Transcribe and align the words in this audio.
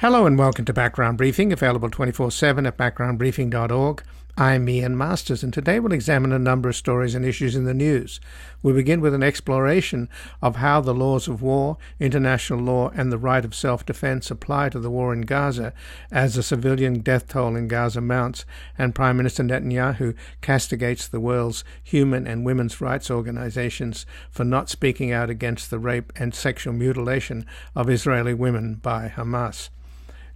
Hello 0.00 0.24
and 0.24 0.38
welcome 0.38 0.64
to 0.64 0.72
Background 0.72 1.18
Briefing, 1.18 1.52
available 1.52 1.90
24 1.90 2.30
7 2.30 2.64
at 2.64 2.78
backgroundbriefing.org. 2.78 4.02
I'm 4.34 4.66
Ian 4.66 4.96
Masters, 4.96 5.42
and 5.42 5.52
today 5.52 5.78
we'll 5.78 5.92
examine 5.92 6.32
a 6.32 6.38
number 6.38 6.70
of 6.70 6.76
stories 6.76 7.14
and 7.14 7.22
issues 7.22 7.54
in 7.54 7.66
the 7.66 7.74
news. 7.74 8.18
We 8.62 8.72
begin 8.72 9.02
with 9.02 9.12
an 9.12 9.22
exploration 9.22 10.08
of 10.40 10.56
how 10.56 10.80
the 10.80 10.94
laws 10.94 11.28
of 11.28 11.42
war, 11.42 11.76
international 11.98 12.60
law, 12.60 12.88
and 12.94 13.12
the 13.12 13.18
right 13.18 13.44
of 13.44 13.54
self 13.54 13.84
defense 13.84 14.30
apply 14.30 14.70
to 14.70 14.80
the 14.80 14.88
war 14.88 15.12
in 15.12 15.20
Gaza 15.20 15.74
as 16.10 16.34
the 16.34 16.42
civilian 16.42 17.00
death 17.00 17.28
toll 17.28 17.54
in 17.54 17.68
Gaza 17.68 18.00
mounts 18.00 18.46
and 18.78 18.94
Prime 18.94 19.18
Minister 19.18 19.42
Netanyahu 19.42 20.16
castigates 20.40 21.06
the 21.06 21.20
world's 21.20 21.62
human 21.82 22.26
and 22.26 22.46
women's 22.46 22.80
rights 22.80 23.10
organizations 23.10 24.06
for 24.30 24.44
not 24.44 24.70
speaking 24.70 25.12
out 25.12 25.28
against 25.28 25.68
the 25.68 25.78
rape 25.78 26.10
and 26.16 26.34
sexual 26.34 26.72
mutilation 26.72 27.44
of 27.76 27.90
Israeli 27.90 28.32
women 28.32 28.76
by 28.76 29.12
Hamas. 29.14 29.68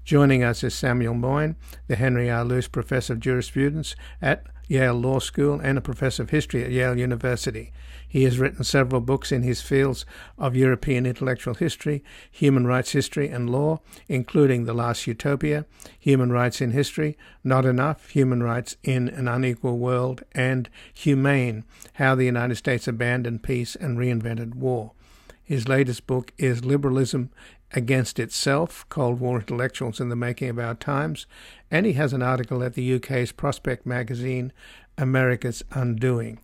Joining 0.04 0.44
us 0.44 0.62
is 0.62 0.74
Samuel 0.74 1.14
Moyn, 1.14 1.56
the 1.86 1.96
Henry 1.96 2.30
R. 2.30 2.44
Luce 2.44 2.68
Professor 2.68 3.14
of 3.14 3.20
Jurisprudence 3.20 3.96
at 4.20 4.44
Yale 4.68 4.92
Law 4.92 5.18
School 5.18 5.58
and 5.60 5.78
a 5.78 5.80
Professor 5.80 6.22
of 6.22 6.28
History 6.28 6.62
at 6.62 6.70
Yale 6.70 6.98
University. 6.98 7.72
He 8.06 8.24
has 8.24 8.38
written 8.38 8.64
several 8.64 9.00
books 9.00 9.32
in 9.32 9.42
his 9.42 9.62
fields 9.62 10.04
of 10.36 10.54
European 10.54 11.06
intellectual 11.06 11.54
history, 11.54 12.04
human 12.30 12.66
rights 12.66 12.92
history, 12.92 13.30
and 13.30 13.48
law, 13.48 13.80
including 14.06 14.64
The 14.64 14.74
Last 14.74 15.06
Utopia, 15.06 15.64
Human 15.98 16.30
Rights 16.30 16.60
in 16.60 16.72
History, 16.72 17.16
Not 17.42 17.64
Enough, 17.64 18.10
Human 18.10 18.42
Rights 18.42 18.76
in 18.82 19.08
an 19.08 19.26
Unequal 19.26 19.78
World, 19.78 20.22
and 20.32 20.68
Humane 20.92 21.64
How 21.94 22.14
the 22.14 22.26
United 22.26 22.56
States 22.56 22.86
Abandoned 22.86 23.42
Peace 23.42 23.74
and 23.74 23.96
Reinvented 23.96 24.54
War. 24.54 24.92
His 25.42 25.68
latest 25.68 26.06
book 26.06 26.32
is 26.38 26.64
Liberalism 26.64 27.30
against 27.74 28.18
itself, 28.18 28.86
Cold 28.88 29.20
War 29.20 29.40
intellectuals 29.40 30.00
in 30.00 30.08
the 30.08 30.16
making 30.16 30.48
of 30.48 30.58
our 30.58 30.74
times, 30.74 31.26
and 31.70 31.84
he 31.84 31.92
has 31.94 32.12
an 32.12 32.22
article 32.22 32.62
at 32.62 32.74
the 32.74 32.94
UK's 32.94 33.32
Prospect 33.32 33.84
magazine, 33.84 34.52
America's 34.96 35.62
Undoing. 35.72 36.38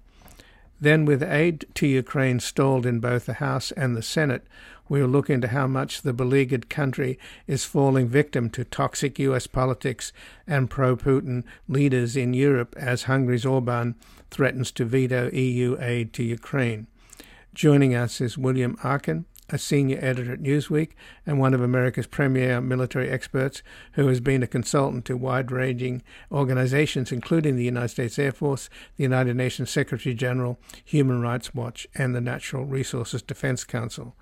Then, 0.80 1.04
with 1.04 1.22
aid 1.22 1.66
to 1.74 1.86
Ukraine 1.86 2.40
stalled 2.40 2.84
in 2.84 3.00
both 3.00 3.26
the 3.26 3.34
House 3.34 3.70
and 3.72 3.96
the 3.96 4.02
Senate, 4.02 4.46
we'll 4.88 5.06
look 5.06 5.30
into 5.30 5.48
how 5.48 5.66
much 5.66 6.02
the 6.02 6.12
beleaguered 6.12 6.68
country 6.68 7.18
is 7.46 7.64
falling 7.64 8.08
victim 8.08 8.50
to 8.50 8.64
toxic 8.64 9.18
US 9.18 9.46
politics 9.46 10.12
and 10.46 10.70
pro 10.70 10.96
Putin 10.96 11.44
leaders 11.68 12.16
in 12.16 12.34
Europe 12.34 12.74
as 12.78 13.04
Hungary's 13.04 13.46
Orban 13.46 13.94
threatens 14.30 14.72
to 14.72 14.84
veto 14.84 15.30
EU 15.32 15.76
aid 15.80 16.12
to 16.14 16.24
Ukraine. 16.24 16.86
Joining 17.52 17.94
us 17.94 18.20
is 18.20 18.38
William 18.38 18.76
Arkin, 18.82 19.26
a 19.52 19.58
senior 19.58 19.98
editor 20.00 20.32
at 20.32 20.42
Newsweek 20.42 20.90
and 21.26 21.38
one 21.38 21.54
of 21.54 21.60
America's 21.60 22.06
premier 22.06 22.60
military 22.60 23.10
experts 23.10 23.62
who 23.92 24.06
has 24.08 24.20
been 24.20 24.42
a 24.42 24.46
consultant 24.46 25.04
to 25.06 25.16
wide 25.16 25.50
ranging 25.50 26.02
organizations, 26.30 27.12
including 27.12 27.56
the 27.56 27.64
United 27.64 27.88
States 27.88 28.18
Air 28.18 28.32
Force, 28.32 28.68
the 28.96 29.02
United 29.02 29.36
Nations 29.36 29.70
Secretary 29.70 30.14
General, 30.14 30.58
Human 30.84 31.20
Rights 31.20 31.54
Watch, 31.54 31.86
and 31.94 32.14
the 32.14 32.20
Natural 32.20 32.64
Resources 32.64 33.22
Defense 33.22 33.64
Council 33.64 34.14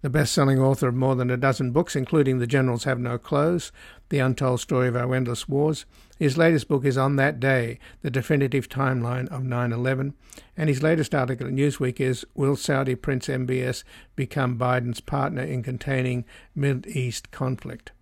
the 0.00 0.10
best 0.10 0.32
selling 0.32 0.60
author 0.60 0.88
of 0.88 0.94
more 0.94 1.16
than 1.16 1.30
a 1.30 1.36
dozen 1.36 1.72
books, 1.72 1.96
including 1.96 2.38
The 2.38 2.46
Generals 2.46 2.84
Have 2.84 3.00
No 3.00 3.18
Clothes, 3.18 3.72
The 4.10 4.20
Untold 4.20 4.60
Story 4.60 4.88
of 4.88 4.96
Our 4.96 5.14
Endless 5.14 5.48
Wars. 5.48 5.86
His 6.18 6.38
latest 6.38 6.68
book 6.68 6.84
is 6.84 6.96
On 6.96 7.16
That 7.16 7.40
Day, 7.40 7.78
The 8.02 8.10
Definitive 8.10 8.68
Timeline 8.68 9.28
of 9.28 9.42
9 9.42 9.72
11. 9.72 10.14
And 10.56 10.68
his 10.68 10.82
latest 10.82 11.14
article 11.14 11.48
at 11.48 11.52
Newsweek 11.52 12.00
is 12.00 12.24
Will 12.34 12.56
Saudi 12.56 12.94
Prince 12.94 13.26
MBS 13.26 13.82
become 14.14 14.58
Biden's 14.58 15.00
partner 15.00 15.42
in 15.42 15.62
containing 15.62 16.24
Middle 16.54 16.90
East 16.90 17.30
conflict? 17.30 17.92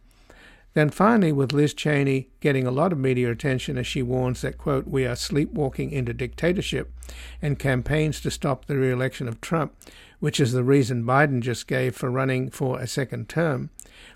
Then 0.76 0.90
finally, 0.90 1.32
with 1.32 1.54
Liz 1.54 1.72
Cheney 1.72 2.28
getting 2.40 2.66
a 2.66 2.70
lot 2.70 2.92
of 2.92 2.98
media 2.98 3.30
attention 3.30 3.78
as 3.78 3.86
she 3.86 4.02
warns 4.02 4.42
that, 4.42 4.58
quote, 4.58 4.86
we 4.86 5.06
are 5.06 5.16
sleepwalking 5.16 5.90
into 5.90 6.12
dictatorship 6.12 6.92
and 7.40 7.58
campaigns 7.58 8.20
to 8.20 8.30
stop 8.30 8.66
the 8.66 8.76
re 8.76 8.92
election 8.92 9.26
of 9.26 9.40
Trump, 9.40 9.74
which 10.20 10.40
is 10.40 10.52
the 10.52 10.64
reason 10.64 11.04
Biden 11.04 11.40
just 11.40 11.66
gave 11.66 11.94
for 11.94 12.10
running 12.10 12.50
for 12.50 12.80
a 12.80 12.86
second 12.86 13.28
term. 13.28 13.70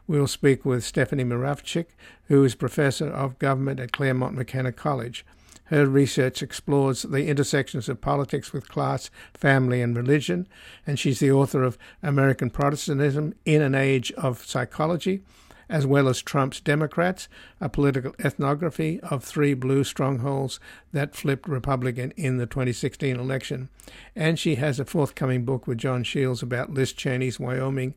We'll 0.06 0.26
speak 0.26 0.64
with 0.64 0.84
Stephanie 0.84 1.24
Muravchik, 1.24 1.86
who 2.24 2.44
is 2.44 2.54
professor 2.54 3.08
of 3.08 3.38
government 3.38 3.80
at 3.80 3.92
Claremont 3.92 4.34
McKenna 4.34 4.72
College. 4.72 5.24
Her 5.64 5.86
research 5.86 6.42
explores 6.42 7.02
the 7.02 7.28
intersections 7.28 7.88
of 7.88 8.00
politics 8.00 8.52
with 8.52 8.68
class, 8.68 9.08
family, 9.34 9.80
and 9.82 9.96
religion, 9.96 10.48
and 10.84 10.98
she's 10.98 11.20
the 11.20 11.30
author 11.30 11.62
of 11.62 11.78
American 12.02 12.50
Protestantism 12.50 13.34
in 13.44 13.62
an 13.62 13.76
Age 13.76 14.10
of 14.12 14.44
Psychology 14.44 15.22
as 15.70 15.86
well 15.86 16.08
as 16.08 16.20
Trump's 16.20 16.60
Democrats, 16.60 17.28
a 17.60 17.68
political 17.68 18.14
ethnography 18.22 19.00
of 19.00 19.22
three 19.22 19.54
blue 19.54 19.84
strongholds 19.84 20.58
that 20.92 21.14
flipped 21.14 21.48
Republican 21.48 22.12
in 22.16 22.38
the 22.38 22.46
2016 22.46 23.18
election. 23.18 23.70
And 24.16 24.38
she 24.38 24.56
has 24.56 24.80
a 24.80 24.84
forthcoming 24.84 25.44
book 25.44 25.66
with 25.66 25.78
John 25.78 26.02
Shields 26.02 26.42
about 26.42 26.74
Liz 26.74 26.92
Cheney's 26.92 27.38
Wyoming 27.38 27.94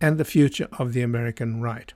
and 0.00 0.16
the 0.16 0.24
future 0.24 0.68
of 0.78 0.92
the 0.92 1.02
American 1.02 1.60
right. 1.60 1.92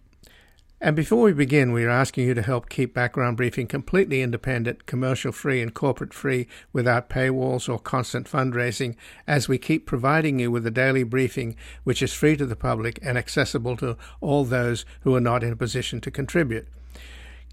And 0.82 0.96
before 0.96 1.24
we 1.24 1.34
begin, 1.34 1.72
we 1.72 1.84
are 1.84 1.90
asking 1.90 2.26
you 2.26 2.32
to 2.32 2.40
help 2.40 2.70
keep 2.70 2.94
Background 2.94 3.36
Briefing 3.36 3.66
completely 3.66 4.22
independent, 4.22 4.86
commercial 4.86 5.30
free, 5.30 5.60
and 5.60 5.74
corporate 5.74 6.14
free 6.14 6.46
without 6.72 7.10
paywalls 7.10 7.68
or 7.68 7.78
constant 7.78 8.26
fundraising 8.26 8.96
as 9.26 9.46
we 9.46 9.58
keep 9.58 9.84
providing 9.84 10.38
you 10.38 10.50
with 10.50 10.66
a 10.66 10.70
daily 10.70 11.02
briefing 11.02 11.54
which 11.84 12.00
is 12.00 12.14
free 12.14 12.34
to 12.34 12.46
the 12.46 12.56
public 12.56 12.98
and 13.02 13.18
accessible 13.18 13.76
to 13.76 13.98
all 14.22 14.44
those 14.44 14.86
who 15.02 15.14
are 15.14 15.20
not 15.20 15.42
in 15.42 15.52
a 15.52 15.56
position 15.56 16.00
to 16.00 16.10
contribute. 16.10 16.66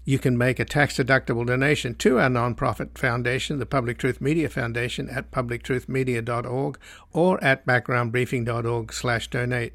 You 0.06 0.18
can 0.18 0.38
make 0.38 0.58
a 0.58 0.64
tax 0.64 0.96
deductible 0.96 1.44
donation 1.44 1.96
to 1.96 2.18
our 2.18 2.30
nonprofit 2.30 2.96
foundation, 2.96 3.58
the 3.58 3.66
Public 3.66 3.98
Truth 3.98 4.22
Media 4.22 4.48
Foundation, 4.48 5.10
at 5.10 5.30
publictruthmedia.org 5.30 6.78
or 7.12 7.44
at 7.44 7.66
backgroundbriefing.org/donate. 7.66 9.74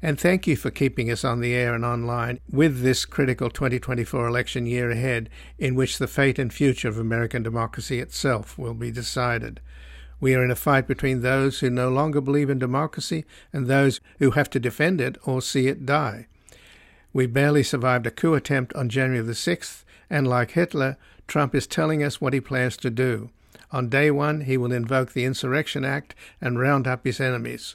And 0.00 0.18
thank 0.18 0.46
you 0.46 0.56
for 0.56 0.70
keeping 0.70 1.10
us 1.10 1.24
on 1.24 1.40
the 1.40 1.54
air 1.54 1.74
and 1.74 1.84
online 1.84 2.40
with 2.50 2.82
this 2.82 3.04
critical 3.04 3.50
2024 3.50 4.26
election 4.26 4.66
year 4.66 4.90
ahead, 4.90 5.30
in 5.58 5.74
which 5.74 5.98
the 5.98 6.08
fate 6.08 6.38
and 6.38 6.52
future 6.52 6.88
of 6.88 6.98
American 6.98 7.42
democracy 7.42 8.00
itself 8.00 8.58
will 8.58 8.74
be 8.74 8.90
decided. 8.90 9.60
We 10.20 10.34
are 10.34 10.44
in 10.44 10.50
a 10.50 10.56
fight 10.56 10.86
between 10.86 11.20
those 11.20 11.60
who 11.60 11.70
no 11.70 11.88
longer 11.88 12.20
believe 12.20 12.48
in 12.48 12.58
democracy 12.58 13.24
and 13.52 13.66
those 13.66 14.00
who 14.18 14.32
have 14.32 14.48
to 14.50 14.60
defend 14.60 15.00
it 15.00 15.18
or 15.24 15.42
see 15.42 15.66
it 15.66 15.84
die. 15.84 16.26
We 17.12 17.26
barely 17.26 17.62
survived 17.62 18.06
a 18.06 18.10
coup 18.10 18.34
attempt 18.34 18.72
on 18.74 18.88
January 18.88 19.24
the 19.24 19.32
6th, 19.32 19.84
and 20.08 20.26
like 20.26 20.52
Hitler, 20.52 20.96
Trump 21.26 21.54
is 21.54 21.66
telling 21.66 22.02
us 22.02 22.20
what 22.20 22.32
he 22.32 22.40
plans 22.40 22.76
to 22.78 22.90
do. 22.90 23.30
On 23.72 23.88
day 23.88 24.10
one, 24.10 24.42
he 24.42 24.56
will 24.56 24.72
invoke 24.72 25.12
the 25.12 25.24
Insurrection 25.24 25.84
Act 25.84 26.14
and 26.40 26.58
round 26.58 26.86
up 26.86 27.04
his 27.04 27.20
enemies. 27.20 27.74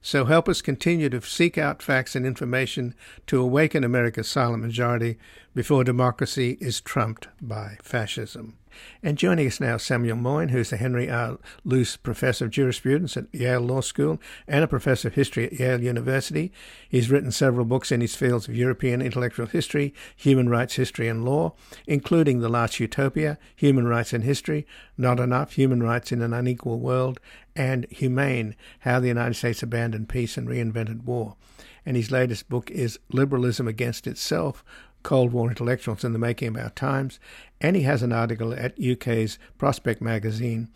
So 0.00 0.24
help 0.24 0.48
us 0.48 0.62
continue 0.62 1.08
to 1.10 1.20
seek 1.20 1.58
out 1.58 1.82
facts 1.82 2.14
and 2.14 2.24
information 2.24 2.94
to 3.26 3.40
awaken 3.40 3.82
America's 3.84 4.28
silent 4.28 4.62
majority 4.62 5.18
before 5.54 5.84
democracy 5.84 6.56
is 6.60 6.80
trumped 6.80 7.28
by 7.40 7.78
fascism. 7.82 8.56
And 9.02 9.18
joining 9.18 9.46
us 9.46 9.60
now, 9.60 9.76
Samuel 9.76 10.16
Moyn, 10.16 10.50
who's 10.50 10.70
the 10.70 10.76
Henry 10.76 11.10
R. 11.10 11.38
Luce 11.64 11.96
Professor 11.96 12.46
of 12.46 12.50
Jurisprudence 12.50 13.16
at 13.16 13.32
Yale 13.32 13.60
Law 13.60 13.80
School 13.80 14.20
and 14.46 14.62
a 14.62 14.68
Professor 14.68 15.08
of 15.08 15.14
History 15.14 15.46
at 15.46 15.54
Yale 15.54 15.82
University. 15.82 16.52
He's 16.88 17.10
written 17.10 17.32
several 17.32 17.64
books 17.64 17.90
in 17.92 18.00
his 18.00 18.14
fields 18.14 18.48
of 18.48 18.56
European 18.56 19.02
intellectual 19.02 19.46
history, 19.46 19.94
human 20.14 20.48
rights 20.48 20.76
history, 20.76 21.08
and 21.08 21.24
law, 21.24 21.54
including 21.86 22.40
The 22.40 22.48
Last 22.48 22.80
Utopia, 22.80 23.38
Human 23.56 23.86
Rights 23.86 24.12
in 24.12 24.22
History, 24.22 24.66
Not 24.96 25.20
Enough, 25.20 25.52
Human 25.52 25.82
Rights 25.82 26.12
in 26.12 26.22
an 26.22 26.32
Unequal 26.32 26.78
World, 26.78 27.20
and 27.56 27.86
Humane 27.90 28.54
How 28.80 29.00
the 29.00 29.08
United 29.08 29.34
States 29.34 29.62
Abandoned 29.62 30.08
Peace 30.08 30.36
and 30.36 30.48
Reinvented 30.48 31.04
War. 31.04 31.36
And 31.84 31.96
his 31.96 32.10
latest 32.10 32.48
book 32.48 32.70
is 32.70 32.98
Liberalism 33.10 33.66
Against 33.66 34.06
Itself 34.06 34.62
Cold 35.02 35.32
War 35.32 35.48
Intellectuals 35.48 36.04
in 36.04 36.12
the 36.12 36.18
Making 36.18 36.48
of 36.48 36.56
Our 36.56 36.70
Times. 36.70 37.18
And 37.60 37.76
he 37.76 37.82
has 37.82 38.02
an 38.02 38.12
article 38.12 38.52
at 38.52 38.78
UK's 38.80 39.38
Prospect 39.58 40.00
magazine, 40.00 40.68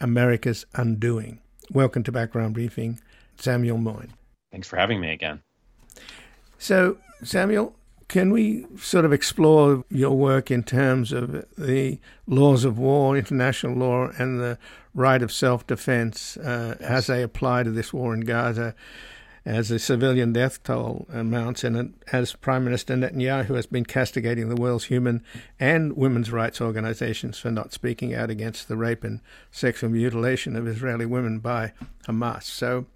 America's 0.00 0.66
Undoing. 0.74 1.40
Welcome 1.72 2.02
to 2.04 2.12
Background 2.12 2.54
Briefing, 2.54 3.00
Samuel 3.38 3.78
Moyn. 3.78 4.10
Thanks 4.50 4.68
for 4.68 4.76
having 4.76 5.00
me 5.00 5.12
again. 5.12 5.42
So, 6.58 6.98
Samuel, 7.22 7.74
can 8.08 8.32
we 8.32 8.64
sort 8.78 9.04
of 9.04 9.12
explore 9.12 9.84
your 9.90 10.16
work 10.16 10.50
in 10.50 10.62
terms 10.62 11.12
of 11.12 11.44
the 11.58 11.98
laws 12.26 12.64
of 12.64 12.78
war, 12.78 13.16
international 13.16 13.74
law, 13.74 14.08
and 14.18 14.40
the 14.40 14.58
right 14.94 15.22
of 15.22 15.30
self 15.30 15.66
defense 15.66 16.38
uh, 16.38 16.76
yes. 16.80 16.90
as 16.90 17.06
they 17.08 17.22
apply 17.22 17.64
to 17.64 17.70
this 17.70 17.92
war 17.92 18.14
in 18.14 18.20
Gaza? 18.20 18.74
As 19.44 19.68
the 19.68 19.78
civilian 19.78 20.32
death 20.32 20.62
toll 20.62 21.06
amounts, 21.12 21.64
and 21.64 21.94
as 22.12 22.34
Prime 22.34 22.64
Minister 22.64 22.94
Netanyahu 22.94 23.54
has 23.54 23.66
been 23.66 23.84
castigating 23.84 24.48
the 24.48 24.60
world's 24.60 24.84
human 24.86 25.22
and 25.58 25.96
women's 25.96 26.30
rights 26.30 26.60
organizations 26.60 27.38
for 27.38 27.50
not 27.50 27.72
speaking 27.72 28.14
out 28.14 28.30
against 28.30 28.68
the 28.68 28.76
rape 28.76 29.04
and 29.04 29.20
sexual 29.50 29.90
mutilation 29.90 30.56
of 30.56 30.66
Israeli 30.66 31.06
women 31.06 31.38
by 31.38 31.72
Hamas. 32.06 32.42
So, 32.44 32.86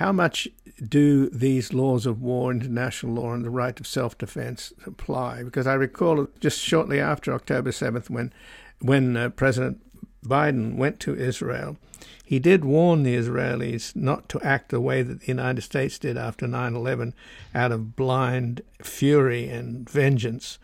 how 0.00 0.12
much 0.12 0.48
do 0.88 1.28
these 1.28 1.74
laws 1.74 2.06
of 2.06 2.22
war, 2.22 2.50
international 2.50 3.14
law, 3.14 3.34
and 3.34 3.44
the 3.44 3.50
right 3.50 3.78
of 3.78 3.86
self 3.86 4.16
defense 4.16 4.72
apply? 4.86 5.42
Because 5.42 5.66
I 5.66 5.74
recall 5.74 6.26
just 6.40 6.58
shortly 6.58 7.00
after 7.00 7.34
October 7.34 7.70
7th, 7.70 8.08
when, 8.08 8.32
when 8.80 9.16
uh, 9.16 9.28
President 9.30 9.80
Biden 10.24 10.76
went 10.76 11.00
to 11.00 11.16
Israel, 11.16 11.76
he 12.24 12.38
did 12.38 12.64
warn 12.64 13.02
the 13.02 13.16
Israelis 13.16 13.96
not 13.96 14.28
to 14.28 14.40
act 14.42 14.70
the 14.70 14.80
way 14.80 15.02
that 15.02 15.20
the 15.20 15.26
United 15.26 15.62
States 15.62 15.98
did 15.98 16.16
after 16.16 16.46
9 16.46 16.74
11 16.74 17.14
out 17.54 17.72
of 17.72 17.96
blind 17.96 18.62
fury 18.82 19.48
and 19.48 19.88
vengeance, 19.88 20.58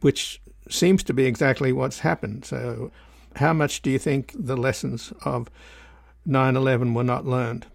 which 0.00 0.40
seems 0.70 1.02
to 1.04 1.12
be 1.12 1.26
exactly 1.26 1.72
what's 1.72 2.00
happened. 2.00 2.44
So, 2.44 2.90
how 3.36 3.52
much 3.52 3.82
do 3.82 3.90
you 3.90 3.98
think 3.98 4.34
the 4.34 4.56
lessons 4.56 5.12
of 5.24 5.50
9 6.24 6.56
11 6.56 6.94
were 6.94 7.04
not 7.04 7.26
learned? 7.26 7.66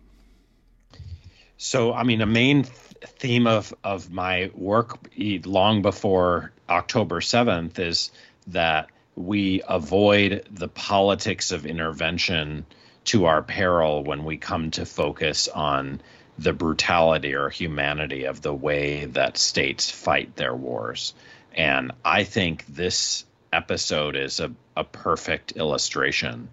So, 1.57 1.93
I 1.93 2.03
mean, 2.03 2.21
a 2.21 2.25
main 2.25 2.63
theme 2.63 3.47
of, 3.47 3.73
of 3.83 4.11
my 4.11 4.51
work 4.55 4.97
long 5.45 5.81
before 5.81 6.51
October 6.69 7.19
7th 7.19 7.79
is 7.79 8.11
that 8.47 8.89
we 9.15 9.61
avoid 9.67 10.47
the 10.51 10.67
politics 10.67 11.51
of 11.51 11.65
intervention 11.65 12.65
to 13.05 13.25
our 13.25 13.41
peril 13.41 14.03
when 14.03 14.23
we 14.23 14.37
come 14.37 14.71
to 14.71 14.85
focus 14.85 15.47
on 15.47 16.01
the 16.37 16.53
brutality 16.53 17.33
or 17.33 17.49
humanity 17.49 18.25
of 18.25 18.41
the 18.41 18.53
way 18.53 19.05
that 19.05 19.37
states 19.37 19.89
fight 19.89 20.35
their 20.35 20.55
wars. 20.55 21.13
And 21.53 21.93
I 22.03 22.25
think 22.25 22.65
this 22.67 23.25
episode 23.53 24.17
is 24.17 24.39
a, 24.41 24.51
a 24.75 24.83
perfect 24.83 25.53
illustration. 25.53 26.49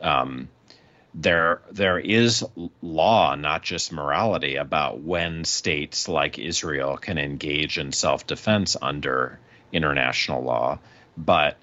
Um, 0.00 0.48
there 1.12 1.62
there 1.70 1.98
is 1.98 2.44
law, 2.82 3.34
not 3.34 3.62
just 3.62 3.92
morality, 3.92 4.56
about 4.56 5.00
when 5.00 5.44
states 5.44 6.08
like 6.08 6.38
Israel 6.38 6.96
can 6.98 7.18
engage 7.18 7.78
in 7.78 7.92
self 7.92 8.26
defense 8.26 8.76
under 8.80 9.38
international 9.72 10.42
law, 10.42 10.78
but 11.16 11.56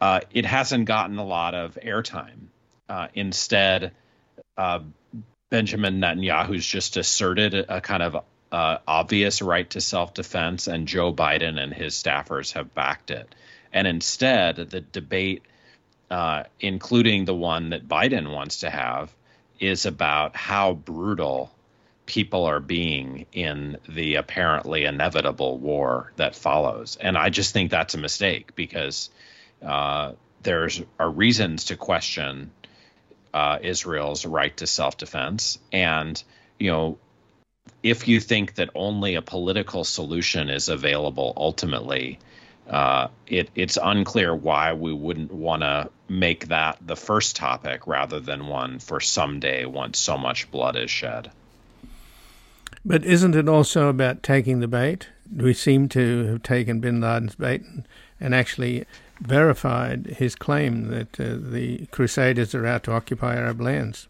uh, 0.00 0.20
it 0.32 0.46
hasn't 0.46 0.86
gotten 0.86 1.18
a 1.18 1.24
lot 1.24 1.54
of 1.54 1.78
airtime. 1.82 2.48
Uh, 2.88 3.08
instead, 3.14 3.92
uh, 4.56 4.80
Benjamin 5.50 6.00
Netanyahu's 6.00 6.66
just 6.66 6.96
asserted 6.96 7.54
a 7.54 7.80
kind 7.80 8.02
of 8.02 8.24
uh, 8.52 8.78
obvious 8.86 9.42
right 9.42 9.68
to 9.70 9.80
self 9.80 10.14
defense, 10.14 10.66
and 10.66 10.88
Joe 10.88 11.12
Biden 11.12 11.58
and 11.58 11.72
his 11.72 11.94
staffers 11.94 12.52
have 12.52 12.74
backed 12.74 13.10
it. 13.10 13.34
And 13.72 13.86
instead, 13.86 14.56
the 14.56 14.80
debate 14.80 15.42
uh, 16.10 16.42
including 16.58 17.24
the 17.24 17.34
one 17.34 17.70
that 17.70 17.86
Biden 17.86 18.32
wants 18.32 18.60
to 18.60 18.70
have, 18.70 19.14
is 19.60 19.86
about 19.86 20.34
how 20.34 20.72
brutal 20.72 21.52
people 22.06 22.46
are 22.46 22.58
being 22.58 23.26
in 23.32 23.76
the 23.88 24.16
apparently 24.16 24.84
inevitable 24.84 25.58
war 25.58 26.12
that 26.16 26.34
follows. 26.34 26.98
And 27.00 27.16
I 27.16 27.30
just 27.30 27.52
think 27.52 27.70
that's 27.70 27.94
a 27.94 27.98
mistake 27.98 28.56
because 28.56 29.10
uh, 29.64 30.12
there's 30.42 30.82
are 30.98 31.10
reasons 31.10 31.66
to 31.66 31.76
question 31.76 32.50
uh, 33.34 33.58
Israel's 33.62 34.24
right 34.26 34.56
to 34.58 34.66
self-defense, 34.66 35.58
and 35.72 36.22
you 36.58 36.70
know. 36.70 36.98
If 37.82 38.08
you 38.08 38.20
think 38.20 38.56
that 38.56 38.68
only 38.74 39.14
a 39.14 39.22
political 39.22 39.84
solution 39.84 40.50
is 40.50 40.68
available 40.68 41.32
ultimately, 41.36 42.18
uh, 42.68 43.08
it, 43.26 43.50
it's 43.54 43.78
unclear 43.82 44.34
why 44.34 44.74
we 44.74 44.92
wouldn't 44.92 45.32
want 45.32 45.62
to 45.62 45.90
make 46.08 46.48
that 46.48 46.78
the 46.86 46.96
first 46.96 47.36
topic 47.36 47.86
rather 47.86 48.20
than 48.20 48.46
one 48.46 48.78
for 48.78 49.00
someday 49.00 49.64
once 49.64 49.98
so 49.98 50.16
much 50.16 50.50
blood 50.50 50.76
is 50.76 50.90
shed. 50.90 51.30
But 52.84 53.04
isn't 53.04 53.34
it 53.34 53.48
also 53.48 53.88
about 53.88 54.22
taking 54.22 54.60
the 54.60 54.68
bait? 54.68 55.08
We 55.34 55.52
seem 55.52 55.88
to 55.90 56.26
have 56.26 56.42
taken 56.42 56.80
bin 56.80 57.00
Laden's 57.00 57.34
bait 57.34 57.62
and, 57.62 57.86
and 58.20 58.34
actually 58.34 58.84
verified 59.20 60.06
his 60.06 60.34
claim 60.34 60.88
that 60.88 61.20
uh, 61.20 61.36
the 61.38 61.86
Crusaders 61.86 62.54
are 62.54 62.66
out 62.66 62.84
to 62.84 62.92
occupy 62.92 63.36
Arab 63.36 63.60
lands. 63.60 64.08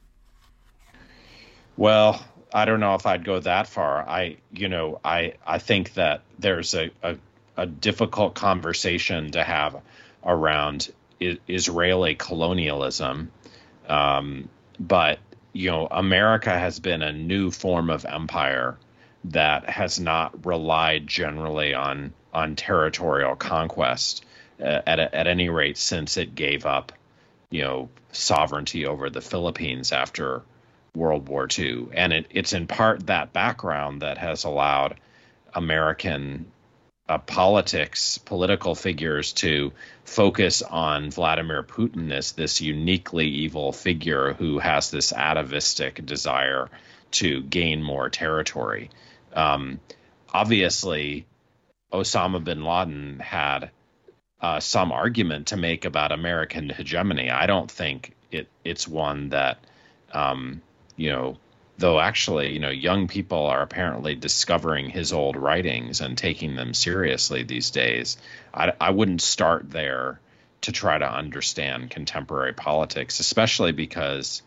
Well, 1.76 2.24
I 2.52 2.64
don't 2.64 2.80
know 2.80 2.94
if 2.94 3.06
I'd 3.06 3.24
go 3.24 3.40
that 3.40 3.66
far. 3.66 4.08
I, 4.08 4.36
you 4.52 4.68
know, 4.68 5.00
I 5.04 5.34
I 5.46 5.58
think 5.58 5.94
that 5.94 6.22
there's 6.38 6.74
a, 6.74 6.90
a 7.02 7.16
a 7.56 7.66
difficult 7.66 8.34
conversation 8.34 9.32
to 9.32 9.42
have 9.42 9.76
around 10.24 10.90
I- 11.20 11.38
Israeli 11.48 12.14
colonialism. 12.14 13.30
Um, 13.88 14.48
but 14.78 15.18
you 15.52 15.70
know, 15.70 15.88
America 15.90 16.56
has 16.56 16.78
been 16.78 17.02
a 17.02 17.12
new 17.12 17.50
form 17.50 17.90
of 17.90 18.04
empire 18.04 18.78
that 19.24 19.68
has 19.68 20.00
not 20.00 20.46
relied 20.46 21.06
generally 21.06 21.74
on 21.74 22.12
on 22.32 22.56
territorial 22.56 23.36
conquest 23.36 24.24
uh, 24.60 24.82
at 24.86 24.98
a, 24.98 25.14
at 25.14 25.26
any 25.26 25.48
rate 25.48 25.78
since 25.78 26.16
it 26.16 26.34
gave 26.34 26.66
up, 26.66 26.92
you 27.50 27.62
know, 27.62 27.88
sovereignty 28.12 28.86
over 28.86 29.10
the 29.10 29.20
Philippines 29.20 29.92
after 29.92 30.42
World 30.94 31.28
War 31.28 31.48
II, 31.56 31.88
and 31.92 32.12
it, 32.12 32.26
it's 32.30 32.52
in 32.52 32.66
part 32.66 33.06
that 33.06 33.32
background 33.32 34.02
that 34.02 34.18
has 34.18 34.44
allowed 34.44 34.98
American 35.54 36.46
uh, 37.08 37.18
politics, 37.18 38.18
political 38.18 38.74
figures 38.74 39.32
to 39.32 39.72
focus 40.04 40.62
on 40.62 41.10
Vladimir 41.10 41.62
Putin 41.62 42.12
as 42.12 42.32
this 42.32 42.60
uniquely 42.60 43.26
evil 43.26 43.72
figure 43.72 44.32
who 44.34 44.58
has 44.58 44.90
this 44.90 45.12
atavistic 45.12 46.04
desire 46.06 46.68
to 47.10 47.42
gain 47.42 47.82
more 47.82 48.08
territory. 48.08 48.90
Um, 49.32 49.80
obviously, 50.32 51.26
Osama 51.92 52.42
bin 52.42 52.64
Laden 52.64 53.18
had 53.18 53.70
uh, 54.42 54.60
some 54.60 54.92
argument 54.92 55.48
to 55.48 55.56
make 55.56 55.84
about 55.84 56.12
American 56.12 56.68
hegemony. 56.68 57.30
I 57.30 57.46
don't 57.46 57.70
think 57.70 58.14
it 58.30 58.48
it's 58.64 58.86
one 58.88 59.30
that 59.30 59.58
um, 60.12 60.62
you 60.96 61.10
know 61.10 61.38
though 61.80 61.98
actually, 61.98 62.52
you 62.52 62.58
know, 62.58 62.70
young 62.70 63.08
people 63.08 63.46
are 63.46 63.62
apparently 63.62 64.14
discovering 64.14 64.90
his 64.90 65.12
old 65.12 65.36
writings 65.36 66.00
and 66.00 66.16
taking 66.16 66.54
them 66.54 66.74
seriously 66.74 67.42
these 67.42 67.70
days. 67.70 68.18
I, 68.54 68.72
I 68.80 68.90
wouldn't 68.90 69.22
start 69.22 69.70
there 69.70 70.20
to 70.60 70.72
try 70.72 70.98
to 70.98 71.10
understand 71.10 71.90
contemporary 71.90 72.52
politics, 72.52 73.18
especially 73.18 73.72
because 73.72 74.42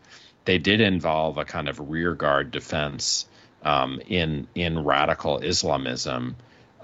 they 0.45 0.59
did 0.59 0.79
involve 0.79 1.37
a 1.37 1.45
kind 1.45 1.67
of 1.67 1.89
rearguard 1.89 2.51
defense 2.51 3.25
um, 3.63 3.99
in 4.07 4.47
in 4.53 4.83
radical 4.83 5.39
Islamism 5.39 6.35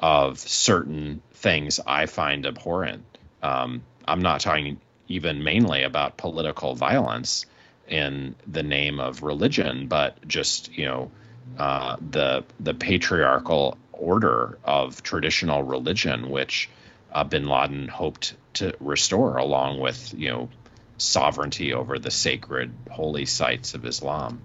of 0.01 0.39
certain 0.39 1.21
things 1.39 1.79
I 1.85 2.05
find 2.05 2.45
abhorrent. 2.45 3.03
Um, 3.41 3.81
I'm 4.05 4.21
not 4.21 4.41
talking 4.41 4.79
even 5.07 5.43
mainly 5.43 5.83
about 5.83 6.17
political 6.17 6.75
violence 6.75 7.45
in 7.87 8.35
the 8.45 8.63
name 8.63 8.99
of 8.99 9.23
religion, 9.23 9.87
but 9.87 10.27
just 10.27 10.77
you 10.77 10.85
know 10.85 11.11
uh, 11.57 11.95
the 12.11 12.43
the 12.59 12.73
patriarchal 12.73 13.77
order 13.93 14.57
of 14.63 15.01
traditional 15.01 15.63
religion, 15.63 16.29
which 16.29 16.69
uh, 17.11 17.23
Bin 17.23 17.47
Laden 17.47 17.87
hoped 17.87 18.35
to 18.55 18.73
restore, 18.79 19.37
along 19.37 19.79
with 19.79 20.13
you 20.13 20.29
know 20.29 20.49
sovereignty 20.97 21.73
over 21.73 21.97
the 21.97 22.11
sacred 22.11 22.71
holy 22.91 23.25
sites 23.25 23.73
of 23.73 23.85
Islam. 23.85 24.41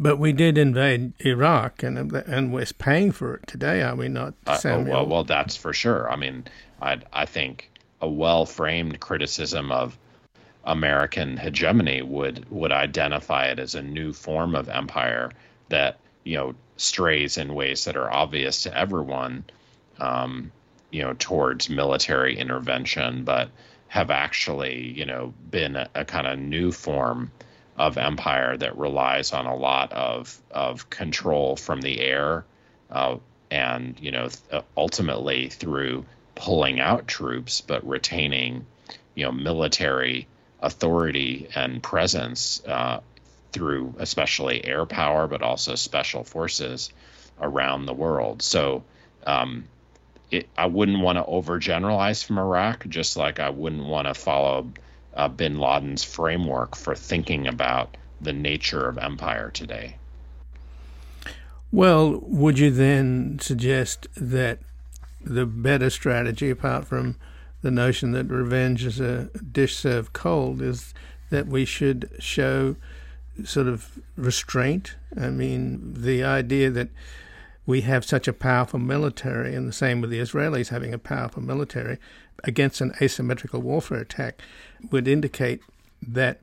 But 0.00 0.20
we 0.20 0.32
did 0.32 0.56
invade 0.56 1.12
Iraq, 1.26 1.82
and 1.82 2.12
and 2.12 2.52
we're 2.52 2.66
paying 2.78 3.10
for 3.10 3.34
it 3.34 3.48
today, 3.48 3.82
are 3.82 3.96
we 3.96 4.06
not, 4.06 4.32
uh, 4.46 4.56
oh, 4.64 4.82
well, 4.84 5.06
well, 5.06 5.24
that's 5.24 5.56
for 5.56 5.72
sure. 5.72 6.08
I 6.08 6.14
mean, 6.14 6.44
I 6.80 7.00
I 7.12 7.26
think 7.26 7.68
a 8.00 8.08
well 8.08 8.46
framed 8.46 9.00
criticism 9.00 9.72
of 9.72 9.98
American 10.62 11.36
hegemony 11.36 12.02
would 12.02 12.48
would 12.48 12.70
identify 12.70 13.46
it 13.46 13.58
as 13.58 13.74
a 13.74 13.82
new 13.82 14.12
form 14.12 14.54
of 14.54 14.68
empire 14.68 15.32
that 15.68 15.98
you 16.22 16.36
know 16.36 16.54
strays 16.76 17.36
in 17.36 17.54
ways 17.54 17.84
that 17.84 17.96
are 17.96 18.08
obvious 18.08 18.62
to 18.62 18.78
everyone, 18.78 19.42
um, 19.98 20.52
you 20.92 21.02
know, 21.02 21.16
towards 21.18 21.68
military 21.68 22.38
intervention, 22.38 23.24
but 23.24 23.50
have 23.88 24.12
actually 24.12 24.92
you 24.96 25.04
know 25.04 25.34
been 25.50 25.74
a, 25.74 25.88
a 25.96 26.04
kind 26.04 26.28
of 26.28 26.38
new 26.38 26.70
form 26.70 27.32
of 27.78 27.96
empire 27.96 28.56
that 28.56 28.76
relies 28.76 29.32
on 29.32 29.46
a 29.46 29.56
lot 29.56 29.92
of 29.92 30.40
of 30.50 30.90
control 30.90 31.56
from 31.56 31.80
the 31.80 32.00
air, 32.00 32.44
uh, 32.90 33.16
and 33.50 33.98
you 34.00 34.10
know 34.10 34.28
th- 34.28 34.64
ultimately 34.76 35.48
through 35.48 36.04
pulling 36.34 36.78
out 36.78 37.08
troops 37.08 37.60
but 37.60 37.86
retaining 37.88 38.64
you 39.14 39.24
know 39.24 39.32
military 39.32 40.26
authority 40.60 41.48
and 41.54 41.82
presence 41.82 42.62
uh, 42.66 43.00
through 43.52 43.94
especially 43.98 44.64
air 44.64 44.84
power, 44.86 45.26
but 45.26 45.42
also 45.42 45.74
special 45.74 46.24
forces 46.24 46.92
around 47.40 47.86
the 47.86 47.94
world. 47.94 48.42
So 48.42 48.84
um, 49.26 49.64
it, 50.30 50.48
I 50.56 50.66
wouldn't 50.66 51.00
want 51.00 51.18
to 51.18 51.24
overgeneralize 51.24 52.24
from 52.24 52.38
Iraq, 52.38 52.86
just 52.88 53.16
like 53.16 53.40
I 53.40 53.50
wouldn't 53.50 53.84
want 53.84 54.06
to 54.08 54.14
follow 54.14 54.68
uh, 55.18 55.28
bin 55.28 55.58
Laden's 55.58 56.04
framework 56.04 56.76
for 56.76 56.94
thinking 56.94 57.46
about 57.46 57.96
the 58.20 58.32
nature 58.32 58.88
of 58.88 58.96
empire 58.98 59.50
today. 59.50 59.96
Well, 61.70 62.20
would 62.22 62.58
you 62.58 62.70
then 62.70 63.38
suggest 63.40 64.06
that 64.16 64.60
the 65.22 65.44
better 65.44 65.90
strategy, 65.90 66.48
apart 66.48 66.86
from 66.86 67.16
the 67.60 67.70
notion 67.70 68.12
that 68.12 68.30
revenge 68.30 68.84
is 68.84 69.00
a 69.00 69.24
dish 69.52 69.76
served 69.76 70.12
cold, 70.12 70.62
is 70.62 70.94
that 71.30 71.46
we 71.46 71.64
should 71.64 72.08
show 72.18 72.76
sort 73.44 73.66
of 73.66 73.98
restraint? 74.16 74.94
I 75.20 75.30
mean, 75.30 75.94
the 75.94 76.24
idea 76.24 76.70
that 76.70 76.88
we 77.66 77.82
have 77.82 78.04
such 78.04 78.26
a 78.26 78.32
powerful 78.32 78.78
military, 78.78 79.54
and 79.54 79.68
the 79.68 79.72
same 79.72 80.00
with 80.00 80.10
the 80.10 80.20
Israelis 80.20 80.68
having 80.68 80.94
a 80.94 80.98
powerful 80.98 81.42
military 81.42 81.98
against 82.44 82.80
an 82.80 82.94
asymmetrical 83.02 83.60
warfare 83.60 83.98
attack, 83.98 84.40
would 84.90 85.08
indicate 85.08 85.60
that 86.06 86.40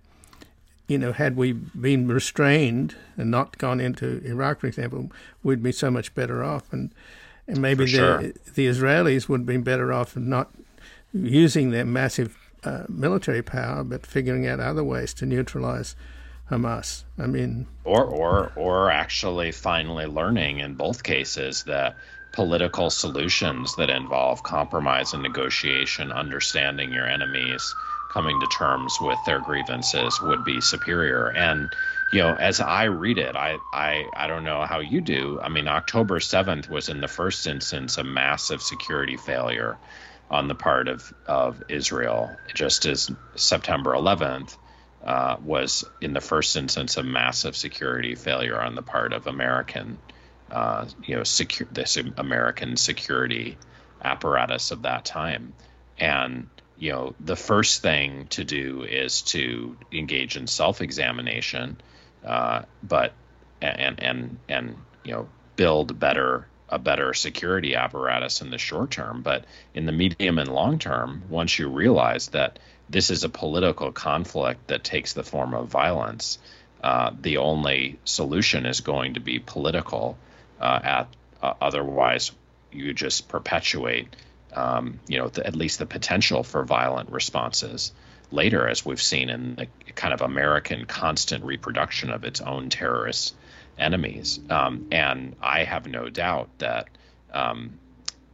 you 0.88 0.98
know, 0.98 1.12
had 1.12 1.36
we 1.36 1.52
been 1.52 2.08
restrained 2.08 2.96
and 3.18 3.32
not 3.32 3.58
gone 3.58 3.80
into 3.80 4.22
Iraq, 4.24 4.60
for 4.60 4.68
example, 4.68 5.12
we'd 5.42 5.64
be 5.64 5.72
so 5.72 5.90
much 5.90 6.14
better 6.14 6.44
off. 6.44 6.72
And 6.72 6.94
and 7.48 7.60
maybe 7.60 7.88
sure. 7.88 8.22
the 8.22 8.34
the 8.54 8.68
Israelis 8.68 9.28
would 9.30 9.42
have 9.42 9.46
been 9.48 9.64
better 9.64 9.92
off 9.92 10.16
not 10.16 10.52
using 11.14 11.72
their 11.72 11.86
massive 11.86 12.38
uh, 12.64 12.84
military 12.90 13.42
power, 13.42 13.84
but 13.84 14.06
figuring 14.06 14.48
out 14.48 14.60
other 14.60 14.84
ways 14.84 15.14
to 15.16 15.26
neutralize 15.26 15.96
Hamas. 16.52 17.04
I 17.18 17.28
mean, 17.28 17.68
or 17.84 18.04
or 18.04 18.52
or 18.56 18.92
actually 18.92 19.52
finally 19.52 20.06
learning 20.06 20.60
in 20.60 20.76
both 20.76 21.04
cases 21.04 21.64
that 21.64 21.96
political 22.32 22.90
solutions 22.90 23.76
that 23.78 23.90
involve 23.90 24.44
compromise 24.44 25.14
and 25.14 25.24
negotiation, 25.24 26.12
understanding 26.12 26.92
your 26.92 27.08
enemies 27.08 27.74
coming 28.16 28.40
to 28.40 28.48
terms 28.48 29.02
with 29.02 29.22
their 29.26 29.42
grievances 29.42 30.22
would 30.22 30.46
be 30.46 30.62
superior. 30.62 31.28
And 31.28 31.70
you 32.14 32.22
know, 32.22 32.34
as 32.34 32.62
I 32.62 32.86
read 32.86 33.18
it, 33.18 33.36
I 33.36 33.60
I 33.74 34.08
I 34.16 34.28
don't 34.28 34.46
know 34.46 34.62
how 34.62 34.80
you 34.80 35.02
do. 35.02 35.38
I 35.44 35.50
mean, 35.50 35.68
October 35.68 36.22
seventh 36.22 36.70
was 36.70 36.88
in 36.88 37.02
the 37.02 37.10
first 37.10 37.46
instance 37.46 37.98
a 37.98 38.06
massive 38.06 38.62
security 38.62 39.18
failure 39.18 39.78
on 40.32 40.48
the 40.48 40.56
part 40.56 40.88
of 40.88 41.14
of 41.28 41.62
Israel, 41.68 42.32
just 42.54 42.86
as 42.86 43.12
September 43.36 43.94
eleventh. 43.94 44.58
Uh, 45.04 45.36
was 45.44 45.86
in 46.02 46.14
the 46.14 46.22
first 46.22 46.56
instance 46.56 46.98
a 46.98 47.04
massive 47.04 47.56
security 47.56 48.16
failure 48.16 48.60
on 48.60 48.74
the 48.74 48.82
part 48.82 49.14
of 49.14 49.28
American, 49.28 50.00
uh, 50.50 50.84
you 51.04 51.16
know, 51.16 51.24
secure 51.24 51.70
this 51.72 51.96
American 52.18 52.76
security 52.76 53.56
apparatus 54.04 54.72
of 54.72 54.82
that 54.82 55.06
time, 55.06 55.54
and 56.00 56.48
you 56.78 56.92
know, 56.92 57.16
the 57.20 57.36
first 57.36 57.82
thing 57.82 58.28
to 58.32 58.44
do 58.44 58.84
is 58.84 59.22
to 59.24 59.78
engage 59.92 60.38
in 60.38 60.48
self-examination, 60.48 61.78
uh, 62.26 62.64
but 62.84 63.14
and 63.62 64.04
and 64.04 64.38
and 64.50 64.78
you 65.04 65.14
know, 65.14 65.28
build 65.56 65.98
better 66.00 66.48
a 66.68 66.80
better 66.80 67.14
security 67.14 67.76
apparatus 67.76 68.42
in 68.42 68.50
the 68.50 68.58
short 68.58 68.92
term. 68.92 69.22
But 69.22 69.46
in 69.74 69.86
the 69.86 69.92
medium 69.92 70.40
and 70.40 70.52
long 70.52 70.80
term, 70.80 71.24
once 71.30 71.58
you 71.58 71.70
realize 71.70 72.30
that 72.30 72.60
this 72.90 73.10
is 73.10 73.24
a 73.24 73.30
political 73.30 73.92
conflict 73.92 74.68
that 74.68 74.84
takes 74.84 75.14
the 75.14 75.24
form 75.24 75.54
of 75.54 75.68
violence, 75.68 76.40
uh, 76.84 77.12
the 77.20 77.38
only 77.38 78.00
solution 78.04 78.66
is 78.66 78.82
going 78.82 79.14
to 79.14 79.20
be 79.20 79.40
political. 79.40 80.18
Uh, 80.60 80.80
at 80.84 81.08
uh, 81.42 81.54
otherwise, 81.62 82.32
you 82.72 82.94
just 82.94 83.28
perpetuate 83.28 84.08
um, 84.56 85.00
you 85.08 85.18
know, 85.18 85.28
the, 85.28 85.46
at 85.46 85.56
least 85.56 85.80
the 85.80 85.86
potential 85.86 86.44
for 86.44 86.64
violent 86.64 87.12
responses 87.12 87.94
later, 88.32 88.68
as 88.68 88.86
we've 88.86 89.02
seen 89.02 89.30
in 89.30 89.56
the 89.56 89.68
kind 89.94 90.14
of 90.14 90.22
American 90.22 90.86
constant 90.86 91.44
reproduction 91.44 92.10
of 92.10 92.24
its 92.24 92.42
own 92.42 92.70
terrorist 92.70 93.36
enemies. 93.78 94.40
Um, 94.50 94.88
and 94.92 95.36
I 95.42 95.64
have 95.64 95.88
no 95.88 96.10
doubt 96.10 96.50
that 96.60 96.88
um, 97.34 97.80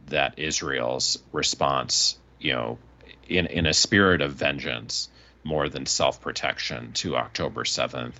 that 0.06 0.38
Israel's 0.38 1.18
response, 1.32 2.16
you 2.38 2.52
know, 2.52 2.78
in 3.28 3.46
in 3.46 3.66
a 3.66 3.74
spirit 3.74 4.22
of 4.22 4.32
vengeance 4.32 5.08
more 5.44 5.68
than 5.68 5.86
self-protection 5.86 6.92
to 6.92 7.16
October 7.16 7.64
7th 7.64 8.12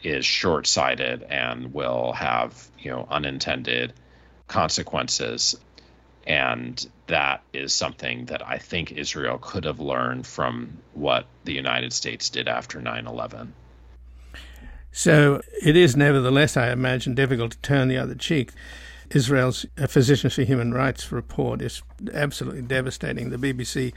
is 0.00 0.24
short-sighted 0.24 1.24
and 1.24 1.74
will 1.74 2.12
have, 2.12 2.68
you 2.78 2.92
know, 2.92 3.04
unintended 3.10 3.92
consequences 4.46 5.56
and 6.28 6.86
that 7.06 7.42
is 7.54 7.72
something 7.72 8.26
that 8.26 8.46
I 8.46 8.58
think 8.58 8.92
Israel 8.92 9.38
could 9.40 9.64
have 9.64 9.80
learned 9.80 10.26
from 10.26 10.76
what 10.92 11.26
the 11.44 11.54
United 11.54 11.94
States 11.94 12.28
did 12.28 12.46
after 12.46 12.80
9 12.82 13.06
11. 13.06 13.54
So 14.92 15.40
it 15.64 15.74
is 15.74 15.96
nevertheless, 15.96 16.56
I 16.56 16.70
imagine, 16.70 17.14
difficult 17.14 17.52
to 17.52 17.58
turn 17.58 17.88
the 17.88 17.96
other 17.96 18.14
cheek. 18.14 18.52
Israel's 19.10 19.64
Physicians 19.86 20.34
for 20.34 20.42
Human 20.42 20.74
Rights 20.74 21.10
report 21.10 21.62
is 21.62 21.82
absolutely 22.12 22.62
devastating. 22.62 23.30
The 23.30 23.38
BBC 23.38 23.94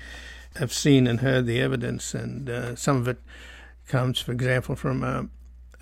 have 0.56 0.72
seen 0.72 1.08
and 1.08 1.20
heard 1.20 1.46
the 1.46 1.60
evidence, 1.60 2.14
and 2.14 2.50
uh, 2.50 2.76
some 2.78 2.96
of 2.96 3.10
it 3.10 3.20
comes, 3.90 4.20
for 4.20 4.32
example, 4.32 4.78
from 4.78 5.04
uh, 5.04 5.24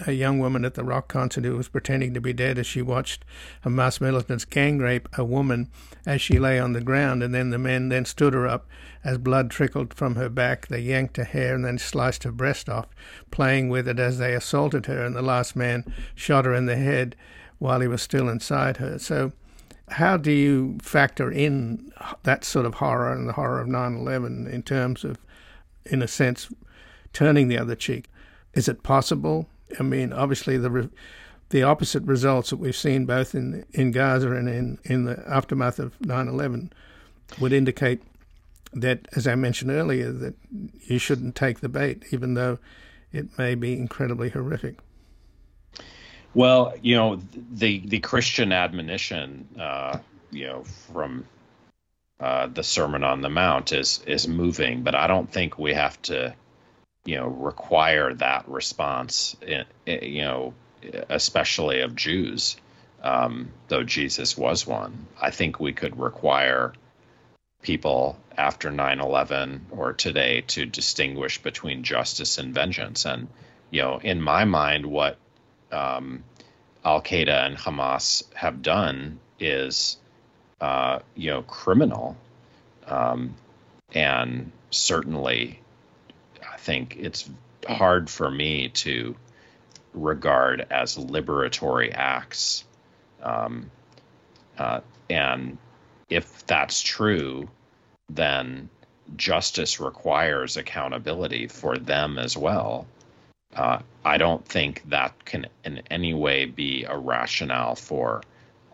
a 0.07 0.13
young 0.13 0.39
woman 0.39 0.63
at 0.63 0.75
the 0.75 0.83
rock 0.83 1.07
concert 1.07 1.43
who 1.43 1.57
was 1.57 1.67
pretending 1.67 2.13
to 2.13 2.21
be 2.21 2.33
dead 2.33 2.57
as 2.57 2.65
she 2.65 2.81
watched 2.81 3.25
a 3.63 3.69
Hamas 3.69 3.99
militants 3.99 4.45
gang 4.45 4.79
rape 4.79 5.09
a 5.17 5.23
woman 5.23 5.69
as 6.05 6.21
she 6.21 6.39
lay 6.39 6.59
on 6.59 6.73
the 6.73 6.81
ground, 6.81 7.21
and 7.21 7.33
then 7.33 7.49
the 7.49 7.57
men 7.57 7.89
then 7.89 8.05
stood 8.05 8.33
her 8.33 8.47
up 8.47 8.67
as 9.03 9.17
blood 9.17 9.51
trickled 9.51 9.93
from 9.93 10.15
her 10.15 10.29
back. 10.29 10.67
They 10.67 10.79
yanked 10.79 11.17
her 11.17 11.23
hair 11.23 11.55
and 11.55 11.65
then 11.65 11.77
sliced 11.77 12.23
her 12.23 12.31
breast 12.31 12.69
off, 12.69 12.87
playing 13.31 13.69
with 13.69 13.87
it 13.87 13.99
as 13.99 14.17
they 14.17 14.33
assaulted 14.33 14.85
her, 14.85 15.03
and 15.03 15.15
the 15.15 15.21
last 15.21 15.55
man 15.55 15.85
shot 16.15 16.45
her 16.45 16.53
in 16.53 16.65
the 16.65 16.77
head 16.77 17.15
while 17.57 17.81
he 17.81 17.87
was 17.87 18.01
still 18.01 18.29
inside 18.29 18.77
her. 18.77 18.97
So, 18.99 19.33
how 19.89 20.17
do 20.17 20.31
you 20.31 20.77
factor 20.81 21.31
in 21.31 21.91
that 22.23 22.45
sort 22.45 22.65
of 22.65 22.75
horror 22.75 23.11
and 23.11 23.27
the 23.27 23.33
horror 23.33 23.59
of 23.59 23.67
9 23.67 23.95
11 23.95 24.47
in 24.47 24.63
terms 24.63 25.03
of, 25.03 25.17
in 25.85 26.01
a 26.01 26.07
sense, 26.07 26.49
turning 27.11 27.47
the 27.47 27.57
other 27.57 27.75
cheek? 27.75 28.05
Is 28.53 28.67
it 28.67 28.83
possible? 28.83 29.47
I 29.79 29.83
mean, 29.83 30.13
obviously 30.13 30.57
the 30.57 30.89
the 31.49 31.63
opposite 31.63 32.03
results 32.03 32.51
that 32.51 32.57
we've 32.57 32.75
seen 32.75 33.05
both 33.05 33.35
in 33.35 33.65
in 33.71 33.91
Gaza 33.91 34.31
and 34.31 34.47
in 34.47 34.77
in 34.83 35.05
the 35.05 35.23
aftermath 35.27 35.79
of 35.79 35.97
9/11 35.99 36.71
would 37.39 37.53
indicate 37.53 38.01
that, 38.73 39.07
as 39.15 39.27
I 39.27 39.35
mentioned 39.35 39.71
earlier, 39.71 40.11
that 40.11 40.35
you 40.85 40.99
shouldn't 40.99 41.35
take 41.35 41.59
the 41.59 41.69
bait, 41.69 42.03
even 42.11 42.35
though 42.35 42.59
it 43.11 43.37
may 43.37 43.55
be 43.55 43.73
incredibly 43.73 44.29
horrific. 44.29 44.77
Well, 46.33 46.75
you 46.81 46.95
know, 46.95 47.19
the 47.51 47.79
the 47.79 47.99
Christian 47.99 48.51
admonition, 48.51 49.47
uh, 49.59 49.99
you 50.31 50.45
know, 50.45 50.63
from 50.63 51.25
uh, 52.19 52.47
the 52.47 52.63
Sermon 52.63 53.03
on 53.03 53.21
the 53.21 53.29
Mount 53.29 53.71
is 53.71 54.01
is 54.05 54.27
moving, 54.27 54.83
but 54.83 54.93
I 54.93 55.07
don't 55.07 55.31
think 55.31 55.57
we 55.57 55.73
have 55.73 55.99
to 56.03 56.35
you 57.09 57.15
know 57.15 57.27
require 57.27 58.13
that 58.13 58.47
response 58.47 59.35
in, 59.41 59.65
you 59.87 60.21
know 60.21 60.53
especially 61.09 61.81
of 61.81 61.95
Jews 61.95 62.55
um, 63.01 63.51
though 63.67 63.83
Jesus 63.83 64.37
was 64.37 64.67
one. 64.67 65.07
I 65.19 65.31
think 65.31 65.59
we 65.59 65.73
could 65.73 65.99
require 65.99 66.73
people 67.63 68.17
after 68.37 68.69
9/11 68.69 69.61
or 69.71 69.93
today 69.93 70.41
to 70.41 70.65
distinguish 70.65 71.41
between 71.41 71.83
justice 71.83 72.37
and 72.37 72.53
vengeance. 72.53 73.05
And 73.05 73.27
you 73.71 73.81
know 73.81 73.99
in 74.03 74.21
my 74.21 74.45
mind 74.45 74.85
what 74.85 75.17
um, 75.71 76.23
Al 76.85 77.01
Qaeda 77.01 77.47
and 77.47 77.57
Hamas 77.57 78.23
have 78.35 78.61
done 78.61 79.19
is 79.39 79.97
uh, 80.61 80.99
you 81.15 81.31
know 81.31 81.41
criminal 81.41 82.15
um, 82.85 83.33
and 83.95 84.51
certainly 84.69 85.59
think 86.69 86.97
it's 86.99 87.27
hard 87.67 88.11
for 88.11 88.29
me 88.29 88.69
to 88.69 89.15
regard 89.95 90.67
as 90.69 90.97
liberatory 90.97 91.91
acts. 91.91 92.63
Um, 93.23 93.71
uh, 94.55 94.81
and 95.09 95.57
if 96.11 96.45
that's 96.45 96.83
true, 96.83 97.49
then 98.07 98.69
justice 99.15 99.79
requires 99.79 100.57
accountability 100.57 101.47
for 101.47 101.79
them 101.79 102.19
as 102.19 102.37
well. 102.37 102.85
Uh, 103.55 103.79
I 104.05 104.17
don't 104.17 104.45
think 104.45 104.83
that 104.89 105.25
can 105.25 105.47
in 105.65 105.81
any 105.89 106.13
way 106.13 106.45
be 106.45 106.83
a 106.83 106.95
rationale 106.95 107.73
for 107.73 108.21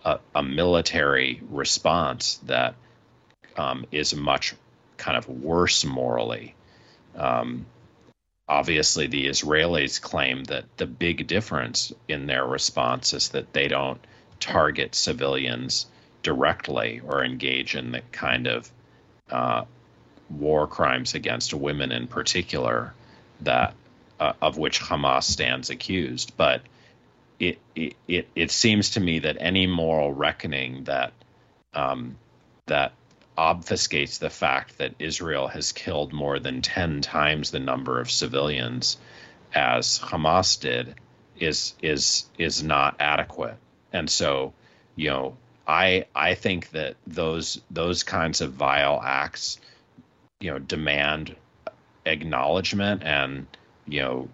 a, 0.04 0.20
a 0.36 0.44
military 0.44 1.42
response 1.50 2.42
that 2.44 2.76
um, 3.56 3.86
is 3.94 4.14
much 4.14 4.54
kind 4.98 5.18
of 5.18 5.30
worse 5.30 5.86
morally. 5.86 6.56
Um, 7.16 7.66
obviously 8.48 9.08
the 9.08 9.28
Israelis 9.28 10.02
claim 10.02 10.44
that 10.46 10.66
the 10.78 10.86
big 10.86 11.28
difference 11.28 11.92
in 12.08 12.28
their 12.28 12.46
response 12.46 13.14
is 13.14 13.30
that 13.30 13.54
they 13.54 13.68
don't 13.68 14.00
target 14.40 14.94
civilians 14.96 15.88
directly 16.24 17.02
or 17.06 17.24
engage 17.24 17.76
in 17.76 17.92
the 17.92 18.02
kind 18.12 18.48
of 18.48 18.70
uh, 19.30 19.64
war 20.30 20.68
crimes 20.68 21.14
against 21.16 21.54
women 21.54 21.92
in 21.92 22.08
particular 22.08 22.94
that 23.42 23.74
uh, 24.20 24.34
of 24.42 24.58
which 24.58 24.80
Hamas 24.80 25.24
stands 25.24 25.70
accused. 25.70 26.34
But 26.38 26.62
it, 27.40 27.60
it 27.76 28.28
it 28.34 28.52
seems 28.52 28.92
to 28.92 29.00
me 29.00 29.20
that 29.20 29.38
any 29.40 29.68
moral 29.68 30.14
reckoning 30.14 30.86
that 30.86 31.12
um, 31.74 32.16
that 32.68 32.94
obfuscates 33.38 34.20
the 34.20 34.30
fact 34.30 34.78
that 34.78 34.96
Israel 35.00 35.48
has 35.48 35.72
killed 35.72 36.14
more 36.14 36.40
than 36.40 36.62
ten 36.62 37.02
times 37.02 37.52
the 37.52 37.60
number 37.60 38.00
of 38.00 38.10
civilians 38.12 38.98
as 39.54 40.00
Hamas 40.00 40.60
did 40.60 40.96
is 41.40 41.74
is 41.82 42.26
is 42.38 42.64
not 42.64 42.96
adequate. 43.00 43.58
And 43.94 44.10
so, 44.10 44.54
you 44.96 45.10
know, 45.10 45.38
I 45.68 46.06
I 46.16 46.36
think 46.36 46.70
that 46.72 46.96
those 47.08 47.62
those 47.72 48.04
kinds 48.04 48.42
of 48.42 48.54
vile 48.54 49.02
acts, 49.04 49.60
you 50.40 50.52
know, 50.52 50.60
demand 50.60 51.36
acknowledgement 52.06 53.04
and 53.04 53.48
you 53.88 54.02
know 54.02 54.30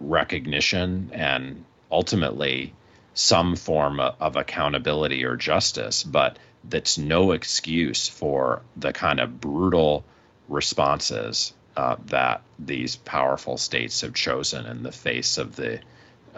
recognition 0.00 1.10
and 1.12 1.64
ultimately 1.90 2.74
some 3.14 3.56
form 3.56 4.00
of 4.00 4.36
accountability 4.36 5.24
or 5.24 5.36
justice, 5.36 6.02
but 6.02 6.38
that's 6.68 6.98
no 6.98 7.32
excuse 7.32 8.08
for 8.08 8.62
the 8.76 8.92
kind 8.92 9.20
of 9.20 9.40
brutal 9.40 10.04
responses 10.48 11.52
uh, 11.76 11.96
that 12.06 12.42
these 12.58 12.96
powerful 12.96 13.56
states 13.56 14.00
have 14.02 14.14
chosen 14.14 14.66
in 14.66 14.82
the 14.82 14.92
face 14.92 15.38
of 15.38 15.56
the 15.56 15.80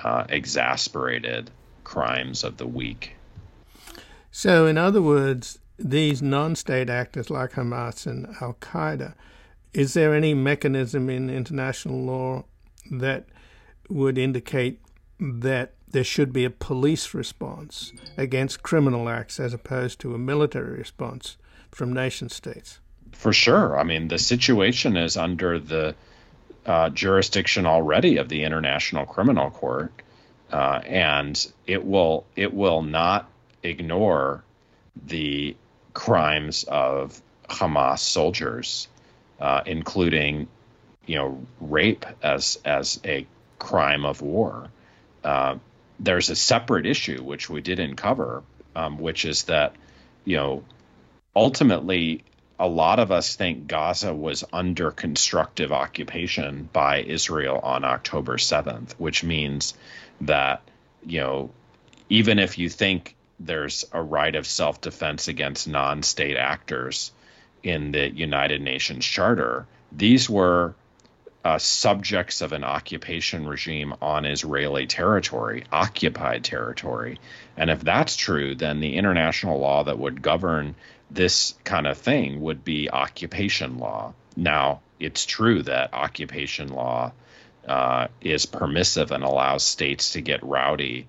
uh, 0.03 0.25
exasperated 0.29 1.51
crimes 1.85 2.45
of 2.45 2.57
the 2.57 2.67
weak. 2.67 3.15
So, 4.31 4.67
in 4.67 4.77
other 4.77 5.03
words, 5.03 5.59
these 5.79 6.23
non 6.23 6.57
state 6.57 6.91
actors 6.91 7.31
like 7.31 7.53
Hamas 7.53 8.07
and 8.07 8.27
Al 8.41 8.55
Qaeda, 8.61 9.15
is 9.73 9.95
there 9.95 10.15
any 10.15 10.35
mechanism 10.35 11.11
in 11.11 11.29
international 11.31 12.03
law 12.03 12.45
that 12.91 13.27
would 13.89 14.19
indicate 14.19 14.81
that 15.19 15.75
there 15.89 16.05
should 16.05 16.33
be 16.33 16.45
a 16.45 16.51
police 16.51 17.15
response 17.15 17.93
against 18.17 18.63
criminal 18.63 19.09
acts 19.09 19.41
as 19.41 19.55
opposed 19.55 20.01
to 20.01 20.15
a 20.15 20.19
military 20.19 20.79
response 20.79 21.37
from 21.71 21.93
nation 21.93 22.29
states? 22.29 22.81
For 23.13 23.33
sure. 23.33 23.79
I 23.79 23.83
mean, 23.83 24.09
the 24.09 24.19
situation 24.19 24.97
is 24.97 25.17
under 25.17 25.59
the 25.59 25.95
uh, 26.67 26.91
jurisdiction 26.91 27.65
already 27.67 28.17
of 28.17 28.29
the 28.29 28.43
International 28.43 29.07
Criminal 29.07 29.51
Court, 29.51 29.93
uh, 30.53 30.81
and 30.85 31.47
it 31.67 31.85
will 31.85 32.27
it 32.35 32.53
will 32.53 32.83
not 32.83 33.31
ignore 33.63 34.43
the 35.07 35.57
crimes 35.95 36.65
of 36.65 37.21
Hamas 37.49 38.01
soldiers, 38.01 38.89
uh, 39.41 39.63
including 39.65 40.49
you 41.07 41.17
know 41.17 41.47
rape 41.61 42.05
as 42.23 42.59
as 42.65 43.01
a 43.05 43.27
crime 43.59 44.05
of 44.05 44.21
war. 44.21 44.69
Uh, 45.27 45.59
there's 45.99 46.31
a 46.31 46.37
separate 46.37 46.87
issue 46.87 47.23
which 47.23 47.51
we 47.51 47.61
didn't 47.61 47.97
cover, 47.97 48.43
um, 48.75 48.99
which 48.99 49.25
is 49.25 49.45
that 49.45 49.75
you 50.25 50.37
know 50.37 50.65
ultimately 51.35 52.25
a 52.59 52.67
lot 52.67 52.99
of 52.99 53.13
us 53.13 53.37
think 53.37 53.67
Gaza 53.67 54.15
was 54.15 54.45
under 54.53 54.91
constructive 54.91 55.73
occupation 55.73 56.69
by 56.73 57.03
Israel 57.03 57.61
on 57.63 57.85
October 57.85 58.39
7th, 58.39 58.93
which 58.93 59.23
means 59.23 59.75
that, 60.23 60.63
you 61.05 61.21
know, 61.21 61.51
even 62.09 62.39
if 62.39 62.57
you 62.57 62.71
think 62.71 63.15
there's 63.39 63.85
a 63.93 64.01
right 64.01 64.35
of 64.35 64.47
self 64.47 64.81
defense 64.81 65.29
against 65.29 65.69
non 65.69 66.03
state 66.03 66.37
actors 66.37 67.13
in 67.63 67.93
the 67.93 68.09
United 68.09 68.63
Nations 68.63 69.05
Charter, 69.05 69.67
these 69.93 70.31
were 70.31 70.75
uh, 71.47 71.59
subjects 71.59 72.41
of 72.41 72.53
an 72.53 72.65
occupation 72.65 73.47
regime 73.47 73.95
on 74.03 74.25
Israeli 74.25 74.85
territory, 74.85 75.63
occupied 75.71 76.43
territory. 76.43 77.21
And 77.57 77.71
if 77.71 77.83
that's 77.83 78.17
true, 78.17 78.57
then 78.57 78.81
the 78.81 78.97
international 78.97 79.61
law 79.61 79.85
that 79.85 79.97
would 79.97 80.23
govern 80.23 80.75
this 81.09 81.55
kind 81.63 81.87
of 81.87 81.99
thing 81.99 82.41
would 82.41 82.65
be 82.65 82.91
occupation 82.91 83.79
law. 83.79 84.13
Now, 84.37 84.81
it's 84.99 85.25
true 85.25 85.63
that 85.63 85.95
occupation 85.95 86.71
law 86.71 87.13
uh, 87.69 88.09
is 88.21 88.45
permissive 88.47 89.13
and 89.13 89.23
allows 89.23 89.63
states 89.63 90.15
to 90.15 90.23
get 90.23 90.43
rowdy 90.43 91.07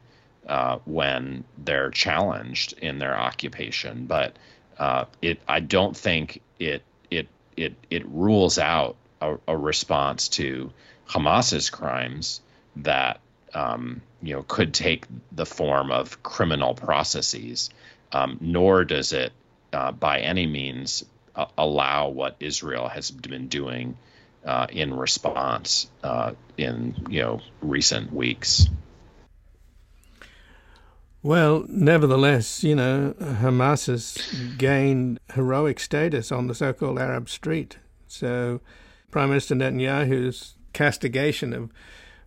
uh, 0.47 0.77
when 0.85 1.45
they're 1.57 1.89
challenged 1.89 2.73
in 2.73 2.99
their 2.99 3.17
occupation, 3.17 4.05
but 4.05 4.35
uh, 4.77 5.05
it 5.19 5.39
I 5.47 5.61
don't 5.61 5.97
think 5.97 6.43
it 6.59 6.83
it 7.09 7.27
it 7.55 7.73
it 7.89 8.05
rules 8.05 8.59
out 8.59 8.97
a, 9.21 9.37
a 9.47 9.57
response 9.57 10.27
to 10.29 10.71
Hamas's 11.09 11.69
crimes 11.69 12.41
that 12.77 13.19
um, 13.53 14.01
you 14.21 14.35
know 14.35 14.43
could 14.43 14.73
take 14.73 15.05
the 15.31 15.45
form 15.45 15.91
of 15.91 16.21
criminal 16.23 16.73
processes. 16.73 17.69
Um, 18.11 18.37
nor 18.39 18.85
does 18.85 19.11
it 19.11 19.33
uh, 19.73 19.91
by 19.91 20.19
any 20.19 20.47
means 20.47 21.03
uh, 21.35 21.45
allow 21.57 22.09
what 22.09 22.37
Israel 22.39 22.87
has 22.87 23.11
been 23.11 23.47
doing 23.47 23.97
uh, 24.45 24.67
in 24.69 24.93
response 24.93 25.89
uh, 26.03 26.33
in 26.57 26.95
you 27.09 27.21
know 27.21 27.41
recent 27.61 28.13
weeks. 28.13 28.67
Well, 31.23 31.65
nevertheless, 31.67 32.63
you 32.63 32.75
know, 32.75 33.13
Hamas 33.19 33.87
has 33.87 34.17
gained 34.57 35.19
heroic 35.33 35.79
status 35.79 36.31
on 36.31 36.47
the 36.47 36.55
so-called 36.55 36.99
Arab 36.99 37.27
street. 37.27 37.79
So, 38.07 38.61
Prime 39.11 39.29
Minister 39.29 39.55
Netanyahu's 39.55 40.55
castigation 40.73 41.53
of 41.53 41.71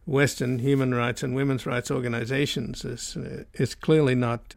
Western 0.07 0.61
human 0.61 0.95
rights 0.95 1.23
and 1.23 1.35
women's 1.35 1.67
rights 1.67 1.91
organizations 1.91 2.85
is 2.87 3.19
is 3.53 3.75
clearly 3.75 4.15
not 4.15 4.55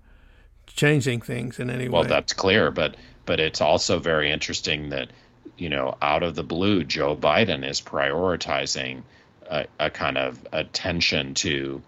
changing 0.67 1.19
things 1.19 1.59
in 1.59 1.69
any 1.69 1.89
well, 1.89 2.03
way. 2.03 2.07
Well, 2.07 2.15
that's 2.15 2.31
clear, 2.31 2.71
but 2.71 2.95
but 3.25 3.41
it's 3.41 3.59
also 3.59 3.99
very 3.99 4.31
interesting 4.31 4.89
that 4.89 5.09
you 5.57 5.67
know 5.67 5.97
out 6.01 6.23
of 6.23 6.35
the 6.35 6.43
blue, 6.43 6.85
Joe 6.85 7.15
Biden 7.15 7.67
is 7.67 7.81
prioritizing 7.81 9.03
a, 9.49 9.65
a 9.77 9.89
kind 9.89 10.17
of 10.17 10.39
attention 10.53 11.33
to 11.35 11.81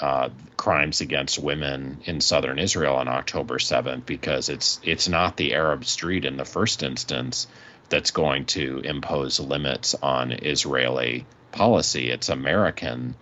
uh, 0.00 0.28
crimes 0.56 1.00
against 1.00 1.38
women 1.38 2.00
in 2.04 2.20
southern 2.20 2.58
Israel 2.58 2.96
on 2.96 3.06
October 3.06 3.58
7th 3.58 4.04
because 4.06 4.48
it's 4.48 4.80
it's 4.82 5.08
not 5.08 5.36
the 5.36 5.54
Arab 5.54 5.84
Street 5.84 6.24
in 6.24 6.36
the 6.36 6.44
first 6.44 6.82
instance 6.82 7.46
that's 7.88 8.10
going 8.10 8.44
to 8.44 8.80
impose 8.80 9.40
limits 9.40 9.94
on 9.94 10.32
Israeli 10.32 11.26
policy. 11.52 12.10
It's 12.10 12.28
American 12.28 13.14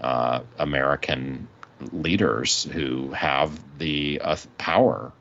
uh, 0.00 0.40
American 0.58 1.48
leaders 1.92 2.64
who 2.64 3.12
have 3.12 3.58
the 3.78 4.20
uh, 4.22 4.36
power 4.58 5.12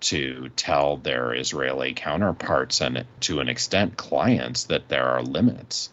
to 0.00 0.50
tell 0.56 0.96
their 0.96 1.32
Israeli 1.34 1.94
counterparts 1.94 2.80
and 2.80 3.04
to 3.20 3.40
an 3.40 3.48
extent 3.48 3.96
clients 3.96 4.64
that 4.64 4.88
there 4.88 5.06
are 5.06 5.22
limits. 5.22 5.88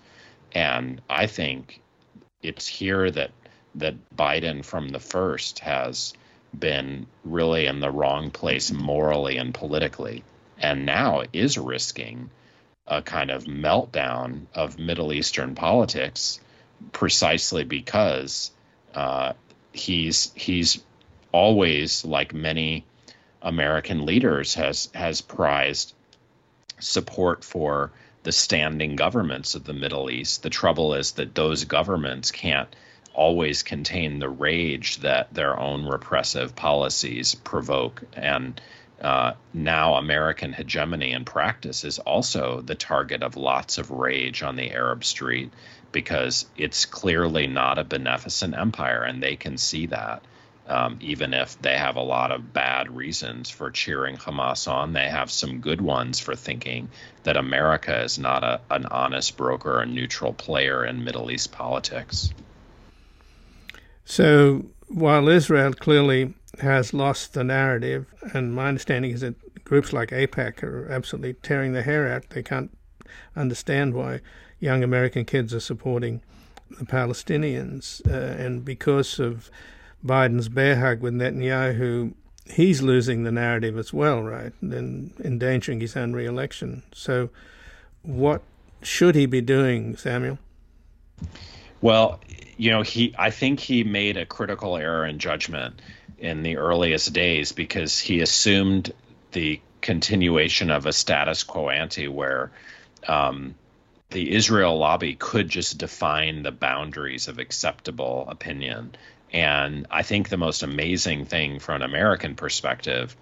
And 0.53 1.01
I 1.09 1.27
think 1.27 1.81
it's 2.41 2.67
here 2.67 3.09
that 3.11 3.31
that 3.75 3.95
Biden 4.15 4.65
from 4.65 4.89
the 4.89 4.99
first 4.99 5.59
has 5.59 6.13
been 6.57 7.07
really 7.23 7.67
in 7.67 7.79
the 7.79 7.91
wrong 7.91 8.31
place 8.31 8.71
morally 8.71 9.37
and 9.37 9.53
politically 9.53 10.23
and 10.57 10.85
now 10.85 11.23
is 11.31 11.57
risking 11.57 12.29
a 12.91 13.01
kind 13.01 13.31
of 13.31 13.45
meltdown 13.45 14.47
of 14.53 14.77
Middle 14.77 15.13
Eastern 15.13 15.55
politics 15.55 16.41
precisely 16.91 17.63
because 17.63 18.51
uh, 18.93 19.31
he's 19.71 20.33
he's 20.35 20.83
always 21.31 22.03
like 22.03 22.33
many 22.33 22.85
American 23.41 24.05
leaders 24.05 24.55
has 24.55 24.89
has 24.93 25.21
prized 25.21 25.93
support 26.79 27.45
for 27.45 27.91
the 28.23 28.33
standing 28.33 28.97
governments 28.97 29.55
of 29.55 29.63
the 29.63 29.73
Middle 29.73 30.11
East. 30.11 30.43
The 30.43 30.49
trouble 30.49 30.93
is 30.93 31.13
that 31.13 31.33
those 31.33 31.63
governments 31.63 32.29
can't 32.29 32.75
always 33.13 33.63
contain 33.63 34.19
the 34.19 34.29
rage 34.29 34.97
that 34.97 35.33
their 35.33 35.57
own 35.57 35.85
repressive 35.85 36.57
policies 36.57 37.35
provoke. 37.35 38.03
And 38.13 38.59
uh, 39.01 39.33
now 39.53 39.95
American 39.95 40.53
hegemony 40.53 41.11
in 41.11 41.25
practice 41.25 41.83
is 41.83 41.97
also 41.97 42.61
the 42.61 42.75
target 42.75 43.23
of 43.23 43.35
lots 43.35 43.79
of 43.79 43.89
rage 43.89 44.43
on 44.43 44.55
the 44.55 44.71
Arab 44.71 45.03
street 45.03 45.51
because 45.91 46.45
it's 46.55 46.85
clearly 46.85 47.47
not 47.47 47.79
a 47.79 47.83
beneficent 47.83 48.55
empire, 48.55 49.03
and 49.03 49.21
they 49.21 49.35
can 49.35 49.57
see 49.57 49.87
that. 49.87 50.23
Um, 50.67 50.99
even 51.01 51.33
if 51.33 51.59
they 51.61 51.75
have 51.75 51.95
a 51.95 52.01
lot 52.01 52.31
of 52.31 52.53
bad 52.53 52.95
reasons 52.95 53.49
for 53.49 53.71
cheering 53.71 54.15
Hamas 54.15 54.71
on, 54.71 54.93
they 54.93 55.09
have 55.09 55.31
some 55.31 55.59
good 55.59 55.81
ones 55.81 56.19
for 56.19 56.35
thinking 56.35 56.87
that 57.23 57.35
America 57.35 58.03
is 58.03 58.19
not 58.19 58.43
a, 58.43 58.61
an 58.69 58.85
honest 58.85 59.35
broker, 59.35 59.81
a 59.81 59.85
neutral 59.85 60.31
player 60.31 60.85
in 60.85 61.03
Middle 61.03 61.31
East 61.31 61.51
politics. 61.51 62.31
So 64.05 64.65
while 64.87 65.27
Israel 65.27 65.73
clearly 65.73 66.35
has 66.59 66.93
lost 66.93 67.33
the 67.33 67.43
narrative, 67.43 68.05
and 68.33 68.53
my 68.53 68.67
understanding 68.67 69.11
is 69.11 69.21
that 69.21 69.63
groups 69.63 69.93
like 69.93 70.09
AIPAC 70.09 70.63
are 70.63 70.91
absolutely 70.91 71.33
tearing 71.33 71.73
their 71.73 71.83
hair 71.83 72.11
out, 72.11 72.29
they 72.31 72.43
can't 72.43 72.75
understand 73.35 73.93
why 73.93 74.19
young 74.59 74.83
American 74.83 75.25
kids 75.25 75.53
are 75.53 75.59
supporting 75.59 76.21
the 76.79 76.85
Palestinians, 76.85 78.05
uh, 78.07 78.41
and 78.41 78.63
because 78.63 79.19
of 79.19 79.49
Biden's 80.05 80.49
bear 80.49 80.79
hug 80.79 81.01
with 81.01 81.13
Netanyahu, 81.13 82.13
he's 82.45 82.81
losing 82.81 83.23
the 83.23 83.31
narrative 83.31 83.77
as 83.77 83.93
well, 83.93 84.21
right? 84.21 84.53
And 84.61 85.13
endangering 85.23 85.79
his 85.79 85.95
own 85.95 86.13
re-election. 86.13 86.83
So, 86.93 87.29
what 88.03 88.41
should 88.81 89.15
he 89.15 89.25
be 89.25 89.41
doing, 89.41 89.95
Samuel? 89.95 90.39
Well, 91.81 92.19
you 92.57 92.71
know, 92.71 92.81
he 92.81 93.13
I 93.17 93.31
think 93.31 93.59
he 93.59 93.83
made 93.83 94.17
a 94.17 94.25
critical 94.25 94.77
error 94.77 95.05
in 95.05 95.19
judgment 95.19 95.81
in 96.21 96.43
the 96.43 96.57
earliest 96.57 97.11
days 97.11 97.51
because 97.51 97.99
he 97.99 98.21
assumed 98.21 98.93
the 99.31 99.59
continuation 99.81 100.69
of 100.69 100.85
a 100.85 100.93
status 100.93 101.43
quo 101.43 101.69
ante 101.69 102.07
where 102.07 102.51
um, 103.07 103.55
the 104.11 104.31
Israel 104.31 104.77
lobby 104.77 105.15
could 105.15 105.49
just 105.49 105.79
define 105.79 106.43
the 106.43 106.51
boundaries 106.51 107.27
of 107.27 107.39
acceptable 107.39 108.25
opinion. 108.29 108.95
And 109.33 109.87
I 109.89 110.03
think 110.03 110.29
the 110.29 110.37
most 110.37 110.61
amazing 110.61 111.25
thing 111.25 111.59
from 111.59 111.77
an 111.77 111.89
American 111.89 112.35
perspective 112.35 113.15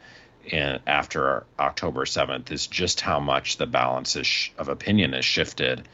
in, 0.46 0.80
after 0.86 1.46
October 1.58 2.04
7th 2.04 2.52
is 2.52 2.68
just 2.68 3.00
how 3.00 3.20
much 3.20 3.58
the 3.58 3.68
balance 3.68 4.18
sh- 4.24 4.50
of 4.58 4.68
opinion 4.68 5.14
has 5.14 5.24
shifted, 5.24 5.88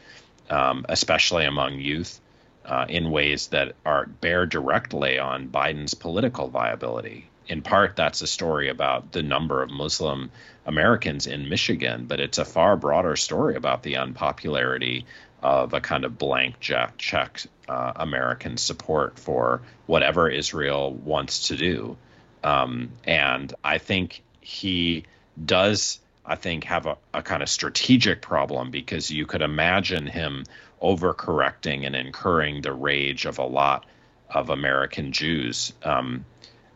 um, 0.50 0.86
especially 0.88 1.44
among 1.44 1.78
youth, 1.78 2.20
uh, 2.66 2.86
in 2.88 3.10
ways 3.10 3.48
that 3.48 3.74
are 3.84 4.06
bear 4.06 4.44
directly 4.44 5.18
on 5.18 5.48
Biden's 5.48 5.94
political 5.94 6.48
viability. 6.48 7.28
In 7.48 7.62
part, 7.62 7.94
that's 7.94 8.22
a 8.22 8.26
story 8.26 8.68
about 8.68 9.12
the 9.12 9.22
number 9.22 9.62
of 9.62 9.70
Muslim 9.70 10.30
Americans 10.66 11.28
in 11.28 11.48
Michigan, 11.48 12.06
but 12.06 12.18
it's 12.18 12.38
a 12.38 12.44
far 12.44 12.76
broader 12.76 13.14
story 13.14 13.54
about 13.54 13.84
the 13.84 13.96
unpopularity 13.96 15.06
of 15.42 15.74
a 15.74 15.80
kind 15.80 16.04
of 16.04 16.18
blank 16.18 16.58
check 16.58 17.42
uh, 17.68 17.92
American 17.96 18.56
support 18.56 19.18
for 19.18 19.62
whatever 19.86 20.28
Israel 20.28 20.92
wants 20.92 21.48
to 21.48 21.56
do. 21.56 21.96
Um, 22.42 22.90
and 23.04 23.54
I 23.62 23.78
think 23.78 24.22
he 24.40 25.04
does, 25.44 26.00
I 26.24 26.34
think, 26.34 26.64
have 26.64 26.86
a, 26.86 26.96
a 27.14 27.22
kind 27.22 27.42
of 27.42 27.48
strategic 27.48 28.22
problem 28.22 28.70
because 28.70 29.10
you 29.10 29.26
could 29.26 29.42
imagine 29.42 30.06
him 30.06 30.44
overcorrecting 30.82 31.86
and 31.86 31.96
incurring 31.96 32.62
the 32.62 32.72
rage 32.72 33.24
of 33.24 33.38
a 33.38 33.44
lot 33.44 33.86
of 34.30 34.50
American 34.50 35.12
Jews. 35.12 35.72
Um, 35.82 36.24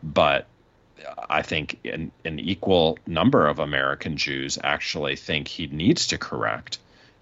but 0.01 0.47
I 1.29 1.41
think 1.41 1.79
an, 1.85 2.11
an, 2.25 2.39
equal 2.39 2.97
number 3.05 3.47
of 3.47 3.59
American 3.59 4.17
Jews 4.17 4.57
actually 4.63 5.15
think 5.15 5.47
he 5.47 5.67
needs 5.67 6.07
to 6.07 6.17
correct. 6.17 6.79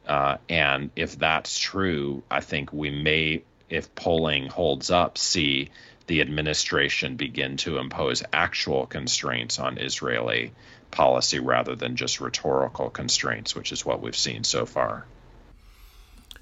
Uh, 0.07 0.37
and 0.49 0.89
if 0.95 1.17
that's 1.17 1.57
true, 1.57 2.23
I 2.29 2.41
think 2.41 2.73
we 2.73 2.89
may, 2.89 3.43
if 3.69 3.93
polling 3.95 4.47
holds 4.47 4.91
up, 4.91 5.17
see 5.17 5.69
the 6.07 6.21
administration 6.21 7.15
begin 7.15 7.57
to 7.57 7.77
impose 7.77 8.23
actual 8.33 8.87
constraints 8.87 9.59
on 9.59 9.77
Israeli 9.77 10.51
policy 10.91 11.39
rather 11.39 11.75
than 11.75 11.95
just 11.95 12.19
rhetorical 12.19 12.89
constraints, 12.89 13.55
which 13.55 13.71
is 13.71 13.85
what 13.85 14.01
we've 14.01 14.15
seen 14.15 14.43
so 14.43 14.65
far. 14.65 15.05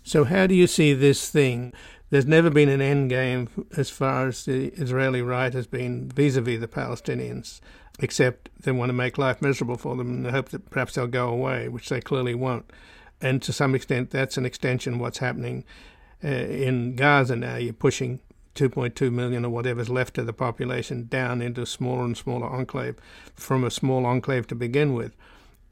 So, 0.08 0.24
how 0.24 0.48
do 0.48 0.56
you 0.56 0.68
see 0.68 0.94
this 0.94 1.30
thing? 1.30 1.74
There's 2.12 2.26
never 2.26 2.50
been 2.50 2.70
an 2.70 2.80
end 2.80 3.10
game 3.10 3.50
as 3.76 3.90
far 3.90 4.30
as 4.30 4.46
the 4.46 4.68
Israeli 4.68 5.22
right 5.22 5.54
has 5.54 5.68
been 5.68 6.08
vis-a-vis 6.08 6.62
the 6.62 6.68
Palestinians, 6.70 7.60
except 8.00 8.50
they 8.58 8.72
want 8.72 8.88
to 8.88 8.94
make 8.94 9.18
life 9.18 9.42
miserable 9.42 9.76
for 9.76 9.98
them 9.98 10.10
and 10.10 10.34
hope 10.34 10.48
that 10.50 10.70
perhaps 10.70 10.94
they'll 10.94 11.08
go 11.08 11.28
away, 11.28 11.68
which 11.68 11.90
they 11.90 12.00
clearly 12.00 12.34
won't. 12.34 12.72
And 13.20 13.42
to 13.42 13.52
some 13.52 13.76
extent, 13.76 14.12
that's 14.12 14.38
an 14.38 14.46
extension 14.46 14.94
of 14.94 15.02
what's 15.02 15.18
happening 15.18 15.66
uh, 16.24 16.28
in 16.30 16.96
Gaza 16.96 17.36
now. 17.36 17.58
You're 17.58 17.74
pushing 17.74 18.22
2.2 18.56 19.12
million 19.12 19.44
or 19.44 19.50
whatever's 19.50 19.90
left 19.90 20.18
of 20.18 20.26
the 20.26 20.32
population 20.32 21.08
down 21.10 21.42
into 21.42 21.64
a 21.64 21.66
smaller 21.66 22.06
and 22.06 22.16
smaller 22.16 22.48
enclave 22.48 22.96
from 23.36 23.66
a 23.66 23.70
small 23.70 24.06
enclave 24.06 24.48
to 24.48 24.56
begin 24.56 24.94
with. 24.94 25.18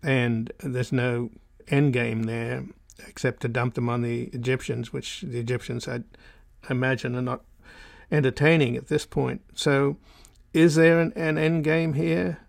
And 0.04 0.52
there's 0.60 0.92
no 0.92 1.30
end 1.70 1.94
game 1.94 2.24
there 2.24 2.66
except 3.08 3.42
to 3.42 3.48
dump 3.48 3.74
them 3.74 3.90
on 3.90 4.02
the 4.02 4.24
Egyptians, 4.34 4.94
which 4.94 5.22
the 5.22 5.40
Egyptians, 5.40 5.88
I 5.88 6.02
imagine, 6.70 7.16
are 7.16 7.22
not 7.22 7.42
entertaining 8.12 8.76
at 8.76 8.88
this 8.88 9.06
point. 9.06 9.42
So, 9.54 9.98
is 10.54 10.76
there 10.76 11.02
an, 11.02 11.12
an 11.16 11.38
end 11.38 11.64
game 11.64 11.94
here? 11.94 12.40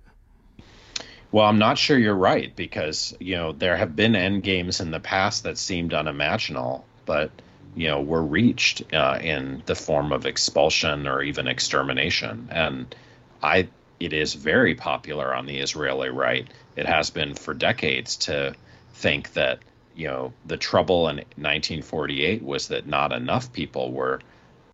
Well, 1.33 1.47
I'm 1.47 1.59
not 1.59 1.77
sure 1.77 1.99
you're 1.99 2.15
right 2.15 2.55
because 2.55 3.15
you 3.19 3.37
know 3.37 3.53
there 3.53 3.77
have 3.77 3.97
been 3.97 4.15
end 4.15 4.43
games 4.43 4.81
in 4.81 4.91
the 4.91 5.01
past 5.01 5.43
that 5.43 5.59
seemed 5.59 5.93
unimaginable, 5.93 6.85
but 7.05 7.31
you 7.75 7.89
know 7.89 8.01
were 8.01 8.23
reached 8.23 8.83
uh, 8.95 9.19
in 9.21 9.63
the 9.67 9.75
form 9.75 10.13
of 10.13 10.25
expulsion 10.25 11.07
or 11.07 11.23
even 11.23 11.49
extermination. 11.49 12.49
And 12.51 12.95
I, 13.43 13.69
it 13.99 14.13
is 14.13 14.35
very 14.35 14.75
popular 14.77 15.35
on 15.35 15.47
the 15.47 15.59
Israeli 15.59 16.11
right. 16.11 16.47
It 16.77 16.87
has 16.87 17.11
been 17.11 17.35
for 17.35 17.55
decades 17.55 18.17
to 18.17 18.55
think 18.95 19.33
that 19.35 19.59
you 19.97 20.07
know, 20.07 20.33
the 20.45 20.59
trouble 20.59 21.09
in 21.09 21.17
1948 21.17 22.43
was 22.43 22.69
that 22.69 22.87
not 22.87 23.13
enough 23.13 23.53
people 23.53 23.91
were 23.91 24.21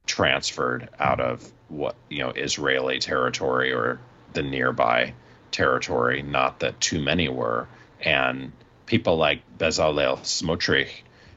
transferred 0.04 0.88
out 0.98 1.20
of 1.20 1.50
what, 1.68 1.94
you 2.08 2.18
know, 2.18 2.30
Israeli 2.30 2.98
territory 2.98 3.72
or 3.72 4.00
the 4.32 4.42
nearby 4.42 5.14
territory, 5.52 6.22
not 6.22 6.58
that 6.61 6.80
too 6.80 7.00
many 7.00 7.28
were. 7.28 7.68
And 8.00 8.50
people 8.87 9.16
like 9.16 9.42
Bezalel 9.58 10.18
Smotrich, 10.18 10.90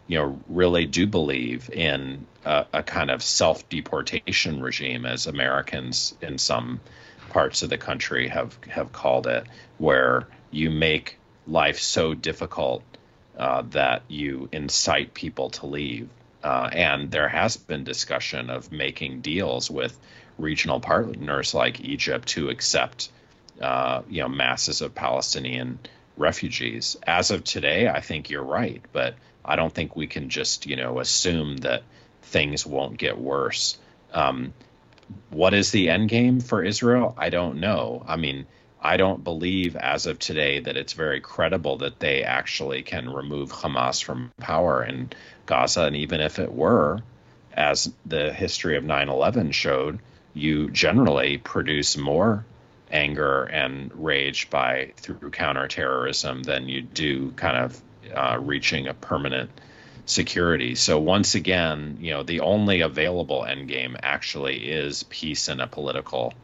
you 0.08 0.17
know, 0.17 0.39
really 0.50 0.88
do 0.88 1.06
believe 1.06 1.69
in 1.69 2.26
a, 2.43 2.65
a 2.74 2.84
kind 2.84 3.12
of 3.12 3.21
self 3.21 3.69
deportation 3.69 4.62
regime, 4.62 5.06
as 5.06 5.28
Americans 5.28 6.15
in 6.21 6.39
some 6.39 6.80
parts 7.30 7.62
of 7.62 7.69
the 7.69 7.78
country 7.78 8.30
have, 8.30 8.58
have 8.67 8.91
called 8.91 9.28
it, 9.28 9.45
where 9.78 10.28
you 10.50 10.71
make 10.71 11.19
life 11.45 11.78
so 11.80 12.15
difficult 12.15 12.82
uh, 13.38 13.63
that 13.71 14.04
you 14.08 14.50
incite 14.52 15.13
people 15.13 15.50
to 15.52 15.65
leave. 15.65 16.10
Uh, 16.43 16.69
and 16.71 17.12
there 17.12 17.28
has 17.28 17.58
been 17.58 17.84
discussion 17.84 18.50
of 18.50 18.71
making 18.71 19.21
deals 19.21 19.69
with 19.69 19.98
regional 20.38 20.80
partners 20.80 21.54
like 21.54 21.82
Egypt 21.82 22.28
to 22.28 22.50
accept, 22.50 23.10
uh, 23.62 24.02
you 24.10 24.21
know, 24.21 24.30
masses 24.30 24.82
of 24.82 24.93
Palestinian 24.93 25.80
refugees. 26.17 26.98
As 27.06 27.32
of 27.32 27.43
today, 27.43 27.88
I 27.88 28.02
think 28.02 28.30
you're 28.30 28.43
right, 28.43 28.82
but 28.91 29.15
I 29.43 29.56
don't 29.56 29.74
think 29.74 29.95
we 29.95 30.08
can 30.08 30.30
just, 30.30 30.65
you 30.65 30.76
know, 30.76 31.00
assume 31.00 31.58
that 31.58 31.84
things 32.21 32.65
won't 32.65 32.98
get 32.98 33.17
worse. 33.17 33.78
Um, 34.13 34.54
what 35.30 35.54
is 35.54 35.71
the 35.71 35.89
end 35.89 36.10
game 36.10 36.39
for 36.39 36.63
Israel? 36.63 37.15
I 37.17 37.30
don't 37.30 37.60
know. 37.60 38.04
I 38.08 38.15
mean, 38.15 38.45
I 38.86 38.98
don't 38.98 39.24
believe 39.24 39.76
as 39.76 40.06
of 40.06 40.19
today 40.19 40.60
that 40.60 40.78
it's 40.78 40.93
very 40.93 41.19
credible 41.19 41.78
that 41.78 42.00
they 42.00 42.24
actually 42.24 42.84
can 42.84 43.10
remove 43.10 43.52
Hamas 43.52 44.04
from 44.04 44.32
power 44.38 44.84
in 44.84 45.10
Gaza. 45.48 45.86
And 45.86 45.95
even 45.95 46.21
if 46.21 46.38
it 46.38 46.54
were, 46.54 47.02
as 47.52 47.91
the 48.06 48.32
history 48.32 48.78
of 48.78 48.84
9 48.84 49.10
11 49.10 49.54
showed, 49.54 49.98
you 50.36 50.69
generally 50.69 51.39
produce 51.39 51.98
more 51.98 52.45
anger 52.91 53.45
and 53.45 53.91
rage 53.95 54.52
by 54.52 54.93
through 54.98 55.32
counterterrorism 55.32 56.43
than 56.43 56.69
you 56.69 56.84
do 56.84 57.32
kind 57.32 57.58
of 57.58 57.82
uh, 58.13 58.38
reaching 58.39 58.88
a 58.88 58.93
permanent 58.93 59.50
security. 60.06 60.76
So 60.76 61.00
once 61.00 61.34
again, 61.34 61.98
you 62.02 62.12
know, 62.12 62.21
the 62.21 62.41
only 62.41 62.82
available 62.82 63.48
endgame 63.50 63.98
actually 64.04 64.69
is 64.69 65.02
peace 65.02 65.48
and 65.48 65.60
a 65.60 65.65
political 65.65 66.36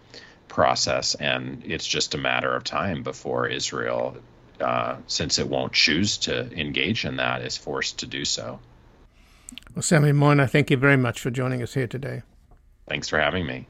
process, 0.51 1.15
and 1.15 1.63
it's 1.65 1.87
just 1.87 2.13
a 2.13 2.17
matter 2.17 2.53
of 2.53 2.63
time 2.63 3.03
before 3.03 3.47
Israel, 3.47 4.17
uh, 4.59 4.97
since 5.07 5.39
it 5.39 5.47
won't 5.47 5.71
choose 5.73 6.17
to 6.17 6.51
engage 6.59 7.05
in 7.05 7.15
that, 7.15 7.41
is 7.41 7.57
forced 7.57 7.99
to 7.99 8.05
do 8.05 8.25
so. 8.25 8.59
Well, 9.73 9.81
Sammy 9.81 10.11
Moyn, 10.11 10.45
thank 10.49 10.69
you 10.69 10.77
very 10.77 10.97
much 10.97 11.21
for 11.21 11.31
joining 11.31 11.63
us 11.63 11.73
here 11.73 11.87
today. 11.87 12.21
Thanks 12.87 13.07
for 13.07 13.19
having 13.19 13.45
me. 13.45 13.67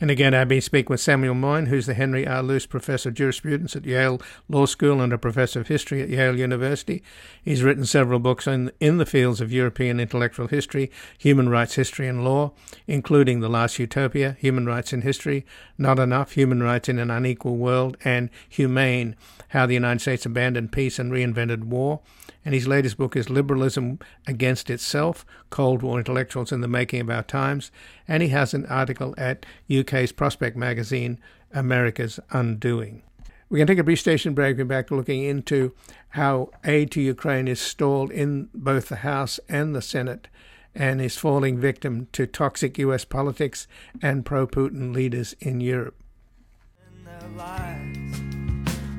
And 0.00 0.10
again, 0.10 0.34
I've 0.34 0.48
been 0.48 0.60
speaking 0.60 0.90
with 0.90 1.00
Samuel 1.00 1.34
Moyn, 1.34 1.66
who's 1.66 1.86
the 1.86 1.94
Henry 1.94 2.26
R. 2.26 2.42
Luce 2.42 2.66
Professor 2.66 3.10
of 3.10 3.14
Jurisprudence 3.14 3.76
at 3.76 3.84
Yale 3.84 4.20
Law 4.48 4.66
School 4.66 5.00
and 5.00 5.12
a 5.12 5.18
Professor 5.18 5.60
of 5.60 5.68
History 5.68 6.02
at 6.02 6.08
Yale 6.08 6.36
University. 6.36 7.04
He's 7.40 7.62
written 7.62 7.84
several 7.84 8.18
books 8.18 8.48
in, 8.48 8.72
in 8.80 8.98
the 8.98 9.06
fields 9.06 9.40
of 9.40 9.52
European 9.52 10.00
intellectual 10.00 10.48
history, 10.48 10.90
human 11.18 11.48
rights 11.48 11.74
history, 11.74 12.08
and 12.08 12.24
law, 12.24 12.52
including 12.88 13.40
The 13.40 13.48
Last 13.48 13.78
Utopia, 13.78 14.36
Human 14.40 14.66
Rights 14.66 14.92
in 14.92 15.02
History, 15.02 15.46
Not 15.78 16.00
Enough, 16.00 16.32
Human 16.32 16.62
Rights 16.62 16.88
in 16.88 16.98
an 16.98 17.10
Unequal 17.10 17.56
World, 17.56 17.96
and 18.04 18.28
Humane, 18.48 19.14
How 19.48 19.66
the 19.66 19.74
United 19.74 20.00
States 20.00 20.26
Abandoned 20.26 20.72
Peace 20.72 20.98
and 20.98 21.12
Reinvented 21.12 21.64
War 21.64 22.00
and 22.44 22.54
his 22.54 22.66
latest 22.66 22.96
book 22.96 23.14
is 23.14 23.30
Liberalism 23.30 23.98
Against 24.26 24.68
Itself 24.68 25.24
Cold 25.50 25.82
War 25.82 25.98
Intellectuals 25.98 26.50
in 26.50 26.60
the 26.60 26.68
Making 26.68 27.02
of 27.02 27.10
Our 27.10 27.22
Times. 27.22 27.70
And 28.06 28.22
he 28.22 28.30
has 28.30 28.54
an 28.54 28.66
article 28.66 29.14
at 29.16 29.46
UK's 29.72 30.12
Prospect 30.12 30.56
magazine, 30.56 31.18
America's 31.52 32.18
Undoing. 32.30 33.02
We're 33.48 33.58
going 33.58 33.66
to 33.66 33.72
take 33.74 33.80
a 33.80 33.84
brief 33.84 34.00
station 34.00 34.32
break. 34.32 34.56
We're 34.56 34.64
back 34.64 34.90
looking 34.90 35.24
into 35.24 35.74
how 36.10 36.50
aid 36.64 36.90
to 36.92 37.02
Ukraine 37.02 37.48
is 37.48 37.60
stalled 37.60 38.10
in 38.10 38.48
both 38.54 38.88
the 38.88 38.96
House 38.96 39.38
and 39.48 39.74
the 39.74 39.82
Senate 39.82 40.28
and 40.74 41.02
is 41.02 41.18
falling 41.18 41.58
victim 41.60 42.08
to 42.12 42.26
toxic 42.26 42.78
US 42.78 43.04
politics 43.04 43.66
and 44.00 44.24
pro 44.24 44.46
Putin 44.46 44.94
leaders 44.94 45.34
in 45.40 45.60
Europe. 45.60 45.96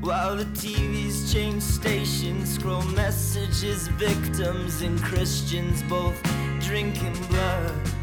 While 0.02 0.36
the 0.36 0.46
TVs 0.46 1.34
change 1.34 1.64
stations, 1.64 2.56
scroll 2.56 2.84
messages, 2.84 3.88
victims 3.88 4.82
and 4.82 5.02
Christians 5.02 5.82
both 5.84 6.22
drinking 6.60 7.14
blood. 7.30 8.03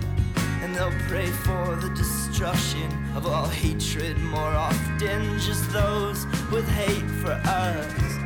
And 0.63 0.75
they'll 0.75 0.99
pray 1.09 1.27
for 1.27 1.77
the 1.77 1.91
destruction 1.91 2.91
of 3.17 3.27
all 3.27 3.49
hatred 3.49 4.19
more 4.19 4.55
often, 4.69 5.39
just 5.39 5.71
those 5.73 6.27
with 6.51 6.69
hate 6.69 7.11
for 7.23 7.33
us. 7.45 8.21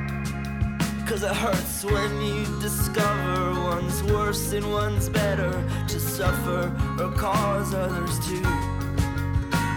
Cause 1.08 1.22
it 1.22 1.34
hurts 1.34 1.84
when 1.84 2.20
you 2.22 2.44
discover 2.60 3.60
one's 3.60 4.02
worse 4.02 4.52
and 4.52 4.70
one's 4.70 5.08
better 5.08 5.52
to 5.86 6.00
suffer 6.00 6.72
or 6.98 7.12
cause 7.12 7.74
others 7.74 8.18
to. 8.26 8.42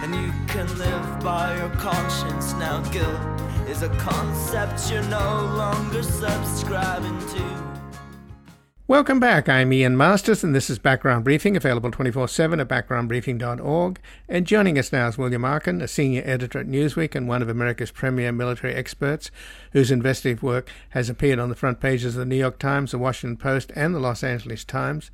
And 0.04 0.16
you 0.16 0.32
can 0.48 0.68
live 0.78 1.20
by 1.24 1.58
your 1.58 1.70
conscience 1.72 2.54
now, 2.54 2.82
guilt 2.92 3.38
is 3.68 3.82
a 3.82 3.90
concept 3.98 4.90
you're 4.90 5.04
no 5.04 5.54
longer 5.58 6.02
subscribing 6.02 7.20
to. 7.28 7.77
Welcome 8.90 9.20
back. 9.20 9.50
I'm 9.50 9.74
Ian 9.74 9.98
Masters, 9.98 10.46
and 10.46 10.56
this 10.56 10.70
is 10.70 10.80
Background 10.80 11.26
Briefing, 11.26 11.58
available 11.58 11.92
24 11.92 12.30
7 12.30 12.62
at 12.62 12.70
backgroundbriefing.org. 12.70 14.00
And 14.30 14.48
joining 14.48 14.80
us 14.80 14.94
now 14.94 15.10
is 15.10 15.18
William 15.18 15.44
Arkin, 15.44 15.82
a 15.82 15.90
senior 15.90 16.22
editor 16.24 16.60
at 16.60 16.68
Newsweek 16.68 17.14
and 17.14 17.28
one 17.28 17.42
of 17.42 17.50
America's 17.50 17.92
premier 17.92 18.32
military 18.32 18.74
experts, 18.74 19.30
whose 19.74 19.92
investigative 19.92 20.42
work 20.42 20.70
has 20.92 21.10
appeared 21.10 21.38
on 21.38 21.50
the 21.50 21.56
front 21.56 21.82
pages 21.82 22.16
of 22.16 22.20
the 22.20 22.26
New 22.26 22.38
York 22.38 22.60
Times, 22.60 22.92
the 22.92 22.98
Washington 22.98 23.36
Post, 23.36 23.74
and 23.76 23.94
the 23.94 24.00
Los 24.00 24.24
Angeles 24.24 24.64
Times. 24.64 25.12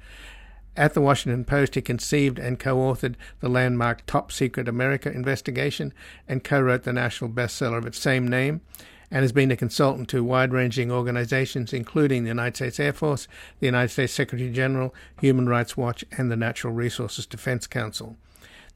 At 0.77 0.93
the 0.93 1.01
Washington 1.01 1.43
Post, 1.43 1.73
he 1.73 1.81
conceived 1.81 2.37
and 2.37 2.59
co 2.59 2.75
authored 2.75 3.15
the 3.39 3.49
landmark 3.49 4.05
Top 4.05 4.31
Secret 4.31 4.67
America 4.67 5.11
investigation 5.11 5.95
and 6.27 6.43
co 6.43 6.61
wrote 6.61 6.83
the 6.83 6.93
national 6.93 7.31
bestseller 7.31 7.79
of 7.79 7.87
its 7.87 7.97
same 7.97 8.27
name, 8.27 8.61
and 9.13 9.21
has 9.21 9.31
been 9.31 9.51
a 9.51 9.55
consultant 9.55 10.09
to 10.09 10.23
wide 10.23 10.51
ranging 10.51 10.91
organizations, 10.91 11.71
including 11.71 12.23
the 12.23 12.29
United 12.29 12.55
States 12.55 12.79
Air 12.79 12.91
Force, 12.91 13.27
the 13.59 13.67
United 13.67 13.89
States 13.89 14.11
Secretary 14.11 14.51
General, 14.51 14.93
Human 15.21 15.47
Rights 15.47 15.77
Watch, 15.77 16.03
and 16.17 16.31
the 16.31 16.35
Natural 16.35 16.73
Resources 16.73 17.27
Defense 17.27 17.67
Council 17.67 18.17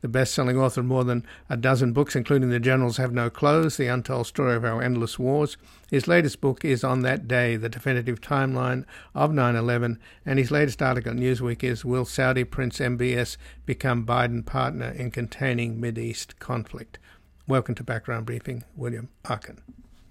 the 0.01 0.07
best 0.07 0.33
selling 0.33 0.57
author 0.57 0.81
of 0.81 0.85
more 0.85 1.03
than 1.03 1.25
a 1.49 1.57
dozen 1.57 1.91
books, 1.91 2.15
including 2.15 2.49
The 2.49 2.59
Generals 2.59 2.97
Have 2.97 3.11
No 3.11 3.29
Clothes, 3.29 3.77
The 3.77 3.87
Untold 3.87 4.27
Story 4.27 4.55
of 4.55 4.63
Our 4.63 4.81
Endless 4.81 5.17
Wars. 5.17 5.57
His 5.89 6.07
latest 6.07 6.39
book 6.39 6.63
is 6.63 6.83
On 6.83 7.01
That 7.01 7.27
Day, 7.27 7.55
The 7.55 7.69
Definitive 7.69 8.21
Timeline 8.21 8.85
of 9.15 9.33
9 9.33 9.55
11, 9.55 9.99
and 10.25 10.37
his 10.37 10.51
latest 10.51 10.81
article 10.81 11.13
at 11.13 11.17
Newsweek 11.17 11.63
is 11.63 11.83
Will 11.83 12.05
Saudi 12.05 12.43
Prince 12.43 12.77
MBS 12.79 13.37
Become 13.65 14.05
Biden 14.05 14.45
Partner 14.45 14.89
in 14.89 15.09
Containing 15.09 15.81
Mideast 15.81 16.37
Conflict? 16.37 16.99
Welcome 17.47 17.75
to 17.75 17.83
Background 17.83 18.25
Briefing, 18.25 18.63
William 18.75 19.09
Arkin. 19.25 19.61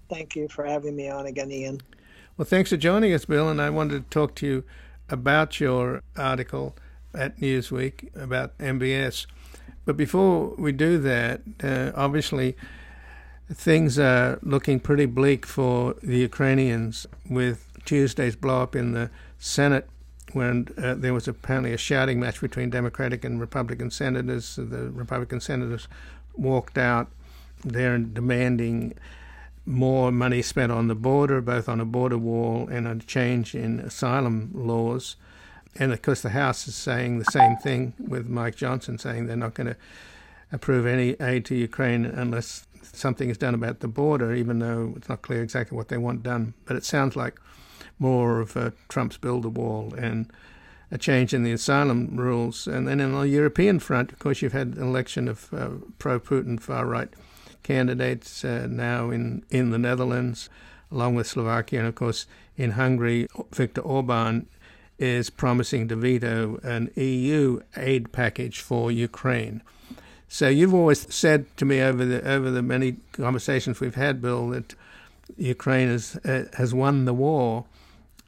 Thank 0.09 0.35
you 0.35 0.47
for 0.47 0.65
having 0.65 0.95
me 0.95 1.09
on 1.09 1.25
again, 1.25 1.51
Ian. 1.51 1.81
Well, 2.37 2.45
thanks 2.45 2.69
for 2.69 2.77
joining 2.77 3.13
us, 3.13 3.25
Bill, 3.25 3.49
and 3.49 3.61
I 3.61 3.69
wanted 3.69 4.03
to 4.03 4.09
talk 4.09 4.35
to 4.35 4.45
you 4.45 4.63
about 5.09 5.59
your 5.59 6.03
article 6.15 6.75
at 7.13 7.39
Newsweek 7.39 8.15
about 8.15 8.57
MBS. 8.57 9.25
But 9.85 9.97
before 9.97 10.53
we 10.57 10.71
do 10.71 10.97
that, 10.99 11.41
uh, 11.63 11.91
obviously 11.95 12.55
things 13.51 13.97
are 13.97 14.39
looking 14.41 14.79
pretty 14.79 15.05
bleak 15.05 15.45
for 15.45 15.95
the 16.03 16.17
Ukrainians 16.17 17.07
with 17.29 17.71
Tuesday's 17.85 18.35
blow 18.35 18.61
up 18.61 18.75
in 18.75 18.91
the 18.91 19.09
Senate 19.39 19.89
when 20.33 20.67
uh, 20.77 20.93
there 20.93 21.13
was 21.13 21.27
apparently 21.27 21.71
a 21.71 21.77
shouting 21.77 22.19
match 22.19 22.41
between 22.41 22.69
Democratic 22.69 23.23
and 23.23 23.39
Republican 23.39 23.89
senators. 23.89 24.57
The 24.57 24.89
Republican 24.91 25.39
senators 25.39 25.87
walked 26.35 26.77
out 26.77 27.07
there 27.63 27.97
demanding 27.97 28.93
more 29.67 30.11
money 30.13 30.41
spent 30.41 30.71
on 30.71 30.87
the 30.87 30.95
border, 30.95 31.41
both 31.41 31.67
on 31.67 31.81
a 31.81 31.85
border 31.85 32.17
wall 32.17 32.69
and 32.69 32.87
a 32.87 32.95
change 32.95 33.53
in 33.53 33.79
asylum 33.81 34.49
laws. 34.53 35.17
And 35.75 35.91
of 35.91 36.01
course, 36.01 36.21
the 36.21 36.29
House 36.29 36.67
is 36.67 36.75
saying 36.75 37.19
the 37.19 37.25
same 37.25 37.57
thing 37.57 37.93
with 37.99 38.27
Mike 38.29 38.55
Johnson 38.55 38.97
saying 38.97 39.27
they're 39.27 39.35
not 39.35 39.53
going 39.53 39.67
to 39.67 39.75
approve 40.53 40.85
any 40.85 41.17
aid 41.19 41.43
to 41.45 41.55
Ukraine 41.55 42.05
unless 42.05 42.65
something 42.81 43.29
is 43.29 43.37
done 43.37 43.53
about 43.53 43.81
the 43.81 43.89
border, 43.89 44.33
even 44.33 44.59
though 44.59 44.93
it's 44.95 45.09
not 45.09 45.21
clear 45.21 45.43
exactly 45.43 45.75
what 45.75 45.89
they 45.89 45.97
want 45.97 46.23
done. 46.23 46.53
But 46.65 46.77
it 46.77 46.85
sounds 46.85 47.17
like 47.17 47.39
more 47.99 48.39
of 48.39 48.73
Trump's 48.87 49.17
build 49.17 49.43
a 49.43 49.49
wall 49.49 49.93
and 49.95 50.31
a 50.89 50.97
change 50.97 51.33
in 51.33 51.43
the 51.43 51.51
asylum 51.51 52.15
rules. 52.15 52.67
And 52.67 52.87
then 52.87 53.01
on 53.01 53.11
the 53.11 53.27
European 53.27 53.79
front, 53.79 54.13
of 54.13 54.19
course, 54.19 54.41
you've 54.41 54.53
had 54.53 54.75
an 54.77 54.81
election 54.81 55.27
of 55.27 55.53
uh, 55.53 55.69
pro 55.99 56.21
Putin 56.21 56.57
far 56.57 56.85
right 56.85 57.09
candidates 57.63 58.43
uh, 58.43 58.67
now 58.69 59.09
in, 59.09 59.43
in 59.49 59.71
the 59.71 59.77
Netherlands, 59.77 60.49
along 60.91 61.15
with 61.15 61.27
Slovakia. 61.27 61.79
And 61.79 61.87
of 61.87 61.95
course, 61.95 62.25
in 62.55 62.71
Hungary, 62.71 63.27
Viktor 63.51 63.81
Orban 63.81 64.47
is 64.99 65.29
promising 65.29 65.87
to 65.87 65.95
veto 65.95 66.59
an 66.63 66.91
EU 66.95 67.61
aid 67.75 68.11
package 68.11 68.61
for 68.61 68.91
Ukraine. 68.91 69.61
So 70.27 70.49
you've 70.49 70.73
always 70.73 71.13
said 71.13 71.45
to 71.57 71.65
me 71.65 71.81
over 71.81 72.03
the 72.03 72.27
over 72.27 72.51
the 72.51 72.61
many 72.61 72.97
conversations 73.13 73.79
we've 73.79 73.95
had, 73.95 74.21
Bill, 74.21 74.49
that 74.49 74.75
Ukraine 75.37 75.87
has 75.87 76.15
uh, 76.25 76.45
has 76.57 76.73
won 76.73 77.05
the 77.05 77.13
war, 77.13 77.65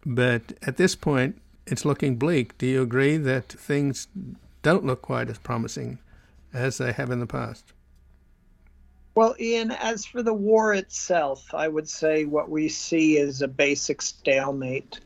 but 0.06 0.54
at 0.62 0.78
this 0.78 0.96
point 0.96 1.42
it's 1.66 1.86
looking 1.86 2.16
bleak. 2.16 2.58
Do 2.58 2.66
you 2.66 2.82
agree 2.82 3.18
that 3.18 3.50
things 3.50 4.08
don't 4.62 4.86
look 4.86 5.02
quite 5.02 5.30
as 5.30 5.38
promising 5.38 6.00
as 6.54 6.78
they 6.78 6.92
have 6.94 7.12
in 7.12 7.20
the 7.20 7.28
past? 7.28 7.74
Well, 9.16 9.36
Ian, 9.40 9.72
as 9.72 10.06
for 10.06 10.24
the 10.24 10.34
war 10.34 10.74
itself, 10.74 11.54
I 11.54 11.68
would 11.68 11.90
say 11.90 12.26
what 12.26 12.50
we 12.50 12.70
see 12.70 13.18
is 13.18 13.42
a 13.42 13.48
basic 13.48 14.02
stalemate. 14.02 15.00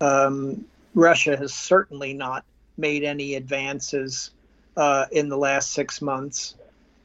Um, 0.00 0.66
Russia 0.94 1.36
has 1.36 1.54
certainly 1.54 2.12
not 2.12 2.44
made 2.76 3.04
any 3.04 3.34
advances 3.34 4.30
uh, 4.76 5.06
in 5.12 5.28
the 5.28 5.36
last 5.36 5.72
six 5.72 6.02
months, 6.02 6.56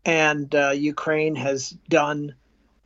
and 0.06 0.54
uh, 0.56 0.72
Ukraine 0.72 1.36
has 1.36 1.70
done 1.90 2.34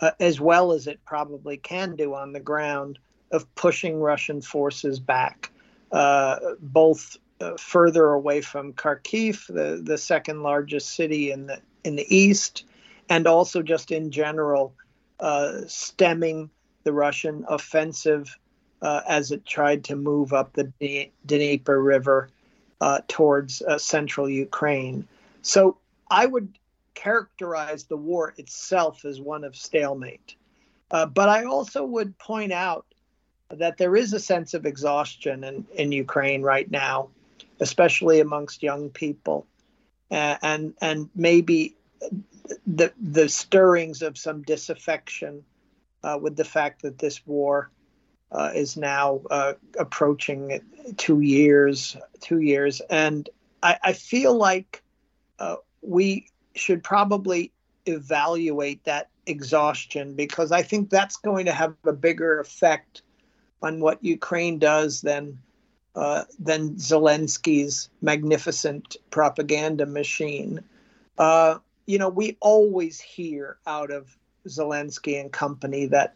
uh, 0.01 0.11
as 0.19 0.41
well 0.41 0.71
as 0.71 0.87
it 0.87 0.99
probably 1.05 1.57
can 1.57 1.95
do 1.95 2.13
on 2.15 2.33
the 2.33 2.39
ground 2.39 2.99
of 3.31 3.53
pushing 3.55 3.99
Russian 3.99 4.41
forces 4.41 4.99
back, 4.99 5.51
uh, 5.91 6.37
both 6.59 7.17
uh, 7.39 7.55
further 7.57 8.09
away 8.09 8.41
from 8.41 8.73
Kharkiv, 8.73 9.47
the, 9.47 9.81
the 9.81 9.97
second 9.97 10.43
largest 10.43 10.95
city 10.95 11.31
in 11.31 11.47
the 11.47 11.59
in 11.83 11.95
the 11.95 12.15
east, 12.15 12.65
and 13.11 13.27
also 13.27 13.61
just 13.61 13.91
in 13.91 14.09
general 14.09 14.73
uh, 15.19 15.63
stemming 15.67 16.49
the 16.85 16.93
Russian 16.93 17.43
offensive 17.49 18.33
uh, 18.81 19.01
as 19.05 19.33
it 19.33 19.45
tried 19.45 19.83
to 19.83 19.97
move 19.97 20.31
up 20.31 20.53
the 20.53 21.11
Dnieper 21.25 21.83
River 21.83 22.29
uh, 22.79 23.01
towards 23.09 23.61
uh, 23.63 23.77
central 23.77 24.29
Ukraine. 24.29 25.05
So 25.41 25.77
I 26.09 26.25
would 26.25 26.57
characterize 26.93 27.83
the 27.83 27.97
war 27.97 28.33
itself 28.37 29.03
as 29.03 29.19
one 29.19 29.43
of 29.43 29.57
stalemate. 29.57 30.35
Uh, 30.89 31.05
but 31.05 31.27
I 31.27 31.43
also 31.43 31.83
would 31.83 32.17
point 32.17 32.53
out 32.53 32.85
that 33.49 33.77
there 33.77 33.97
is 33.97 34.13
a 34.13 34.21
sense 34.21 34.53
of 34.53 34.65
exhaustion 34.65 35.43
in, 35.43 35.65
in 35.75 35.91
Ukraine 35.91 36.43
right 36.43 36.71
now, 36.71 37.09
especially 37.59 38.21
amongst 38.21 38.63
young 38.63 38.89
people, 38.89 39.45
and 40.09 40.73
and 40.81 41.09
maybe 41.13 41.75
the 42.67 42.91
the 42.99 43.29
stirrings 43.29 44.01
of 44.01 44.17
some 44.17 44.41
disaffection 44.41 45.43
uh, 46.03 46.17
with 46.21 46.35
the 46.35 46.45
fact 46.45 46.81
that 46.81 46.97
this 46.99 47.25
war 47.25 47.69
uh, 48.31 48.51
is 48.55 48.77
now 48.77 49.21
uh, 49.29 49.53
approaching 49.77 50.61
two 50.97 51.21
years. 51.21 51.97
Two 52.19 52.39
years, 52.39 52.81
and 52.89 53.29
I, 53.63 53.77
I 53.83 53.93
feel 53.93 54.35
like 54.35 54.83
uh, 55.39 55.57
we 55.81 56.27
should 56.55 56.83
probably 56.83 57.51
evaluate 57.85 58.83
that 58.83 59.09
exhaustion 59.25 60.13
because 60.15 60.51
I 60.51 60.61
think 60.61 60.89
that's 60.89 61.17
going 61.17 61.45
to 61.45 61.51
have 61.51 61.75
a 61.85 61.93
bigger 61.93 62.39
effect 62.39 63.01
on 63.61 63.79
what 63.79 64.03
Ukraine 64.03 64.59
does 64.59 65.01
than 65.01 65.39
uh, 65.95 66.23
than 66.39 66.75
Zelensky's 66.75 67.89
magnificent 68.01 68.95
propaganda 69.09 69.85
machine. 69.85 70.63
Uh, 71.17 71.57
you 71.91 71.97
know, 71.97 72.07
we 72.07 72.37
always 72.39 73.01
hear 73.01 73.57
out 73.67 73.91
of 73.91 74.17
Zelensky 74.47 75.19
and 75.19 75.29
company 75.29 75.87
that 75.87 76.15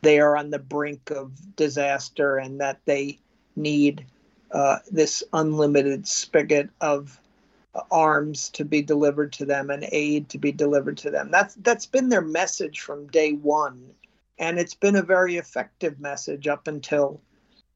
they 0.00 0.20
are 0.20 0.36
on 0.36 0.50
the 0.50 0.60
brink 0.60 1.10
of 1.10 1.56
disaster 1.56 2.36
and 2.36 2.60
that 2.60 2.78
they 2.84 3.18
need 3.56 4.06
uh, 4.52 4.78
this 4.92 5.24
unlimited 5.32 6.06
spigot 6.06 6.70
of 6.80 7.20
arms 7.90 8.50
to 8.50 8.64
be 8.64 8.80
delivered 8.80 9.32
to 9.32 9.44
them 9.44 9.70
and 9.70 9.88
aid 9.90 10.28
to 10.28 10.38
be 10.38 10.52
delivered 10.52 10.98
to 10.98 11.10
them. 11.10 11.32
That's 11.32 11.54
that's 11.56 11.86
been 11.86 12.10
their 12.10 12.22
message 12.22 12.80
from 12.80 13.08
day 13.08 13.32
one, 13.32 13.90
and 14.38 14.56
it's 14.60 14.74
been 14.74 14.94
a 14.94 15.02
very 15.02 15.36
effective 15.36 15.98
message 15.98 16.46
up 16.46 16.68
until 16.68 17.20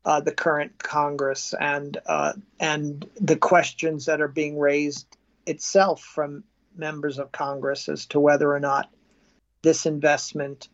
uh, 0.04 0.20
the 0.20 0.32
current 0.32 0.78
Congress 0.78 1.54
and 1.60 1.98
uh, 2.06 2.34
and 2.60 3.04
the 3.20 3.36
questions 3.36 4.06
that 4.06 4.20
are 4.20 4.28
being 4.28 4.60
raised 4.60 5.16
itself 5.44 6.00
from 6.00 6.44
members 6.76 7.18
of 7.18 7.32
Congress 7.32 7.88
as 7.88 8.06
to 8.06 8.20
whether 8.20 8.52
or 8.52 8.60
not 8.60 8.90
this 9.62 9.86
investment 9.86 10.68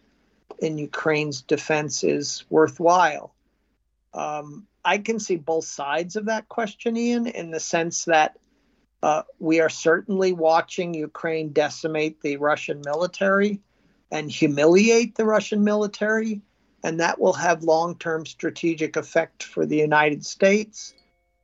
in 0.58 0.78
Ukraine's 0.78 1.42
defense 1.42 2.04
is 2.04 2.44
worthwhile. 2.50 3.34
Um, 4.14 4.66
I 4.84 4.98
can 4.98 5.20
see 5.20 5.36
both 5.36 5.64
sides 5.64 6.16
of 6.16 6.26
that 6.26 6.48
question, 6.48 6.96
Ian, 6.96 7.26
in 7.26 7.50
the 7.50 7.60
sense 7.60 8.06
that 8.06 8.38
uh, 9.02 9.22
we 9.38 9.60
are 9.60 9.68
certainly 9.68 10.32
watching 10.32 10.94
Ukraine 10.94 11.52
decimate 11.52 12.20
the 12.20 12.36
Russian 12.36 12.82
military 12.84 13.60
and 14.10 14.30
humiliate 14.30 15.14
the 15.14 15.24
Russian 15.24 15.62
military, 15.62 16.40
and 16.82 16.98
that 17.00 17.20
will 17.20 17.34
have 17.34 17.62
long-term 17.62 18.26
strategic 18.26 18.96
effect 18.96 19.42
for 19.42 19.66
the 19.66 19.76
United 19.76 20.24
States. 20.24 20.94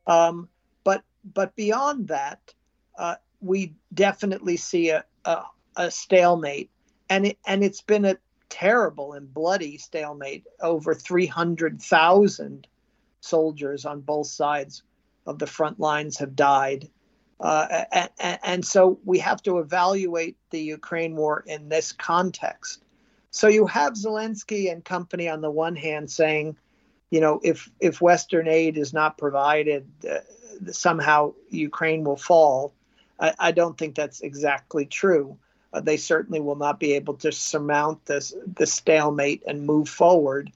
Um, 0.07 0.49
but 0.83 1.03
but 1.33 1.55
beyond 1.55 2.09
that, 2.09 2.53
uh, 2.97 3.15
we 3.45 3.73
definitely 3.93 4.57
see 4.57 4.89
a, 4.89 5.03
a, 5.25 5.43
a 5.75 5.91
stalemate, 5.91 6.69
and 7.09 7.27
it 7.27 7.37
and 7.45 7.63
it's 7.63 7.81
been 7.81 8.05
a 8.05 8.17
terrible 8.49 9.13
and 9.13 9.33
bloody 9.33 9.77
stalemate. 9.77 10.45
Over 10.61 10.93
three 10.93 11.27
hundred 11.27 11.81
thousand 11.81 12.67
soldiers 13.21 13.85
on 13.85 14.01
both 14.01 14.27
sides 14.27 14.83
of 15.25 15.39
the 15.39 15.47
front 15.47 15.79
lines 15.79 16.17
have 16.19 16.35
died. 16.35 16.89
Uh, 17.39 17.83
and, 17.91 18.39
and, 18.43 18.65
so 18.65 18.97
we 19.03 19.19
have 19.19 19.43
to 19.43 19.59
evaluate 19.59 20.37
the 20.51 20.61
Ukraine 20.61 21.17
war 21.17 21.43
in 21.45 21.67
this 21.67 21.91
context. 21.91 22.81
So 23.31 23.49
you 23.49 23.67
have 23.67 23.93
Zelensky 23.93 24.71
and 24.71 24.85
company 24.85 25.27
on 25.27 25.41
the 25.41 25.51
one 25.51 25.75
hand 25.75 26.09
saying, 26.09 26.55
you 27.09 27.19
know, 27.19 27.41
if 27.43 27.69
if 27.81 27.99
Western 27.99 28.47
aid 28.47 28.77
is 28.77 28.93
not 28.93 29.17
provided, 29.17 29.85
uh, 30.09 30.19
somehow 30.71 31.33
Ukraine 31.49 32.05
will 32.05 32.15
fall. 32.15 32.73
I, 33.19 33.33
I, 33.39 33.51
don't 33.51 33.77
think 33.77 33.95
that's 33.95 34.21
exactly 34.21 34.85
true. 34.85 35.37
Uh, 35.73 35.81
they 35.81 35.97
certainly 35.97 36.39
will 36.39 36.55
not 36.55 36.79
be 36.79 36.93
able 36.93 37.15
to 37.15 37.31
surmount 37.31 38.05
this 38.05 38.33
the 38.55 38.65
stalemate 38.65 39.43
and 39.47 39.65
move 39.65 39.89
forward. 39.89 40.51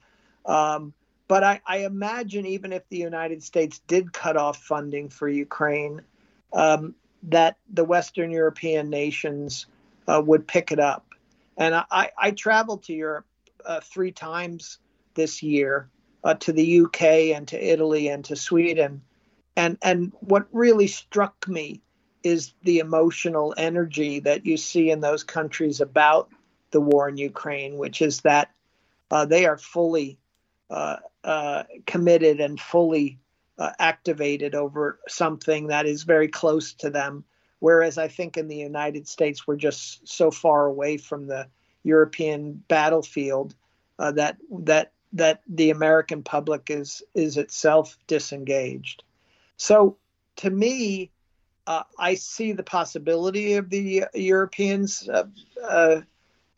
Um, 0.46 0.92
but 1.28 1.44
I, 1.44 1.60
I, 1.66 1.78
imagine 1.78 2.46
even 2.46 2.72
if 2.72 2.88
the 2.88 2.96
United 2.96 3.42
States 3.42 3.80
did 3.86 4.12
cut 4.12 4.36
off 4.36 4.62
funding 4.62 5.08
for 5.08 5.28
Ukraine, 5.28 6.02
um, 6.52 6.94
that 7.24 7.56
the 7.72 7.84
Western 7.84 8.30
European 8.30 8.90
nations 8.90 9.66
uh, 10.08 10.20
would 10.24 10.46
pick 10.48 10.72
it 10.72 10.80
up. 10.80 11.06
And 11.56 11.74
I, 11.74 12.10
I 12.18 12.30
traveled 12.30 12.84
to 12.84 12.94
Europe 12.94 13.26
uh, 13.64 13.80
three 13.80 14.12
times 14.12 14.78
this 15.14 15.42
year 15.42 15.88
uh, 16.24 16.34
to 16.34 16.52
the 16.52 16.80
UK 16.80 17.02
and 17.36 17.46
to 17.48 17.62
Italy 17.62 18.08
and 18.08 18.24
to 18.24 18.36
Sweden. 18.36 19.02
And, 19.56 19.76
and 19.82 20.12
what 20.20 20.46
really 20.52 20.86
struck 20.86 21.46
me 21.46 21.82
is 22.22 22.52
the 22.62 22.78
emotional 22.78 23.54
energy 23.56 24.20
that 24.20 24.46
you 24.46 24.56
see 24.56 24.90
in 24.90 25.00
those 25.00 25.22
countries 25.22 25.80
about 25.80 26.30
the 26.70 26.80
war 26.80 27.08
in 27.08 27.16
Ukraine, 27.16 27.78
which 27.78 28.02
is 28.02 28.20
that 28.22 28.50
uh, 29.10 29.24
they 29.24 29.46
are 29.46 29.58
fully 29.58 30.18
uh, 30.70 30.96
uh, 31.24 31.64
committed 31.86 32.40
and 32.40 32.60
fully 32.60 33.18
uh, 33.58 33.72
activated 33.78 34.54
over 34.54 34.98
something 35.08 35.66
that 35.66 35.86
is 35.86 36.04
very 36.04 36.28
close 36.28 36.74
to 36.74 36.90
them. 36.90 37.24
Whereas 37.58 37.98
I 37.98 38.08
think 38.08 38.36
in 38.36 38.48
the 38.48 38.56
United 38.56 39.06
States, 39.06 39.46
we're 39.46 39.56
just 39.56 40.06
so 40.08 40.30
far 40.30 40.66
away 40.66 40.96
from 40.96 41.26
the 41.26 41.48
European 41.82 42.62
battlefield 42.68 43.54
uh, 43.98 44.12
that 44.12 44.38
that 44.50 44.92
that 45.12 45.42
the 45.48 45.70
American 45.70 46.22
public 46.22 46.70
is 46.70 47.02
is 47.14 47.36
itself 47.36 47.98
disengaged. 48.06 49.02
So 49.56 49.98
to 50.36 50.48
me, 50.48 51.10
uh, 51.70 51.84
I 51.96 52.14
see 52.14 52.50
the 52.50 52.64
possibility 52.64 53.54
of 53.54 53.70
the 53.70 54.04
Europeans 54.12 55.08
uh, 55.08 55.26
uh 55.62 56.00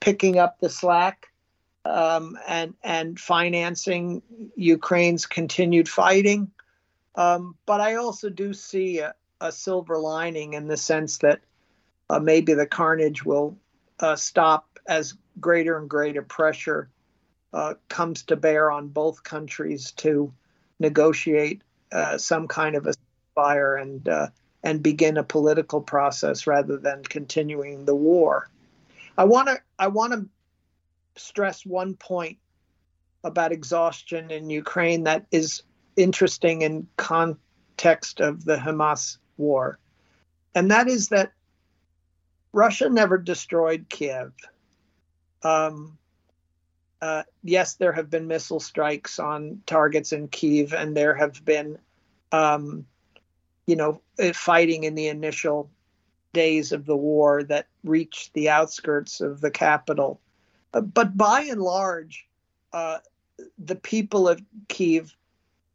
picking 0.01 0.39
up 0.39 0.59
the 0.59 0.71
slack 0.71 1.31
um, 1.85 2.39
and 2.49 2.73
and 2.83 3.21
financing 3.21 4.23
Ukraine's 4.57 5.27
continued 5.27 5.87
fighting. 5.89 6.51
Um, 7.15 7.57
but 7.67 7.83
I 7.83 7.97
also 7.97 8.31
do 8.31 8.55
see 8.55 9.01
a, 9.01 9.15
a, 9.43 9.53
silver 9.53 9.99
lining 9.99 10.55
in 10.55 10.67
the 10.67 10.79
sense 10.79 11.19
that 11.19 11.41
uh, 12.09 12.19
maybe 12.19 12.55
the 12.55 12.67
carnage 12.67 13.23
will 13.23 13.55
uh, 14.01 14.17
stop 14.17 14.79
as 14.89 15.15
greater 15.39 15.77
and 15.77 15.91
greater 15.91 16.23
pressure 16.23 16.89
uh, 17.53 17.75
comes 17.91 18.23
to 18.23 18.37
bear 18.37 18.71
on 18.71 18.89
both 18.89 19.23
countries 19.25 19.93
to 19.93 20.33
negotiate 20.81 21.61
uh, 21.93 22.17
some 22.17 22.49
kind 22.49 22.77
of 22.77 22.87
a 22.87 22.95
fire 23.35 23.77
and 23.77 24.09
uh, 24.09 24.29
and 24.63 24.83
begin 24.83 25.17
a 25.17 25.25
political 25.25 25.81
process 25.81 26.47
rather 26.47 26.77
than 26.77 27.03
continuing 27.03 27.85
the 27.85 27.95
war. 27.95 28.49
I 29.19 29.25
want 29.25 29.49
to 29.49 29.61
I 29.79 29.89
want 29.89 30.13
to 30.13 30.29
stress 31.21 31.67
one 31.67 31.95
point 31.95 32.39
about 33.25 33.53
exhaustion 33.53 34.31
in 34.31 34.51
Ukraine 34.51 35.05
that 35.05 35.27
is 35.31 35.63
interesting 35.97 36.63
in 36.63 36.89
context 36.97 38.21
of 38.21 38.45
the 38.45 38.57
Hamas 38.57 39.19
war, 39.37 39.79
and 40.55 40.71
that 40.71 40.89
is 40.89 41.09
that 41.09 41.33
Russia 42.53 42.89
never 42.89 43.19
destroyed 43.19 43.87
Kiev. 43.89 44.33
Um, 45.43 45.99
uh, 47.01 47.25
yes, 47.43 47.75
there 47.75 47.93
have 47.93 48.11
been 48.11 48.29
missile 48.29 48.61
strikes 48.61 49.19
on 49.19 49.63
targets 49.67 50.13
in 50.13 50.29
Kiev, 50.29 50.73
and 50.73 50.97
there 50.97 51.15
have 51.15 51.45
been, 51.45 51.79
um, 52.31 52.87
you 53.73 53.77
know, 53.77 54.03
uh, 54.19 54.35
fighting 54.35 54.85
in 54.85 54.95
the 54.95 55.09
initial 55.09 55.71
days 56.35 56.73
of 56.73 56.85
the 56.85 56.97
war 56.97 57.43
that 57.43 57.69
reached 57.85 58.35
the 58.35 58.51
outskirts 58.51 59.23
of 59.23 59.41
the 59.41 59.51
capital. 59.51 60.21
Uh, 60.75 60.83
but 60.83 61.17
by 61.17 61.41
and 61.41 61.63
large, 61.63 62.27
uh, 62.75 62.99
the 63.59 63.75
people 63.75 64.29
of 64.29 64.43
Kiev 64.69 65.17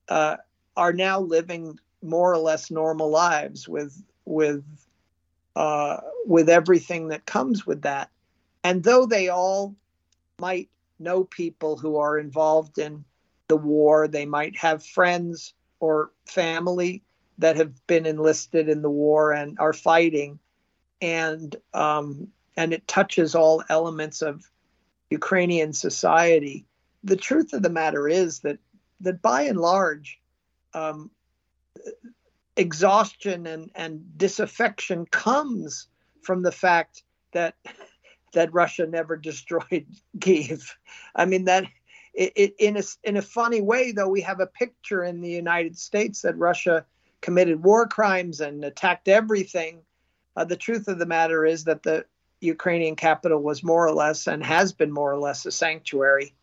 uh, 0.09 0.37
are 0.75 0.93
now 0.93 1.19
living 1.19 1.79
more 2.03 2.31
or 2.31 2.37
less 2.37 2.69
normal 2.69 3.09
lives 3.09 3.67
with 3.67 3.99
with 4.25 4.63
uh, 5.55 5.97
with 6.27 6.49
everything 6.49 7.07
that 7.07 7.25
comes 7.25 7.65
with 7.65 7.81
that. 7.81 8.11
And 8.63 8.83
though 8.83 9.07
they 9.07 9.29
all 9.29 9.75
might 10.39 10.69
know 10.99 11.23
people 11.23 11.77
who 11.77 11.97
are 11.97 12.19
involved 12.19 12.77
in 12.77 13.03
the 13.47 13.57
war, 13.57 14.07
they 14.07 14.27
might 14.27 14.55
have 14.55 14.85
friends 14.85 15.55
or 15.79 16.11
family 16.27 17.01
that 17.37 17.55
have 17.57 17.85
been 17.87 18.05
enlisted 18.05 18.69
in 18.69 18.81
the 18.81 18.89
war 18.89 19.31
and 19.31 19.57
are 19.59 19.73
fighting, 19.73 20.39
and 21.01 21.55
um, 21.73 22.27
and 22.55 22.73
it 22.73 22.87
touches 22.87 23.35
all 23.35 23.63
elements 23.69 24.21
of 24.21 24.43
Ukrainian 25.09 25.73
society. 25.73 26.65
The 27.03 27.15
truth 27.15 27.53
of 27.53 27.61
the 27.61 27.69
matter 27.69 28.07
is 28.07 28.39
that 28.39 28.57
that 29.01 29.21
by 29.21 29.43
and 29.43 29.59
large, 29.59 30.19
um, 30.73 31.11
exhaustion 32.55 33.45
and, 33.45 33.71
and 33.75 34.17
disaffection 34.17 35.05
comes 35.05 35.87
from 36.21 36.41
the 36.41 36.51
fact 36.51 37.03
that 37.31 37.55
that 38.33 38.53
Russia 38.53 38.85
never 38.87 39.15
destroyed 39.29 39.85
Kiev. 40.19 40.77
I 41.15 41.25
mean 41.25 41.45
that 41.45 41.65
it, 42.13 42.33
it, 42.35 42.55
in 42.59 42.77
a 42.77 42.83
in 43.03 43.17
a 43.17 43.21
funny 43.21 43.61
way 43.61 43.91
though 43.91 44.09
we 44.09 44.21
have 44.21 44.39
a 44.39 44.47
picture 44.47 45.03
in 45.03 45.21
the 45.21 45.29
United 45.29 45.77
States 45.77 46.21
that 46.23 46.37
Russia 46.37 46.85
committed 47.21 47.63
war 47.63 47.87
crimes 47.87 48.41
and 48.41 48.63
attacked 48.63 49.07
everything. 49.07 49.81
Uh, 50.35 50.45
the 50.45 50.55
truth 50.55 50.87
of 50.87 50.99
the 50.99 51.05
matter 51.05 51.45
is 51.45 51.63
that 51.65 51.83
the 51.83 52.05
Ukrainian 52.41 52.95
capital 52.95 53.41
was 53.41 53.63
more 53.63 53.87
or 53.87 53.93
less 53.93 54.27
and 54.27 54.43
has 54.43 54.71
been 54.73 54.91
more 54.91 55.11
or 55.11 55.19
less 55.19 55.45
a 55.45 55.51
sanctuary, 55.51 56.35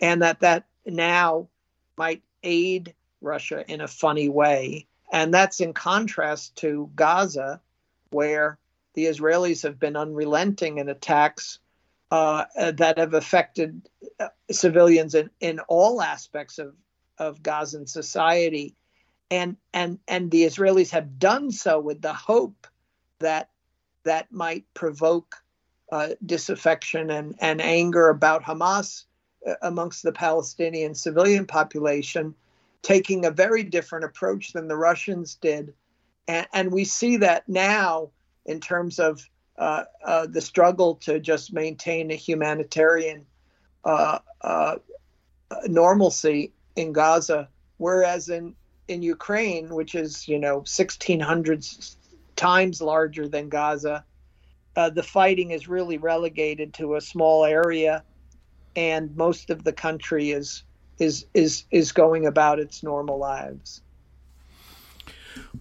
and 0.00 0.22
that 0.22 0.40
that 0.40 0.64
now 0.86 1.48
might 1.96 2.22
aid 2.42 2.94
Russia 3.20 3.64
in 3.68 3.80
a 3.80 3.88
funny 3.88 4.28
way. 4.28 4.86
And 5.12 5.34
that's 5.34 5.60
in 5.60 5.74
contrast 5.74 6.56
to 6.56 6.90
Gaza, 6.94 7.60
where 8.10 8.58
the 8.94 9.06
Israelis 9.06 9.62
have 9.62 9.78
been 9.78 9.96
unrelenting 9.96 10.78
in 10.78 10.88
attacks 10.88 11.58
uh, 12.10 12.44
that 12.56 12.98
have 12.98 13.14
affected 13.14 13.88
uh, 14.20 14.28
civilians 14.50 15.14
in, 15.14 15.30
in 15.40 15.60
all 15.60 16.02
aspects 16.02 16.58
of, 16.58 16.74
of 17.18 17.42
Gazan 17.42 17.86
society. 17.86 18.74
And, 19.32 19.56
and, 19.72 19.98
and 20.06 20.30
the 20.30 20.42
Israelis 20.42 20.90
have 20.90 21.18
done 21.18 21.50
so 21.50 21.80
with 21.80 22.02
the 22.02 22.12
hope 22.12 22.66
that 23.20 23.48
that 24.04 24.30
might 24.30 24.66
provoke 24.74 25.36
uh, 25.90 26.10
disaffection 26.26 27.08
and, 27.08 27.34
and 27.40 27.62
anger 27.62 28.10
about 28.10 28.42
Hamas 28.42 29.04
uh, 29.48 29.54
amongst 29.62 30.02
the 30.02 30.12
Palestinian 30.12 30.94
civilian 30.94 31.46
population, 31.46 32.34
taking 32.82 33.24
a 33.24 33.30
very 33.30 33.62
different 33.62 34.04
approach 34.04 34.52
than 34.52 34.68
the 34.68 34.76
Russians 34.76 35.36
did. 35.36 35.72
And, 36.28 36.46
and 36.52 36.70
we 36.70 36.84
see 36.84 37.16
that 37.16 37.48
now 37.48 38.10
in 38.44 38.60
terms 38.60 38.98
of 38.98 39.26
uh, 39.56 39.84
uh, 40.04 40.26
the 40.26 40.42
struggle 40.42 40.96
to 40.96 41.18
just 41.18 41.54
maintain 41.54 42.10
a 42.10 42.16
humanitarian 42.16 43.24
uh, 43.86 44.18
uh, 44.42 44.76
normalcy 45.66 46.52
in 46.76 46.92
Gaza 46.92 47.48
whereas 47.82 48.28
in 48.28 48.54
in 48.88 49.02
Ukraine, 49.02 49.68
which 49.74 49.94
is 49.94 50.28
you 50.28 50.38
know 50.38 50.56
1,600 50.56 51.64
times 52.36 52.80
larger 52.80 53.28
than 53.28 53.48
Gaza, 53.48 54.04
uh, 54.76 54.90
the 54.90 55.02
fighting 55.02 55.50
is 55.50 55.68
really 55.68 55.98
relegated 55.98 56.74
to 56.74 56.96
a 56.96 57.00
small 57.00 57.44
area, 57.44 58.02
and 58.74 59.14
most 59.16 59.50
of 59.50 59.64
the 59.64 59.72
country 59.72 60.30
is 60.30 60.64
is 60.98 61.26
is 61.34 61.64
is 61.70 61.92
going 61.92 62.26
about 62.26 62.58
its 62.58 62.82
normal 62.82 63.18
lives. 63.18 63.81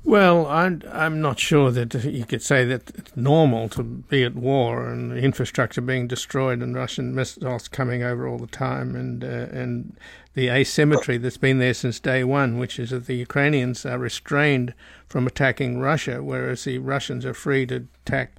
Well, 0.04 0.48
I'm 0.48 0.82
I'm 0.92 1.22
not 1.22 1.40
sure 1.40 1.70
that 1.72 1.94
you 2.04 2.26
could 2.26 2.42
say 2.42 2.66
that 2.66 2.90
it's 2.96 3.16
normal 3.16 3.70
to 3.70 3.84
be 3.84 4.24
at 4.24 4.36
war 4.36 4.90
and 4.90 5.18
infrastructure 5.18 5.82
being 5.82 6.08
destroyed 6.08 6.62
and 6.62 6.76
Russian 6.76 7.14
missiles 7.14 7.68
coming 7.68 8.02
over 8.02 8.28
all 8.28 8.40
the 8.40 8.48
time 8.48 8.96
and 8.96 9.24
uh, 9.24 9.28
and 9.28 9.96
the 10.34 10.50
asymmetry 10.50 11.18
that's 11.18 11.38
been 11.38 11.60
there 11.60 11.74
since 11.74 12.00
day 12.00 12.24
one, 12.24 12.58
which 12.58 12.80
is 12.80 12.92
that 12.92 13.06
the 13.06 13.16
Ukrainians 13.16 13.86
are 13.86 14.00
restrained 14.00 14.74
from 15.08 15.28
attacking 15.28 15.80
Russia, 15.80 16.24
whereas 16.24 16.64
the 16.64 16.80
Russians 16.80 17.26
are 17.26 17.34
free 17.34 17.66
to 17.68 17.88
attack 18.06 18.32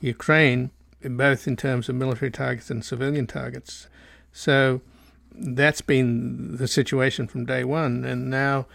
Ukraine, 0.00 0.70
both 1.02 1.46
in 1.46 1.56
terms 1.56 1.88
of 1.88 1.94
military 1.94 2.30
targets 2.30 2.68
and 2.68 2.84
civilian 2.84 3.26
targets. 3.26 3.88
So 4.32 4.80
that's 5.32 5.80
been 5.80 6.56
the 6.56 6.68
situation 6.68 7.26
from 7.28 7.46
day 7.46 7.62
one, 7.62 8.04
and 8.04 8.28
now 8.28 8.66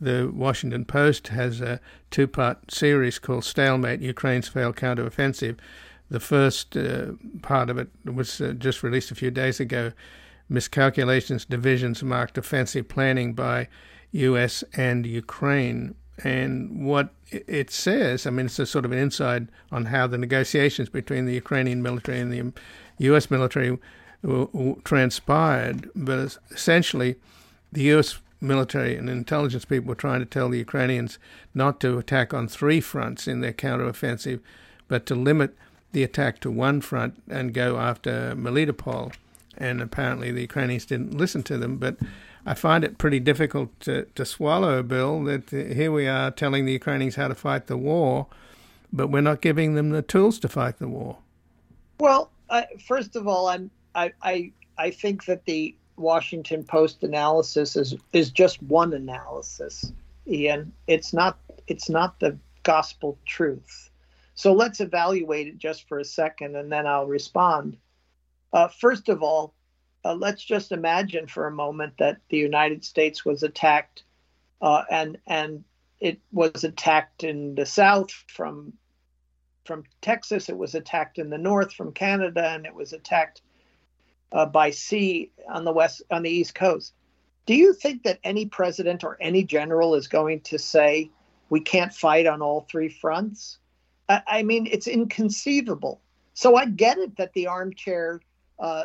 the 0.00 0.30
Washington 0.32 0.84
Post 0.84 1.28
has 1.28 1.60
a 1.60 1.80
two 2.10 2.26
part 2.26 2.70
series 2.70 3.18
called 3.18 3.44
Stalemate 3.44 4.00
Ukraine's 4.00 4.48
Failed 4.48 4.76
Counteroffensive. 4.76 5.56
The 6.10 6.20
first 6.20 6.76
uh, 6.76 7.12
part 7.42 7.68
of 7.68 7.78
it 7.78 7.88
was 8.04 8.40
uh, 8.40 8.52
just 8.52 8.82
released 8.82 9.10
a 9.10 9.14
few 9.14 9.30
days 9.30 9.60
ago. 9.60 9.92
Miscalculations, 10.48 11.44
divisions 11.44 12.02
marked 12.02 12.38
offensive 12.38 12.88
planning 12.88 13.34
by 13.34 13.68
US 14.12 14.64
and 14.74 15.04
Ukraine. 15.04 15.94
And 16.24 16.86
what 16.86 17.10
it 17.30 17.70
says, 17.70 18.26
I 18.26 18.30
mean, 18.30 18.46
it's 18.46 18.58
a 18.58 18.66
sort 18.66 18.84
of 18.84 18.92
an 18.92 18.98
insight 18.98 19.42
on 19.70 19.86
how 19.86 20.06
the 20.06 20.18
negotiations 20.18 20.88
between 20.88 21.26
the 21.26 21.34
Ukrainian 21.34 21.82
military 21.82 22.18
and 22.18 22.32
the 22.32 22.52
US 22.98 23.30
military 23.30 23.78
transpired. 24.84 25.90
But 25.94 26.38
essentially, 26.50 27.16
the 27.70 27.82
US 27.94 28.18
military 28.40 28.96
and 28.96 29.08
intelligence 29.10 29.64
people 29.64 29.88
were 29.88 29.94
trying 29.94 30.20
to 30.20 30.26
tell 30.26 30.48
the 30.48 30.58
Ukrainians 30.58 31.18
not 31.54 31.80
to 31.80 31.98
attack 31.98 32.32
on 32.32 32.48
three 32.48 32.80
fronts 32.80 33.26
in 33.26 33.40
their 33.40 33.52
counteroffensive, 33.52 34.40
but 34.86 35.06
to 35.06 35.14
limit 35.14 35.56
the 35.92 36.02
attack 36.02 36.40
to 36.40 36.50
one 36.50 36.80
front 36.80 37.22
and 37.28 37.54
go 37.54 37.78
after 37.78 38.34
Melitopol. 38.36 39.12
And 39.56 39.80
apparently 39.80 40.30
the 40.30 40.42
Ukrainians 40.42 40.86
didn't 40.86 41.14
listen 41.14 41.42
to 41.44 41.58
them. 41.58 41.78
But 41.78 41.96
I 42.46 42.54
find 42.54 42.84
it 42.84 42.98
pretty 42.98 43.20
difficult 43.20 43.78
to, 43.80 44.04
to 44.14 44.24
swallow, 44.24 44.82
Bill, 44.82 45.24
that 45.24 45.50
here 45.50 45.90
we 45.90 46.06
are 46.06 46.30
telling 46.30 46.64
the 46.64 46.72
Ukrainians 46.72 47.16
how 47.16 47.28
to 47.28 47.34
fight 47.34 47.66
the 47.66 47.76
war, 47.76 48.28
but 48.92 49.08
we're 49.08 49.20
not 49.20 49.40
giving 49.40 49.74
them 49.74 49.90
the 49.90 50.02
tools 50.02 50.38
to 50.40 50.48
fight 50.48 50.78
the 50.78 50.88
war. 50.88 51.18
Well, 51.98 52.30
uh, 52.48 52.62
first 52.86 53.16
of 53.16 53.26
all, 53.26 53.48
I'm 53.48 53.70
I, 53.94 54.12
I 54.22 54.52
I 54.78 54.90
think 54.90 55.24
that 55.24 55.44
the 55.44 55.74
Washington 55.98 56.64
Post 56.64 57.02
analysis 57.02 57.76
is 57.76 57.94
is 58.12 58.30
just 58.30 58.62
one 58.62 58.92
analysis, 58.92 59.92
Ian. 60.26 60.72
It's 60.86 61.12
not 61.12 61.38
it's 61.66 61.88
not 61.88 62.20
the 62.20 62.38
gospel 62.62 63.18
truth. 63.26 63.90
So 64.34 64.52
let's 64.52 64.80
evaluate 64.80 65.48
it 65.48 65.58
just 65.58 65.88
for 65.88 65.98
a 65.98 66.04
second, 66.04 66.56
and 66.56 66.70
then 66.70 66.86
I'll 66.86 67.06
respond. 67.06 67.76
Uh, 68.52 68.68
first 68.68 69.08
of 69.08 69.22
all, 69.22 69.52
uh, 70.04 70.14
let's 70.14 70.44
just 70.44 70.70
imagine 70.72 71.26
for 71.26 71.46
a 71.46 71.52
moment 71.52 71.94
that 71.98 72.18
the 72.28 72.36
United 72.36 72.84
States 72.84 73.24
was 73.24 73.42
attacked, 73.42 74.04
uh, 74.62 74.84
and 74.90 75.18
and 75.26 75.64
it 76.00 76.20
was 76.32 76.64
attacked 76.64 77.24
in 77.24 77.54
the 77.54 77.66
south 77.66 78.10
from 78.28 78.72
from 79.64 79.84
Texas. 80.00 80.48
It 80.48 80.56
was 80.56 80.74
attacked 80.74 81.18
in 81.18 81.30
the 81.30 81.38
north 81.38 81.72
from 81.72 81.92
Canada, 81.92 82.48
and 82.48 82.64
it 82.64 82.74
was 82.74 82.92
attacked 82.92 83.42
uh, 84.32 84.46
by 84.46 84.70
sea 84.70 85.30
on 85.48 85.64
the 85.64 85.72
west 85.72 86.02
on 86.10 86.22
the 86.22 86.30
east 86.30 86.54
coast. 86.54 86.92
Do 87.46 87.54
you 87.54 87.72
think 87.72 88.02
that 88.02 88.18
any 88.24 88.46
president 88.46 89.04
or 89.04 89.16
any 89.20 89.42
general 89.42 89.94
is 89.94 90.06
going 90.06 90.40
to 90.42 90.58
say 90.58 91.10
we 91.48 91.60
can't 91.60 91.92
fight 91.92 92.26
on 92.26 92.42
all 92.42 92.66
three 92.70 92.90
fronts? 92.90 93.58
I, 94.08 94.22
I 94.26 94.42
mean, 94.42 94.66
it's 94.66 94.86
inconceivable. 94.86 96.00
So 96.34 96.56
I 96.56 96.66
get 96.66 96.98
it 96.98 97.16
that 97.16 97.32
the 97.32 97.46
armchair, 97.46 98.20
uh, 98.58 98.84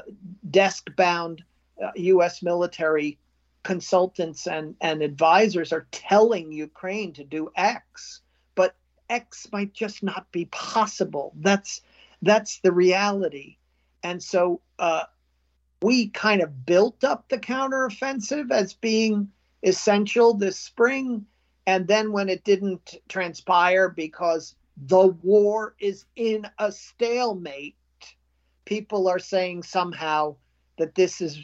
desk-bound 0.50 1.44
uh, 1.84 1.92
U.S. 1.96 2.42
military 2.42 3.18
consultants 3.64 4.48
and, 4.48 4.76
and 4.82 5.02
advisors 5.02 5.74
are 5.74 5.88
telling 5.92 6.52
Ukraine 6.52 7.14
to 7.14 7.24
do 7.24 7.52
X, 7.56 8.22
but 8.56 8.76
X 9.10 9.48
might 9.52 9.74
just 9.74 10.04
not 10.04 10.32
be 10.32 10.46
possible. 10.46 11.34
That's 11.40 11.82
that's 12.22 12.60
the 12.60 12.72
reality. 12.72 13.58
And 14.04 14.24
so 14.24 14.62
uh, 14.80 15.04
we 15.84 16.08
kind 16.08 16.42
of 16.42 16.66
built 16.66 17.04
up 17.04 17.28
the 17.28 17.38
counteroffensive 17.38 18.52
as 18.52 18.74
being 18.74 19.30
essential 19.64 20.34
this 20.34 20.58
spring. 20.58 21.26
And 21.68 21.88
then 21.88 22.12
when 22.12 22.30
it 22.30 22.44
didn't 22.44 22.96
transpire 23.10 23.90
because 23.90 24.56
the 24.88 25.08
war 25.08 25.76
is 25.80 26.06
in 26.16 26.48
a 26.58 26.72
stalemate, 26.72 27.76
people 28.66 29.10
are 29.10 29.20
saying 29.20 29.64
somehow 29.64 30.36
that 30.78 30.96
this 30.96 31.22
is 31.22 31.40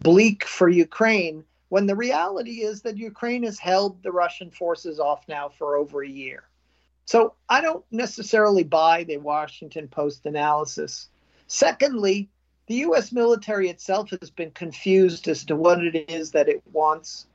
bleak 0.00 0.44
for 0.44 0.68
Ukraine, 0.68 1.44
when 1.68 1.86
the 1.86 1.94
reality 1.94 2.62
is 2.62 2.82
that 2.82 2.96
Ukraine 2.96 3.42
has 3.42 3.58
held 3.58 4.02
the 4.02 4.12
Russian 4.12 4.50
forces 4.50 4.98
off 4.98 5.28
now 5.28 5.48
for 5.48 5.76
over 5.76 6.02
a 6.02 6.08
year. 6.08 6.44
So 7.04 7.34
I 7.48 7.60
don't 7.60 7.84
necessarily 7.90 8.64
buy 8.64 9.04
the 9.04 9.18
Washington 9.18 9.88
Post 9.88 10.26
analysis. 10.26 11.08
Secondly, 11.46 12.28
the 12.66 12.76
U.S. 12.76 13.12
military 13.12 13.68
itself 13.68 14.10
has 14.10 14.30
been 14.30 14.50
confused 14.50 15.28
as 15.28 15.44
to 15.44 15.56
what 15.56 15.84
it 15.84 16.10
is 16.10 16.30
that 16.30 16.48
it 16.48 16.62
wants 16.72 17.26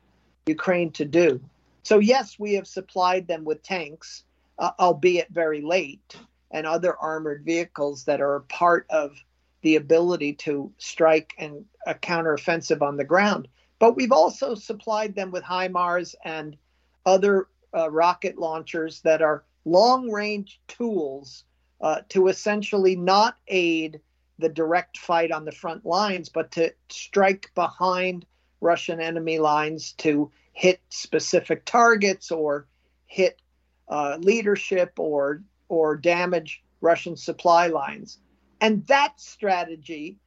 Ukraine 0.48 0.92
to 0.94 1.06
do. 1.06 1.40
So, 1.84 2.00
yes, 2.00 2.38
we 2.40 2.54
have 2.56 2.68
supplied 2.68 3.28
them 3.28 3.46
with 3.46 3.62
tanks, 3.64 4.24
uh, 4.58 4.72
albeit 4.80 5.30
very 5.30 5.62
late, 5.62 6.16
and 6.52 6.66
other 6.66 6.98
armored 6.98 7.44
vehicles 7.46 8.06
that 8.06 8.22
are 8.22 8.42
part 8.42 8.88
of 8.90 9.16
the 9.62 9.76
ability 9.76 10.34
to 10.34 10.72
strike 10.78 11.34
and 11.38 11.66
a 11.86 11.94
counteroffensive 11.94 12.82
on 12.82 12.98
the 12.98 13.04
ground. 13.04 13.48
But 13.78 13.96
we've 13.96 14.12
also 14.12 14.56
supplied 14.56 15.16
them 15.16 15.32
with 15.32 15.44
HIMARS 15.44 16.16
and 16.26 16.58
other 17.06 17.48
uh, 17.76 17.90
rocket 17.92 18.38
launchers 18.38 19.02
that 19.02 19.22
are 19.22 19.44
long 19.66 20.10
range 20.10 20.60
tools 20.68 21.44
uh, 21.82 22.02
to 22.10 22.28
essentially 22.28 22.96
not 22.96 23.38
aid 23.48 24.02
the 24.40 24.50
direct 24.50 24.98
fight 24.98 25.32
on 25.32 25.46
the 25.46 25.52
front 25.52 25.86
lines, 25.86 26.30
but 26.30 26.52
to 26.52 26.74
strike 26.90 27.52
behind 27.56 28.26
Russian 28.62 29.00
enemy 29.00 29.40
lines 29.40 29.94
to 29.94 30.32
hit 30.54 30.82
specific 30.90 31.66
targets 31.66 32.32
or 32.32 32.68
hit 33.06 33.42
uh, 33.88 34.18
leadership 34.20 34.94
or 34.98 35.44
or 35.68 35.96
damage 35.96 36.64
Russian 36.82 37.16
supply 37.16 37.68
lines. 37.68 38.18
And 38.62 38.86
that 38.88 39.20
strategy, 39.20 40.18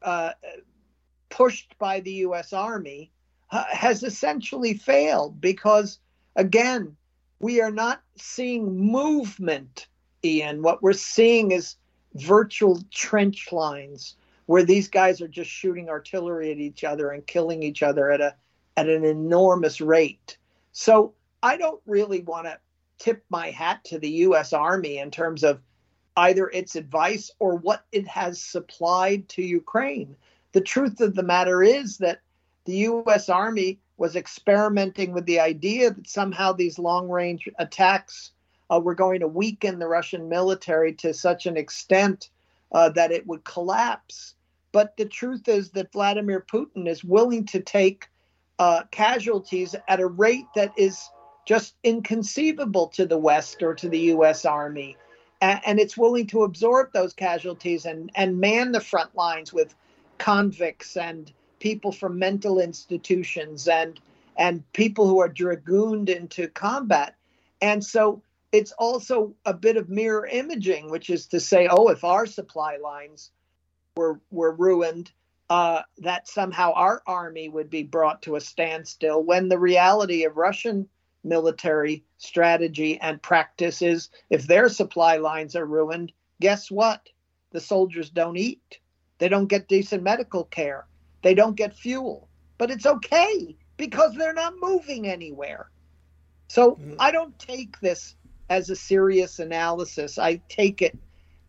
uh, 0.00 0.32
pushed 1.28 1.76
by 1.78 2.00
the 2.00 2.12
U.S. 2.26 2.52
Army, 2.52 3.10
uh, 3.50 3.64
has 3.70 4.02
essentially 4.02 4.74
failed 4.74 5.40
because, 5.40 5.98
again, 6.36 6.96
we 7.40 7.60
are 7.60 7.70
not 7.70 8.00
seeing 8.16 8.78
movement. 8.78 9.88
Ian, 10.24 10.62
what 10.62 10.82
we're 10.82 10.92
seeing 10.92 11.50
is 11.50 11.76
virtual 12.14 12.82
trench 12.90 13.52
lines 13.52 14.16
where 14.46 14.64
these 14.64 14.88
guys 14.88 15.20
are 15.20 15.28
just 15.28 15.50
shooting 15.50 15.88
artillery 15.88 16.50
at 16.50 16.58
each 16.58 16.84
other 16.84 17.10
and 17.10 17.26
killing 17.26 17.62
each 17.62 17.82
other 17.82 18.10
at 18.10 18.20
a 18.20 18.34
at 18.76 18.88
an 18.88 19.04
enormous 19.04 19.80
rate. 19.80 20.36
So 20.72 21.14
I 21.42 21.56
don't 21.56 21.80
really 21.86 22.22
want 22.22 22.46
to 22.46 22.58
tip 22.98 23.24
my 23.28 23.50
hat 23.50 23.84
to 23.84 23.98
the 23.98 24.08
US 24.08 24.52
Army 24.52 24.98
in 24.98 25.10
terms 25.10 25.42
of 25.44 25.60
either 26.16 26.48
its 26.48 26.76
advice 26.76 27.30
or 27.38 27.56
what 27.56 27.84
it 27.92 28.06
has 28.06 28.40
supplied 28.40 29.28
to 29.30 29.42
Ukraine. 29.42 30.16
The 30.52 30.60
truth 30.60 31.00
of 31.00 31.14
the 31.14 31.22
matter 31.22 31.62
is 31.62 31.98
that 31.98 32.20
the 32.64 32.76
US 32.88 33.28
Army 33.28 33.80
was 33.96 34.16
experimenting 34.16 35.12
with 35.12 35.26
the 35.26 35.40
idea 35.40 35.90
that 35.90 36.08
somehow 36.08 36.52
these 36.52 36.78
long 36.78 37.08
range 37.08 37.48
attacks 37.58 38.32
uh, 38.72 38.80
we're 38.80 38.94
going 38.94 39.20
to 39.20 39.28
weaken 39.28 39.78
the 39.78 39.88
Russian 39.88 40.28
military 40.28 40.92
to 40.94 41.12
such 41.12 41.46
an 41.46 41.56
extent 41.56 42.30
uh, 42.72 42.88
that 42.90 43.12
it 43.12 43.26
would 43.26 43.44
collapse. 43.44 44.34
But 44.72 44.96
the 44.96 45.04
truth 45.04 45.48
is 45.48 45.70
that 45.70 45.92
Vladimir 45.92 46.44
Putin 46.50 46.88
is 46.88 47.04
willing 47.04 47.44
to 47.46 47.60
take 47.60 48.08
uh, 48.58 48.84
casualties 48.90 49.74
at 49.88 50.00
a 50.00 50.06
rate 50.06 50.46
that 50.54 50.72
is 50.78 51.10
just 51.44 51.74
inconceivable 51.82 52.86
to 52.88 53.04
the 53.04 53.18
West 53.18 53.62
or 53.62 53.74
to 53.74 53.88
the 53.88 53.98
U.S. 53.98 54.44
Army. 54.44 54.96
And, 55.42 55.80
it's 55.80 55.96
willing 55.96 56.28
to 56.28 56.44
absorb 56.44 56.92
those 56.92 57.12
casualties 57.12 57.84
and, 57.84 58.12
and 58.14 58.38
man 58.38 58.70
the 58.70 58.80
front 58.80 59.16
lines 59.16 59.52
with 59.52 59.74
convicts 60.18 60.96
and 60.96 61.32
people 61.58 61.90
from 61.90 62.16
mental 62.16 62.60
institutions 62.60 63.66
and 63.66 63.98
and 64.36 64.62
people 64.72 65.08
who 65.08 65.20
are 65.20 65.28
dragooned 65.28 66.08
into 66.08 66.46
combat. 66.48 67.16
And 67.60 67.84
so 67.84 68.22
it's 68.52 68.72
also 68.72 69.34
a 69.46 69.54
bit 69.54 69.76
of 69.78 69.88
mirror 69.88 70.26
imaging, 70.26 70.90
which 70.90 71.08
is 71.10 71.26
to 71.28 71.40
say, 71.40 71.66
oh, 71.70 71.88
if 71.88 72.04
our 72.04 72.26
supply 72.26 72.76
lines 72.76 73.30
were 73.96 74.20
were 74.30 74.52
ruined, 74.52 75.10
uh, 75.50 75.82
that 75.98 76.28
somehow 76.28 76.72
our 76.72 77.02
army 77.06 77.48
would 77.48 77.70
be 77.70 77.82
brought 77.82 78.22
to 78.22 78.36
a 78.36 78.40
standstill. 78.40 79.22
When 79.22 79.48
the 79.48 79.58
reality 79.58 80.24
of 80.24 80.36
Russian 80.36 80.88
military 81.24 82.04
strategy 82.18 82.98
and 83.00 83.22
practice 83.22 83.80
is, 83.80 84.10
if 84.28 84.46
their 84.46 84.68
supply 84.68 85.16
lines 85.16 85.56
are 85.56 85.66
ruined, 85.66 86.12
guess 86.40 86.70
what? 86.70 87.08
The 87.52 87.60
soldiers 87.60 88.10
don't 88.10 88.36
eat. 88.36 88.78
They 89.18 89.28
don't 89.28 89.46
get 89.46 89.68
decent 89.68 90.02
medical 90.02 90.44
care. 90.44 90.86
They 91.22 91.34
don't 91.34 91.56
get 91.56 91.76
fuel. 91.76 92.28
But 92.58 92.70
it's 92.70 92.86
okay 92.86 93.56
because 93.76 94.14
they're 94.14 94.32
not 94.32 94.54
moving 94.60 95.06
anywhere. 95.06 95.70
So 96.48 96.76
mm. 96.76 96.96
I 96.98 97.12
don't 97.12 97.38
take 97.38 97.78
this 97.80 98.14
as 98.52 98.68
a 98.68 98.76
serious 98.76 99.38
analysis. 99.38 100.18
I 100.18 100.36
take 100.50 100.82
it 100.82 100.96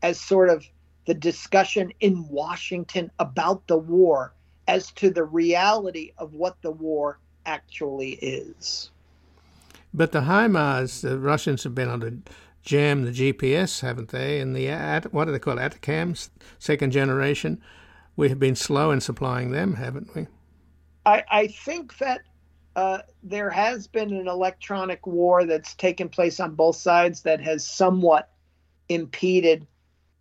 as 0.01 0.17
sort 0.19 0.49
of 0.49 0.65
the 1.05 1.13
discussion 1.13 1.91
in 1.99 2.25
Washington 2.29 3.11
about 3.19 3.67
the 3.67 3.77
war 3.77 4.33
as 4.69 4.89
to 4.93 5.09
the 5.09 5.25
reality 5.25 6.13
of 6.17 6.33
what 6.33 6.61
the 6.61 6.71
war 6.71 7.19
actually 7.45 8.11
is. 8.21 8.89
But 9.93 10.13
the 10.13 10.21
HIMARS, 10.21 11.01
the 11.01 11.19
Russians 11.19 11.65
have 11.65 11.75
been 11.75 11.89
able 11.89 11.99
to 12.09 12.17
jam 12.61 13.03
the 13.03 13.11
GPS, 13.11 13.81
haven't 13.81 14.09
they? 14.09 14.39
And 14.39 14.55
the, 14.55 15.09
what 15.11 15.27
are 15.27 15.33
they 15.33 15.39
called, 15.39 15.59
ATACMS, 15.59 16.29
second 16.57 16.91
generation. 16.91 17.61
We 18.15 18.29
have 18.29 18.39
been 18.39 18.55
slow 18.55 18.91
in 18.91 19.01
supplying 19.01 19.51
them, 19.51 19.73
haven't 19.73 20.15
we? 20.15 20.27
I, 21.05 21.23
I 21.29 21.47
think 21.47 21.97
that 21.97 22.21
uh, 22.75 22.99
there 23.21 23.49
has 23.49 23.87
been 23.87 24.13
an 24.13 24.27
electronic 24.27 25.05
war 25.05 25.45
that's 25.45 25.75
taken 25.75 26.09
place 26.09 26.39
on 26.39 26.55
both 26.55 26.75
sides 26.75 27.21
that 27.21 27.41
has 27.41 27.65
somewhat 27.65 28.29
impeded 28.89 29.67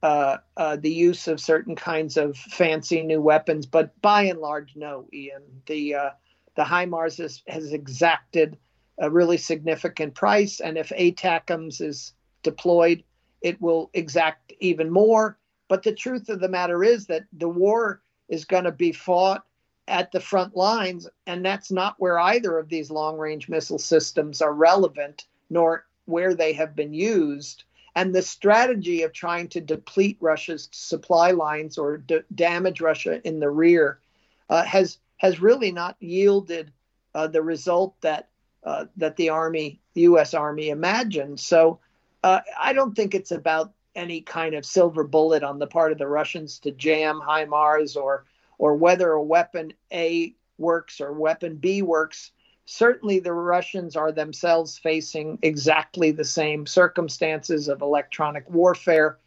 uh, 0.03 0.39
uh, 0.57 0.77
the 0.77 0.91
use 0.91 1.29
of 1.29 1.41
certain 1.41 1.77
kinds 1.77 2.17
of 2.17 2.37
fancy 2.37 3.03
new 3.03 3.21
weapons, 3.21 3.67
but 3.67 3.99
by 4.03 4.23
and 4.23 4.41
large, 4.41 4.75
no. 4.75 5.07
Ian, 5.13 5.43
the 5.67 5.95
uh, 5.95 6.11
the 6.57 6.65
HIMARS 6.65 7.19
has, 7.19 7.43
has 7.47 7.73
exacted 7.73 8.59
a 8.99 9.09
really 9.09 9.37
significant 9.39 10.15
price, 10.15 10.61
and 10.61 10.77
if 10.77 10.91
ATACMS 10.91 11.81
is 11.81 12.15
deployed, 12.43 13.05
it 13.41 13.61
will 13.61 13.91
exact 13.95 14.53
even 14.61 14.91
more. 14.91 15.39
But 15.69 15.85
the 15.85 15.95
truth 15.95 16.29
of 16.29 16.41
the 16.41 16.49
matter 16.49 16.85
is 16.85 17.07
that 17.07 17.25
the 17.33 17.49
war 17.49 18.03
is 18.29 18.45
going 18.45 18.65
to 18.65 18.73
be 18.73 18.93
fought 18.93 19.45
at 19.89 20.13
the 20.13 20.21
front 20.21 20.57
lines, 20.57 21.09
and 21.27 21.45
that's 21.45 21.71
not 21.71 21.97
where 21.99 22.19
either 22.19 22.59
of 22.59 22.69
these 22.69 22.91
long 22.91 23.19
range 23.19 23.49
missile 23.49 23.79
systems 23.79 24.41
are 24.41 24.53
relevant, 24.53 25.27
nor 25.51 25.87
where 26.05 26.35
they 26.35 26.53
have 26.53 26.77
been 26.77 26.95
used. 26.95 27.65
And 27.95 28.15
the 28.15 28.23
strategy 28.23 29.03
of 29.03 29.13
trying 29.13 29.49
to 29.49 29.61
deplete 29.61 30.17
Russia's 30.21 30.69
supply 30.73 31.33
lines 31.33 31.77
or 31.77 31.99
d- 31.99 32.21
damage 32.35 32.81
Russia 32.81 33.21
in 33.27 33.39
the 33.41 33.51
rear 33.51 34.01
uh, 34.49 34.65
has 34.65 34.99
has 35.19 35.41
really 35.41 35.71
not 35.73 35.97
yielded 36.01 36.73
uh, 37.15 37.27
the 37.27 37.43
result 37.43 37.95
that 38.01 38.29
uh, 38.65 38.87
that 38.97 39.17
the 39.17 39.29
army, 39.29 39.81
the 39.95 40.03
U.S. 40.03 40.35
Army, 40.35 40.71
imagined. 40.71 41.39
So 41.39 41.81
uh, 42.23 42.41
I 42.59 42.73
don't 42.73 42.95
think 42.95 43.15
it's 43.15 43.33
about 43.33 43.73
any 43.95 44.21
kind 44.23 44.55
of 44.55 44.65
silver 44.65 45.05
bullet 45.05 45.43
on 45.43 45.59
the 45.59 45.67
part 45.67 45.93
of 45.93 45.99
the 45.99 46.07
Russians 46.07 46.59
to 46.61 46.71
jam 46.71 47.21
HIMARS 47.21 47.97
or 47.97 48.25
or 48.63 48.77
whether 48.77 49.11
a 49.11 49.21
weapon 49.21 49.73
A 49.93 50.33
works 50.57 51.01
or 51.01 51.13
weapon 51.13 51.57
B 51.57 51.83
works. 51.83 52.31
Certainly, 52.65 53.19
the 53.19 53.33
Russians 53.33 53.97
are 53.97 54.13
themselves 54.13 54.79
facing 54.79 55.41
exactly 55.43 56.13
the 56.13 56.25
same 56.25 56.65
circumstances 56.65 57.67
of 57.67 57.83
electronic 57.83 58.49
warfare 58.49 59.19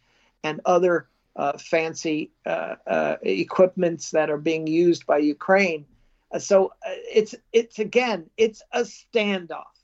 and 0.42 0.62
other 0.64 1.08
uh, 1.36 1.58
fancy 1.58 2.30
uh, 2.46 2.76
uh, 2.86 3.16
equipments 3.20 4.10
that 4.12 4.30
are 4.30 4.38
being 4.38 4.66
used 4.66 5.04
by 5.04 5.18
Ukraine. 5.18 5.84
Uh, 6.32 6.38
so 6.38 6.68
uh, 6.86 6.96
it's 7.14 7.34
it's 7.52 7.78
again 7.78 8.30
it's 8.38 8.62
a 8.72 8.80
standoff. 8.80 9.76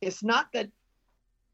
It's 0.00 0.24
not 0.24 0.52
that 0.52 0.68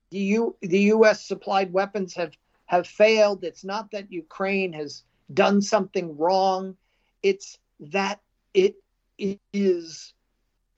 the 0.08 0.20
U, 0.20 0.56
the 0.62 0.80
U.S. 0.96 1.22
supplied 1.22 1.70
weapons 1.70 2.14
have 2.14 2.32
have 2.64 2.86
failed. 2.86 3.44
It's 3.44 3.62
not 3.62 3.90
that 3.90 4.10
Ukraine 4.10 4.72
has 4.72 5.02
done 5.34 5.60
something 5.60 6.16
wrong 6.16 6.78
it's 7.22 7.58
that 7.80 8.20
it 8.54 8.76
is 9.52 10.14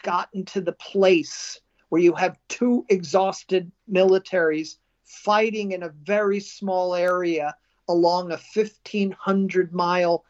gotten 0.03 0.45
to 0.45 0.61
the 0.61 0.72
place 0.72 1.61
where 1.88 2.01
you 2.01 2.12
have 2.12 2.38
two 2.49 2.84
exhausted 2.88 3.70
militaries 3.90 4.76
fighting 5.05 5.72
in 5.72 5.82
a 5.82 5.88
very 6.05 6.40
small 6.40 6.95
area 6.95 7.55
along 7.88 8.30
a 8.30 8.40
1500 8.55 9.72
mile 9.72 10.24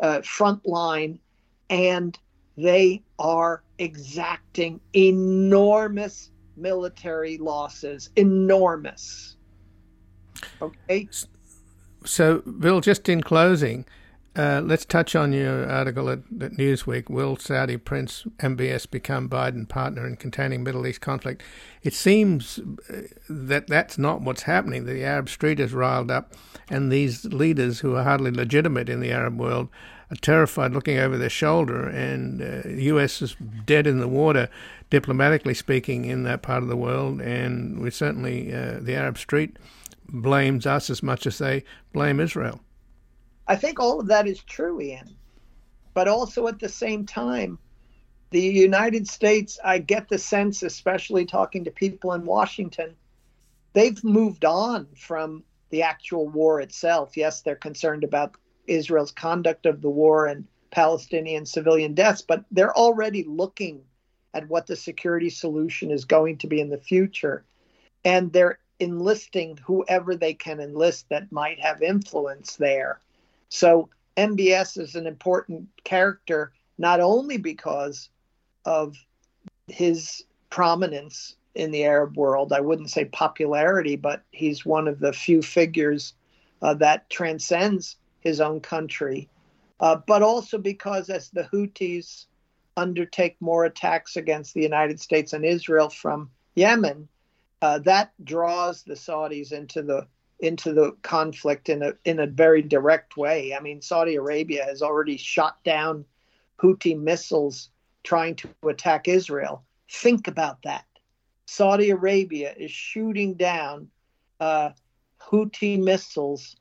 uh, 0.00 0.20
front 0.22 0.66
line 0.66 1.18
and 1.70 2.18
they 2.56 3.02
are 3.18 3.62
exacting 3.78 4.80
enormous 4.94 6.30
military 6.56 7.36
losses 7.38 8.10
enormous. 8.16 9.36
Okay? 10.62 11.08
So 12.04 12.38
bill 12.40 12.80
just 12.80 13.08
in 13.08 13.22
closing 13.22 13.84
uh, 14.36 14.60
let's 14.62 14.84
touch 14.84 15.16
on 15.16 15.32
your 15.32 15.68
article 15.68 16.10
at, 16.10 16.18
at, 16.40 16.52
Newsweek. 16.52 17.08
Will 17.08 17.36
Saudi 17.36 17.78
Prince 17.78 18.24
MBS 18.38 18.90
become 18.90 19.28
Biden 19.30 19.66
partner 19.66 20.06
in 20.06 20.16
containing 20.16 20.62
Middle 20.62 20.86
East 20.86 21.00
conflict? 21.00 21.42
It 21.82 21.94
seems 21.94 22.58
uh, 22.58 23.02
that 23.30 23.66
that's 23.66 23.96
not 23.96 24.20
what's 24.20 24.42
happening. 24.42 24.84
The 24.84 25.02
Arab 25.02 25.30
street 25.30 25.58
is 25.58 25.72
riled 25.72 26.10
up, 26.10 26.34
and 26.68 26.92
these 26.92 27.24
leaders 27.24 27.80
who 27.80 27.96
are 27.96 28.04
hardly 28.04 28.30
legitimate 28.30 28.90
in 28.90 29.00
the 29.00 29.10
Arab 29.10 29.38
world 29.38 29.68
are 30.10 30.16
terrified, 30.16 30.72
looking 30.72 30.98
over 30.98 31.16
their 31.16 31.30
shoulder. 31.30 31.88
And 31.88 32.42
uh, 32.42 32.60
the 32.64 32.84
U.S. 32.84 33.22
is 33.22 33.36
dead 33.64 33.86
in 33.86 34.00
the 34.00 34.08
water, 34.08 34.50
diplomatically 34.90 35.54
speaking, 35.54 36.04
in 36.04 36.24
that 36.24 36.42
part 36.42 36.62
of 36.62 36.68
the 36.68 36.76
world. 36.76 37.22
And 37.22 37.80
we 37.80 37.90
certainly, 37.90 38.52
uh, 38.52 38.80
the 38.80 38.94
Arab 38.94 39.16
street 39.16 39.56
blames 40.08 40.66
us 40.66 40.90
as 40.90 41.02
much 41.02 41.26
as 41.26 41.38
they 41.38 41.64
blame 41.92 42.20
Israel. 42.20 42.60
I 43.48 43.56
think 43.56 43.78
all 43.78 44.00
of 44.00 44.08
that 44.08 44.26
is 44.26 44.42
true, 44.42 44.80
Ian. 44.80 45.16
But 45.94 46.08
also 46.08 46.46
at 46.48 46.58
the 46.58 46.68
same 46.68 47.06
time, 47.06 47.58
the 48.30 48.40
United 48.40 49.06
States, 49.06 49.58
I 49.64 49.78
get 49.78 50.08
the 50.08 50.18
sense, 50.18 50.62
especially 50.62 51.24
talking 51.24 51.64
to 51.64 51.70
people 51.70 52.12
in 52.12 52.24
Washington, 52.24 52.96
they've 53.72 54.02
moved 54.02 54.44
on 54.44 54.88
from 54.96 55.44
the 55.70 55.82
actual 55.82 56.28
war 56.28 56.60
itself. 56.60 57.16
Yes, 57.16 57.42
they're 57.42 57.54
concerned 57.54 58.04
about 58.04 58.36
Israel's 58.66 59.12
conduct 59.12 59.64
of 59.64 59.80
the 59.80 59.90
war 59.90 60.26
and 60.26 60.46
Palestinian 60.70 61.46
civilian 61.46 61.94
deaths, 61.94 62.22
but 62.22 62.44
they're 62.50 62.76
already 62.76 63.24
looking 63.24 63.82
at 64.34 64.48
what 64.48 64.66
the 64.66 64.76
security 64.76 65.30
solution 65.30 65.90
is 65.90 66.04
going 66.04 66.36
to 66.38 66.46
be 66.46 66.60
in 66.60 66.68
the 66.68 66.78
future. 66.78 67.44
And 68.04 68.32
they're 68.32 68.58
enlisting 68.78 69.56
whoever 69.64 70.16
they 70.16 70.34
can 70.34 70.60
enlist 70.60 71.08
that 71.08 71.32
might 71.32 71.60
have 71.60 71.80
influence 71.80 72.56
there. 72.56 73.00
So 73.48 73.88
MBS 74.16 74.78
is 74.78 74.94
an 74.94 75.06
important 75.06 75.68
character 75.84 76.52
not 76.78 77.00
only 77.00 77.36
because 77.38 78.10
of 78.64 78.96
his 79.68 80.24
prominence 80.50 81.36
in 81.54 81.70
the 81.70 81.84
Arab 81.84 82.16
world. 82.16 82.52
I 82.52 82.60
wouldn't 82.60 82.90
say 82.90 83.06
popularity, 83.06 83.96
but 83.96 84.22
he's 84.30 84.66
one 84.66 84.86
of 84.88 84.98
the 85.00 85.12
few 85.12 85.42
figures 85.42 86.14
uh, 86.62 86.74
that 86.74 87.08
transcends 87.10 87.96
his 88.20 88.40
own 88.40 88.60
country. 88.60 89.28
Uh, 89.80 89.96
but 90.06 90.22
also 90.22 90.58
because 90.58 91.10
as 91.10 91.30
the 91.30 91.44
Houthis 91.44 92.26
undertake 92.76 93.36
more 93.40 93.64
attacks 93.64 94.16
against 94.16 94.54
the 94.54 94.62
United 94.62 95.00
States 95.00 95.32
and 95.32 95.44
Israel 95.44 95.88
from 95.88 96.30
Yemen, 96.54 97.08
uh, 97.62 97.78
that 97.80 98.12
draws 98.22 98.82
the 98.82 98.94
Saudis 98.94 99.52
into 99.52 99.82
the 99.82 100.06
into 100.40 100.72
the 100.72 100.92
conflict 101.02 101.68
in 101.68 101.82
a 101.82 101.92
in 102.04 102.20
a 102.20 102.26
very 102.26 102.62
direct 102.62 103.16
way. 103.16 103.54
I 103.54 103.60
mean, 103.60 103.80
Saudi 103.80 104.16
Arabia 104.16 104.64
has 104.64 104.82
already 104.82 105.16
shot 105.16 105.62
down 105.64 106.04
Houthi 106.58 106.98
missiles 106.98 107.70
trying 108.02 108.36
to 108.36 108.48
attack 108.68 109.08
Israel. 109.08 109.64
Think 109.90 110.28
about 110.28 110.62
that. 110.62 110.84
Saudi 111.46 111.90
Arabia 111.90 112.54
is 112.56 112.70
shooting 112.70 113.34
down 113.34 113.88
uh, 114.40 114.70
Houthi 115.20 115.82
missiles 115.82 116.56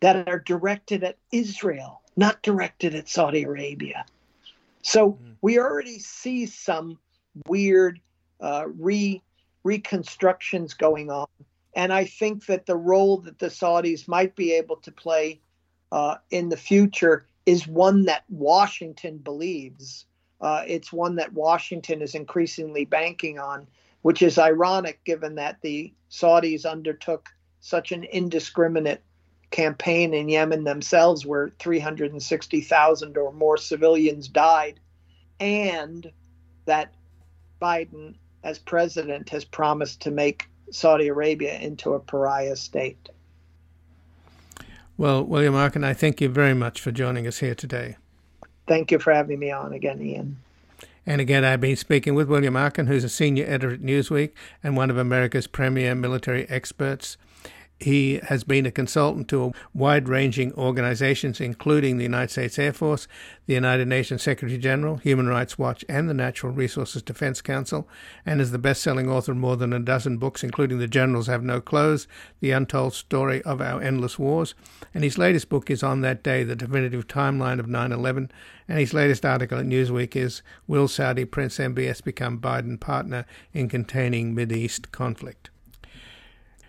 that 0.00 0.28
are 0.28 0.38
directed 0.38 1.02
at 1.02 1.16
Israel, 1.32 2.02
not 2.16 2.42
directed 2.42 2.94
at 2.94 3.08
Saudi 3.08 3.42
Arabia. 3.42 4.04
So 4.82 5.12
mm. 5.12 5.34
we 5.42 5.58
already 5.58 5.98
see 5.98 6.46
some 6.46 6.98
weird 7.46 8.00
uh, 8.40 8.66
re 8.78 9.22
reconstructions 9.64 10.72
going 10.74 11.10
on 11.10 11.26
and 11.78 11.92
I 11.92 12.06
think 12.06 12.46
that 12.46 12.66
the 12.66 12.76
role 12.76 13.18
that 13.18 13.38
the 13.38 13.46
Saudis 13.46 14.08
might 14.08 14.34
be 14.34 14.52
able 14.52 14.76
to 14.78 14.90
play 14.90 15.40
uh, 15.92 16.16
in 16.30 16.48
the 16.48 16.56
future 16.56 17.28
is 17.46 17.68
one 17.68 18.04
that 18.06 18.24
Washington 18.28 19.18
believes 19.18 20.04
Uh, 20.40 20.62
it's 20.66 20.92
one 20.92 21.16
that 21.16 21.32
Washington 21.32 22.02
is 22.02 22.14
increasingly 22.14 22.84
banking 22.84 23.38
on, 23.38 23.66
which 24.02 24.22
is 24.22 24.38
ironic 24.38 25.02
given 25.04 25.34
that 25.36 25.60
the 25.62 25.92
Saudis 26.10 26.64
undertook 26.64 27.28
such 27.60 27.92
an 27.92 28.04
indiscriminate 28.04 29.02
campaign 29.50 30.14
in 30.14 30.28
Yemen 30.28 30.64
themselves, 30.64 31.26
where 31.26 31.50
360,000 31.58 33.16
or 33.16 33.32
more 33.32 33.56
civilians 33.56 34.28
died, 34.28 34.78
and 35.40 36.12
that 36.66 36.94
Biden, 37.60 38.14
as 38.44 38.58
president, 38.58 39.30
has 39.30 39.44
promised 39.44 40.02
to 40.02 40.10
make 40.10 40.48
Saudi 40.70 41.08
Arabia 41.08 41.58
into 41.58 41.94
a 41.94 42.00
pariah 42.00 42.56
state. 42.56 43.08
Well, 44.96 45.24
William 45.24 45.54
Arkin, 45.54 45.84
I 45.84 45.94
thank 45.94 46.20
you 46.20 46.28
very 46.28 46.54
much 46.54 46.80
for 46.80 46.90
joining 46.90 47.26
us 47.26 47.38
here 47.38 47.54
today. 47.54 47.96
Thank 48.66 48.90
you 48.90 48.98
for 48.98 49.12
having 49.12 49.38
me 49.38 49.50
on 49.50 49.72
again, 49.72 50.02
Ian. 50.02 50.36
And 51.06 51.20
again, 51.20 51.44
I've 51.44 51.60
been 51.60 51.76
speaking 51.76 52.14
with 52.14 52.28
William 52.28 52.56
Arkin, 52.56 52.86
who's 52.86 53.04
a 53.04 53.08
senior 53.08 53.46
editor 53.46 53.72
at 53.72 53.80
Newsweek 53.80 54.32
and 54.62 54.76
one 54.76 54.90
of 54.90 54.98
America's 54.98 55.46
premier 55.46 55.94
military 55.94 56.46
experts. 56.50 57.16
He 57.80 58.18
has 58.24 58.42
been 58.42 58.66
a 58.66 58.72
consultant 58.72 59.28
to 59.28 59.52
wide 59.72 60.08
ranging 60.08 60.52
organizations, 60.54 61.40
including 61.40 61.96
the 61.96 62.02
United 62.04 62.32
States 62.32 62.58
Air 62.58 62.72
Force, 62.72 63.06
the 63.46 63.54
United 63.54 63.86
Nations 63.86 64.22
Secretary 64.22 64.58
General, 64.58 64.96
Human 64.96 65.28
Rights 65.28 65.58
Watch, 65.58 65.84
and 65.88 66.08
the 66.10 66.14
Natural 66.14 66.52
Resources 66.52 67.02
Defense 67.02 67.40
Council, 67.40 67.88
and 68.26 68.40
is 68.40 68.50
the 68.50 68.58
best 68.58 68.82
selling 68.82 69.08
author 69.08 69.30
of 69.30 69.38
more 69.38 69.56
than 69.56 69.72
a 69.72 69.78
dozen 69.78 70.18
books, 70.18 70.42
including 70.42 70.78
The 70.78 70.88
Generals 70.88 71.28
Have 71.28 71.44
No 71.44 71.60
Clothes, 71.60 72.08
The 72.40 72.50
Untold 72.50 72.94
Story 72.94 73.42
of 73.42 73.60
Our 73.60 73.80
Endless 73.80 74.18
Wars. 74.18 74.56
And 74.92 75.04
his 75.04 75.16
latest 75.16 75.48
book 75.48 75.70
is 75.70 75.84
On 75.84 76.00
That 76.00 76.24
Day, 76.24 76.42
The 76.42 76.56
Definitive 76.56 77.06
Timeline 77.06 77.60
of 77.60 77.68
9 77.68 77.92
11. 77.92 78.32
And 78.66 78.78
his 78.80 78.92
latest 78.92 79.24
article 79.24 79.58
at 79.58 79.66
Newsweek 79.66 80.16
is 80.16 80.42
Will 80.66 80.88
Saudi 80.88 81.24
Prince 81.24 81.58
MBS 81.58 82.02
become 82.02 82.40
Biden 82.40 82.80
partner 82.80 83.24
in 83.52 83.68
containing 83.68 84.36
East 84.50 84.90
conflict? 84.90 85.50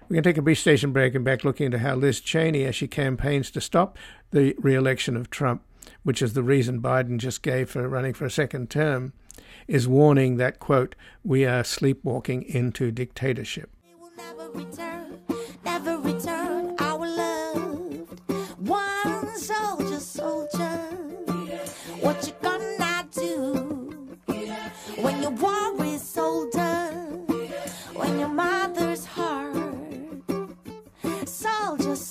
We 0.09 0.15
can 0.15 0.23
take 0.23 0.39
a 0.39 0.41
brief 0.41 0.57
station 0.57 0.91
break 0.91 1.13
and 1.13 1.23
back 1.23 1.43
looking 1.43 1.67
into 1.67 1.77
how 1.77 1.93
Liz 1.93 2.19
Cheney, 2.19 2.65
as 2.65 2.75
she 2.75 2.87
campaigns 2.87 3.51
to 3.51 3.61
stop 3.61 3.95
the 4.31 4.55
re 4.57 4.73
election 4.73 5.15
of 5.15 5.29
Trump, 5.29 5.61
which 6.01 6.23
is 6.23 6.33
the 6.33 6.41
reason 6.41 6.81
Biden 6.81 7.19
just 7.19 7.43
gave 7.43 7.69
for 7.69 7.87
running 7.87 8.15
for 8.15 8.25
a 8.25 8.31
second 8.31 8.71
term, 8.71 9.13
is 9.67 9.87
warning 9.87 10.37
that, 10.37 10.59
quote, 10.59 10.95
we 11.23 11.45
are 11.45 11.63
sleepwalking 11.63 12.41
into 12.41 12.89
dictatorship. 12.91 13.69
Never 14.17 14.49
return, 14.49 15.19
never 15.63 15.99
return 15.99 16.38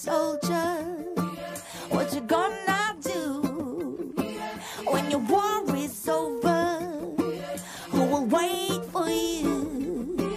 soldier. 0.09 0.75
What 1.91 2.15
you 2.15 2.23
gonna 2.23 2.97
do 3.03 4.15
when 4.87 5.11
your 5.11 5.21
war 5.21 5.77
is 5.77 6.09
over? 6.09 6.79
Who 7.91 8.05
will 8.05 8.25
wait 8.25 8.85
for 8.87 9.09
you? 9.11 10.33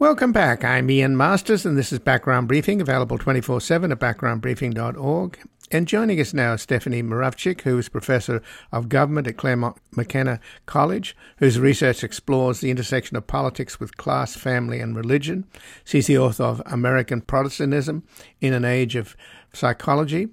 Welcome 0.00 0.32
back. 0.32 0.64
I'm 0.64 0.90
Ian 0.90 1.16
Masters, 1.16 1.64
and 1.64 1.78
this 1.78 1.92
is 1.92 2.00
Background 2.00 2.48
Briefing, 2.48 2.80
available 2.80 3.16
24 3.16 3.60
7 3.60 3.92
at 3.92 4.00
backgroundbriefing.org 4.00 5.38
and 5.72 5.86
joining 5.86 6.20
us 6.20 6.34
now 6.34 6.54
is 6.54 6.62
Stephanie 6.62 7.02
Muravchik, 7.02 7.60
who 7.60 7.78
is 7.78 7.88
Professor 7.88 8.42
of 8.72 8.88
Government 8.88 9.28
at 9.28 9.36
Claremont 9.36 9.76
McKenna 9.92 10.40
College, 10.66 11.16
whose 11.36 11.60
research 11.60 12.02
explores 12.02 12.60
the 12.60 12.72
intersection 12.72 13.16
of 13.16 13.28
politics 13.28 13.78
with 13.78 13.96
class, 13.96 14.34
family, 14.34 14.80
and 14.80 14.96
religion. 14.96 15.44
She's 15.84 16.08
the 16.08 16.18
author 16.18 16.42
of 16.42 16.62
American 16.66 17.20
Protestantism 17.20 18.02
in 18.40 18.52
an 18.52 18.64
Age 18.64 18.96
of 18.96 19.16
Psychology, 19.52 20.28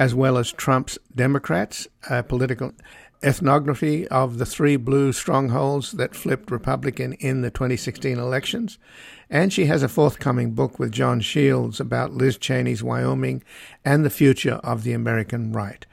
as 0.00 0.16
well 0.16 0.36
as 0.36 0.50
Trump's 0.50 0.98
Democrats, 1.14 1.86
a 2.10 2.24
political 2.24 2.72
ethnography 3.22 4.08
of 4.08 4.38
the 4.38 4.46
three 4.46 4.74
blue 4.76 5.12
strongholds 5.12 5.92
that 5.92 6.16
flipped 6.16 6.50
Republican 6.50 7.12
in 7.14 7.42
the 7.42 7.50
2016 7.50 8.18
elections. 8.18 8.78
And 9.32 9.50
she 9.50 9.64
has 9.64 9.82
a 9.82 9.88
forthcoming 9.88 10.50
book 10.50 10.78
with 10.78 10.92
Jon 10.92 11.20
Shields 11.20 11.80
about 11.80 12.12
Liz 12.12 12.36
Cheney's 12.36 12.82
Wyoming 12.82 13.42
and 13.82 14.04
the 14.04 14.10
future 14.10 14.60
of 14.62 14.84
the 14.84 14.92
American 14.92 15.54
right. 15.54 15.86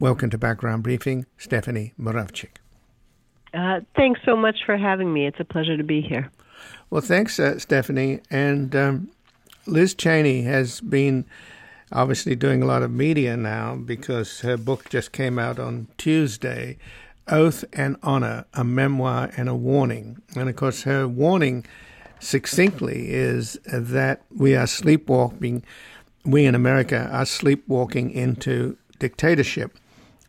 Welcome 0.00 0.30
to 0.30 0.38
Background 0.38 0.82
Briefing, 0.82 1.26
Stephanie 1.36 1.92
Muravchik. 2.00 2.56
Uh, 3.52 3.80
thanks 3.96 4.20
so 4.24 4.34
much 4.34 4.56
for 4.64 4.78
having 4.78 5.12
me. 5.12 5.26
It's 5.26 5.38
a 5.38 5.44
pleasure 5.44 5.76
to 5.76 5.84
be 5.84 6.00
here. 6.00 6.30
Well, 6.88 7.02
thanks, 7.02 7.38
uh, 7.38 7.58
Stephanie. 7.58 8.20
And 8.30 8.74
um, 8.74 9.10
Liz 9.66 9.94
Cheney 9.94 10.40
has 10.44 10.80
been 10.80 11.26
obviously 11.92 12.34
doing 12.34 12.62
a 12.62 12.66
lot 12.66 12.82
of 12.82 12.90
media 12.90 13.36
now 13.36 13.76
because 13.76 14.40
her 14.40 14.56
book 14.56 14.88
just 14.88 15.12
came 15.12 15.38
out 15.38 15.58
on 15.58 15.88
Tuesday 15.98 16.78
Oath 17.28 17.62
and 17.74 17.98
Honor, 18.02 18.46
a 18.54 18.64
memoir 18.64 19.30
and 19.36 19.50
a 19.50 19.54
warning. 19.54 20.22
And 20.34 20.48
of 20.48 20.56
course, 20.56 20.84
her 20.84 21.06
warning 21.06 21.66
succinctly 22.26 23.10
is 23.10 23.58
that 23.66 24.22
we 24.34 24.56
are 24.56 24.66
sleepwalking, 24.66 25.62
we 26.24 26.44
in 26.44 26.54
America 26.54 27.08
are 27.12 27.24
sleepwalking 27.24 28.10
into 28.10 28.76
dictatorship. 28.98 29.78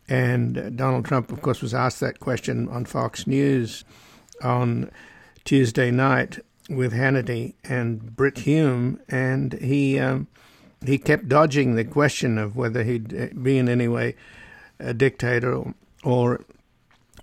And 0.08 0.76
Donald 0.76 1.04
Trump, 1.04 1.32
of 1.32 1.42
course, 1.42 1.60
was 1.60 1.74
asked 1.74 2.00
that 2.00 2.20
question 2.20 2.68
on 2.68 2.84
Fox 2.84 3.26
News 3.26 3.84
on 4.42 4.90
Tuesday 5.44 5.90
night 5.90 6.38
with 6.70 6.92
Hannity 6.92 7.54
and 7.64 8.14
Brit 8.14 8.38
Hume, 8.38 9.00
and 9.08 9.54
he 9.54 9.98
um, 9.98 10.28
he 10.84 10.98
kept 10.98 11.28
dodging 11.28 11.74
the 11.74 11.84
question 11.84 12.38
of 12.38 12.54
whether 12.56 12.84
he'd 12.84 13.42
be 13.42 13.58
in 13.58 13.68
any 13.68 13.88
way 13.88 14.14
a 14.78 14.94
dictator 14.94 15.52
or, 15.52 15.74
or 16.04 16.44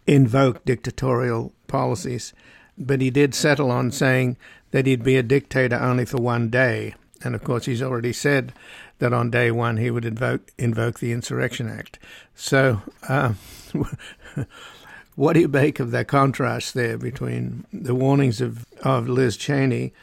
invoke 0.05 0.65
dictatorial 0.65 1.53
policies. 1.67 2.33
But 2.77 2.99
he 2.99 3.09
did 3.09 3.33
settle 3.33 3.71
on 3.71 3.91
saying 3.91 4.37
that 4.75 4.85
he'd 4.85 5.05
be 5.05 5.15
a 5.15 5.23
dictator 5.23 5.77
only 5.77 6.03
for 6.03 6.17
one 6.17 6.49
day. 6.49 6.93
And 7.23 7.33
of 7.33 7.45
course, 7.45 7.63
he's 7.63 7.81
already 7.81 8.11
said 8.11 8.51
that 8.99 9.13
on 9.13 9.31
day 9.31 9.49
one 9.49 9.77
he 9.77 9.89
would 9.89 10.03
invoke 10.03 10.51
invoke 10.57 10.99
the 10.99 11.13
Insurrection 11.13 11.69
Act. 11.69 11.97
So, 12.33 12.81
uh, 13.07 13.35
what 15.15 15.31
do 15.31 15.39
you 15.39 15.47
make 15.47 15.79
of 15.79 15.91
that 15.91 16.09
contrast 16.09 16.73
there 16.73 16.97
between 16.97 17.65
the 17.71 17.95
warnings 17.95 18.41
of, 18.41 18.65
of 18.81 19.07
Liz 19.07 19.37
Cheney 19.37 19.93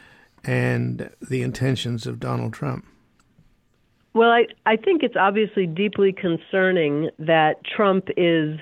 and 0.43 1.11
the 1.21 1.43
intentions 1.43 2.07
of 2.07 2.19
Donald 2.19 2.53
Trump? 2.53 2.83
Well, 4.15 4.31
I, 4.31 4.47
I 4.65 4.77
think 4.77 5.03
it's 5.03 5.15
obviously 5.15 5.67
deeply 5.67 6.13
concerning 6.13 7.11
that 7.19 7.63
Trump 7.63 8.07
is, 8.17 8.57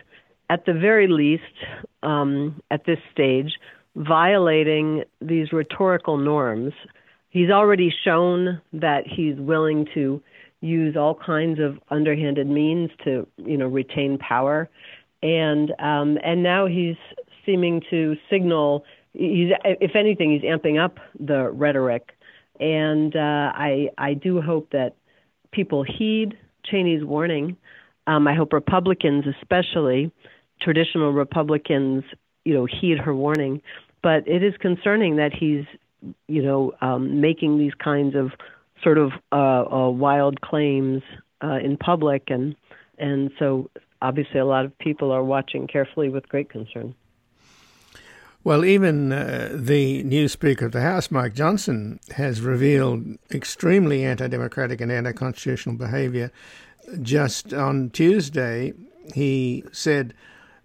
at 0.50 0.66
the 0.66 0.74
very 0.74 1.08
least, 1.08 1.44
um, 2.04 2.62
at 2.70 2.84
this 2.84 3.00
stage, 3.14 3.54
violating 3.96 5.04
these 5.22 5.52
rhetorical 5.52 6.18
norms. 6.18 6.74
He's 7.30 7.50
already 7.50 7.94
shown 8.04 8.62
that 8.74 9.04
he's 9.08 9.36
willing 9.38 9.88
to 9.94 10.22
use 10.62 10.96
all 10.96 11.16
kinds 11.16 11.60
of 11.60 11.80
underhanded 11.90 12.48
means 12.48 12.92
to, 13.04 13.28
you 13.38 13.58
know, 13.58 13.68
retain 13.68 14.18
power, 14.18 14.70
and 15.24 15.72
um, 15.80 16.18
and 16.24 16.44
now 16.44 16.68
he's 16.68 16.98
seeming 17.46 17.82
to 17.90 18.16
signal. 18.30 18.84
He's, 19.14 19.52
if 19.66 19.96
anything, 19.96 20.32
he's 20.32 20.44
amping 20.44 20.84
up 20.84 20.98
the 21.20 21.50
rhetoric, 21.50 22.12
and 22.60 23.16
uh, 23.16 23.52
I 23.56 23.90
I 23.98 24.14
do 24.14 24.42
hope 24.42 24.72
that 24.72 24.96
people 25.52 25.84
heed 25.84 26.38
Cheney's 26.66 27.04
warning. 27.04 27.58
Um, 28.08 28.28
I 28.28 28.34
hope 28.36 28.54
Republicans, 28.54 29.26
especially 29.40 30.12
traditional 30.62 31.12
Republicans, 31.12 32.04
you 32.46 32.54
know, 32.54 32.66
heed 32.66 32.98
her 32.98 33.16
warning. 33.16 33.62
But 34.02 34.28
it 34.28 34.44
is 34.44 34.56
concerning 34.60 35.18
that 35.18 35.34
he's, 35.34 35.66
you 36.28 36.42
know, 36.42 36.74
um, 36.82 37.22
making 37.22 37.60
these 37.60 37.74
kinds 37.76 38.16
of 38.16 38.32
sort 38.84 38.98
of 38.98 39.12
uh, 39.32 39.64
uh, 39.72 39.90
wild 39.90 40.42
claims 40.42 41.04
uh, 41.44 41.60
in 41.64 41.78
public, 41.78 42.30
and 42.30 42.56
and 42.98 43.32
so 43.38 43.70
obviously 44.02 44.40
a 44.40 44.46
lot 44.46 44.66
of 44.66 44.78
people 44.80 45.12
are 45.12 45.24
watching 45.24 45.68
carefully 45.68 46.10
with 46.10 46.28
great 46.30 46.50
concern. 46.50 46.96
Well, 48.44 48.66
even 48.66 49.12
uh, 49.12 49.50
the 49.54 50.02
new 50.02 50.28
Speaker 50.28 50.66
of 50.66 50.72
the 50.72 50.82
House, 50.82 51.12
Mike 51.12 51.36
Johnson, 51.36 52.00
has 52.16 52.42
revealed 52.42 53.06
extremely 53.30 54.04
anti 54.04 54.28
democratic 54.28 54.82
and 54.82 54.92
anti 54.92 55.12
constitutional 55.12 55.76
behavior. 55.76 56.32
Just 57.04 57.54
on 57.54 57.92
Tuesday, 57.92 58.74
he 59.14 59.64
said 59.72 60.16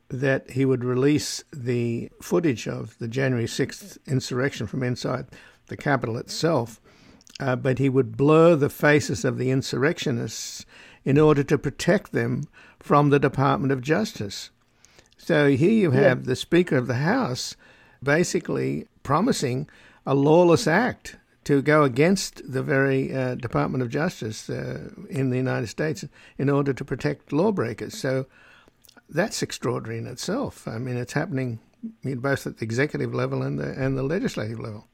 that 0.09 0.51
he 0.51 0.65
would 0.65 0.85
release 0.85 1.43
the 1.53 2.11
footage 2.23 2.69
of 2.69 2.97
the 2.99 3.09
January 3.09 3.47
6th 3.47 3.99
insurrection 4.07 4.67
from 4.67 4.83
inside 4.83 5.27
the 5.69 5.77
Capitol 5.77 6.17
itself, 6.17 6.81
uh, 7.41 7.57
but 7.57 7.79
he 7.79 7.89
would 7.89 8.17
blur 8.17 8.55
the 8.55 8.69
faces 8.69 9.25
of 9.25 9.37
the 9.37 9.51
insurrectionists 9.51 10.65
in 11.05 11.19
order 11.19 11.43
to 11.43 11.59
protect 11.59 12.13
them 12.13 12.45
from 12.79 13.11
the 13.11 13.19
Department 13.19 13.73
of 13.73 13.81
Justice. 13.81 14.51
So 15.17 15.49
here 15.51 15.71
you 15.71 15.91
have 15.93 16.21
yeah. 16.21 16.27
the 16.27 16.37
Speaker 16.37 16.77
of 16.77 16.87
the 16.87 16.95
House 16.95 17.57
basically 18.03 18.87
promising 19.03 19.69
a 20.05 20.15
lawless 20.15 20.67
act 20.67 21.17
to 21.45 21.63
go 21.63 21.85
against 21.85 22.43
the 22.53 22.63
very 22.63 23.15
uh, 23.15 23.37
Department 23.37 23.83
of 23.83 23.89
Justice 23.89 24.51
uh, 24.51 24.91
in 25.09 25.31
the 25.31 25.37
United 25.37 25.69
States 25.69 26.05
in 26.39 26.51
order 26.51 26.73
to 26.73 26.85
protect 26.85 27.33
lawbreakers. 27.33 27.97
So 27.97 28.27
that's 29.09 29.43
extraordinary 29.43 29.99
in 29.99 30.07
itself. 30.07 30.67
I 30.67 30.79
mean, 30.79 30.97
it's 30.97 31.13
happening 31.13 31.61
both 32.03 32.47
at 32.47 32.59
the 32.59 32.65
executive 32.65 33.15
level 33.15 33.43
and 33.43 33.59
the 33.59 33.73
and 33.73 33.97
the 33.97 34.03
legislative 34.03 34.59
level. 34.59 34.87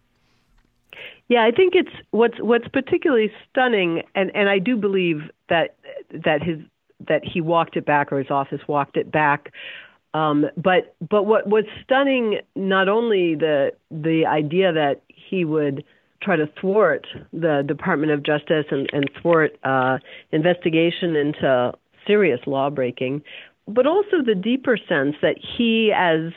Yeah, 1.29 1.45
I 1.45 1.51
think 1.51 1.75
it's 1.75 1.93
what's 2.11 2.39
what's 2.41 2.69
particularly 2.69 3.33
stunning, 3.49 4.03
and, 4.15 4.31
and 4.35 4.49
I 4.49 4.59
do 4.59 4.77
believe 4.77 5.31
that 5.49 5.77
that 6.11 6.43
his 6.43 6.59
that 7.09 7.23
he 7.25 7.41
walked 7.41 7.77
it 7.77 7.87
back 7.87 8.13
or 8.13 8.19
his 8.19 8.31
office 8.31 8.61
walked 8.69 8.97
it 8.97 9.11
back. 9.11 9.53
Um, 10.15 10.47
but 10.57 10.95
but 11.09 11.25
what 11.25 11.47
was 11.47 11.65
stunning 11.83 12.41
not 12.55 12.89
only 12.89 13.35
the 13.35 13.73
the 13.91 14.27
idea 14.27 14.73
that 14.73 15.03
he 15.09 15.45
would 15.45 15.85
try 16.23 16.37
to 16.37 16.47
thwart 16.61 17.07
the 17.33 17.65
Department 17.67 18.13
of 18.13 18.23
Justice 18.23 18.67
and, 18.71 18.89
and 18.93 19.11
thwart 19.21 19.57
uh, 19.65 19.99
investigation 20.31 21.17
into 21.17 21.73
serious 22.07 22.41
law 22.47 22.71
breaking, 22.71 23.23
but 23.67 23.87
also 23.87 24.23
the 24.25 24.35
deeper 24.35 24.77
sense 24.77 25.17
that 25.23 25.37
he, 25.39 25.93
as 25.97 26.33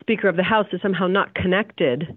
Speaker 0.00 0.28
of 0.28 0.36
the 0.36 0.42
House, 0.42 0.66
is 0.72 0.80
somehow 0.82 1.06
not 1.06 1.34
connected 1.34 2.16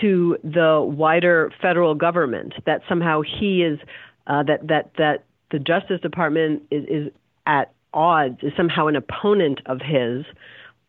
to 0.00 0.36
the 0.42 0.80
wider 0.86 1.52
federal 1.60 1.94
government. 1.94 2.54
That 2.66 2.82
somehow 2.88 3.22
he 3.22 3.62
is 3.62 3.78
uh, 4.26 4.42
that 4.44 4.68
that 4.68 4.90
that 4.98 5.24
the 5.50 5.58
Justice 5.58 6.00
Department 6.00 6.62
is, 6.70 6.84
is 6.88 7.12
at 7.46 7.72
odds, 7.94 8.38
is 8.42 8.52
somehow 8.56 8.86
an 8.86 8.96
opponent 8.96 9.60
of 9.66 9.80
his. 9.80 10.24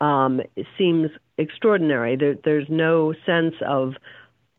Um, 0.01 0.41
it 0.55 0.65
seems 0.77 1.11
extraordinary. 1.37 2.15
There, 2.15 2.35
there's 2.43 2.67
no 2.69 3.13
sense 3.25 3.55
of 3.65 3.93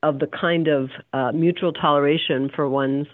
of 0.03 0.19
the 0.19 0.27
kind 0.27 0.69
of 0.69 0.91
uh, 1.13 1.33
mutual 1.33 1.73
toleration 1.73 2.51
for 2.55 2.69
one's 2.69 3.07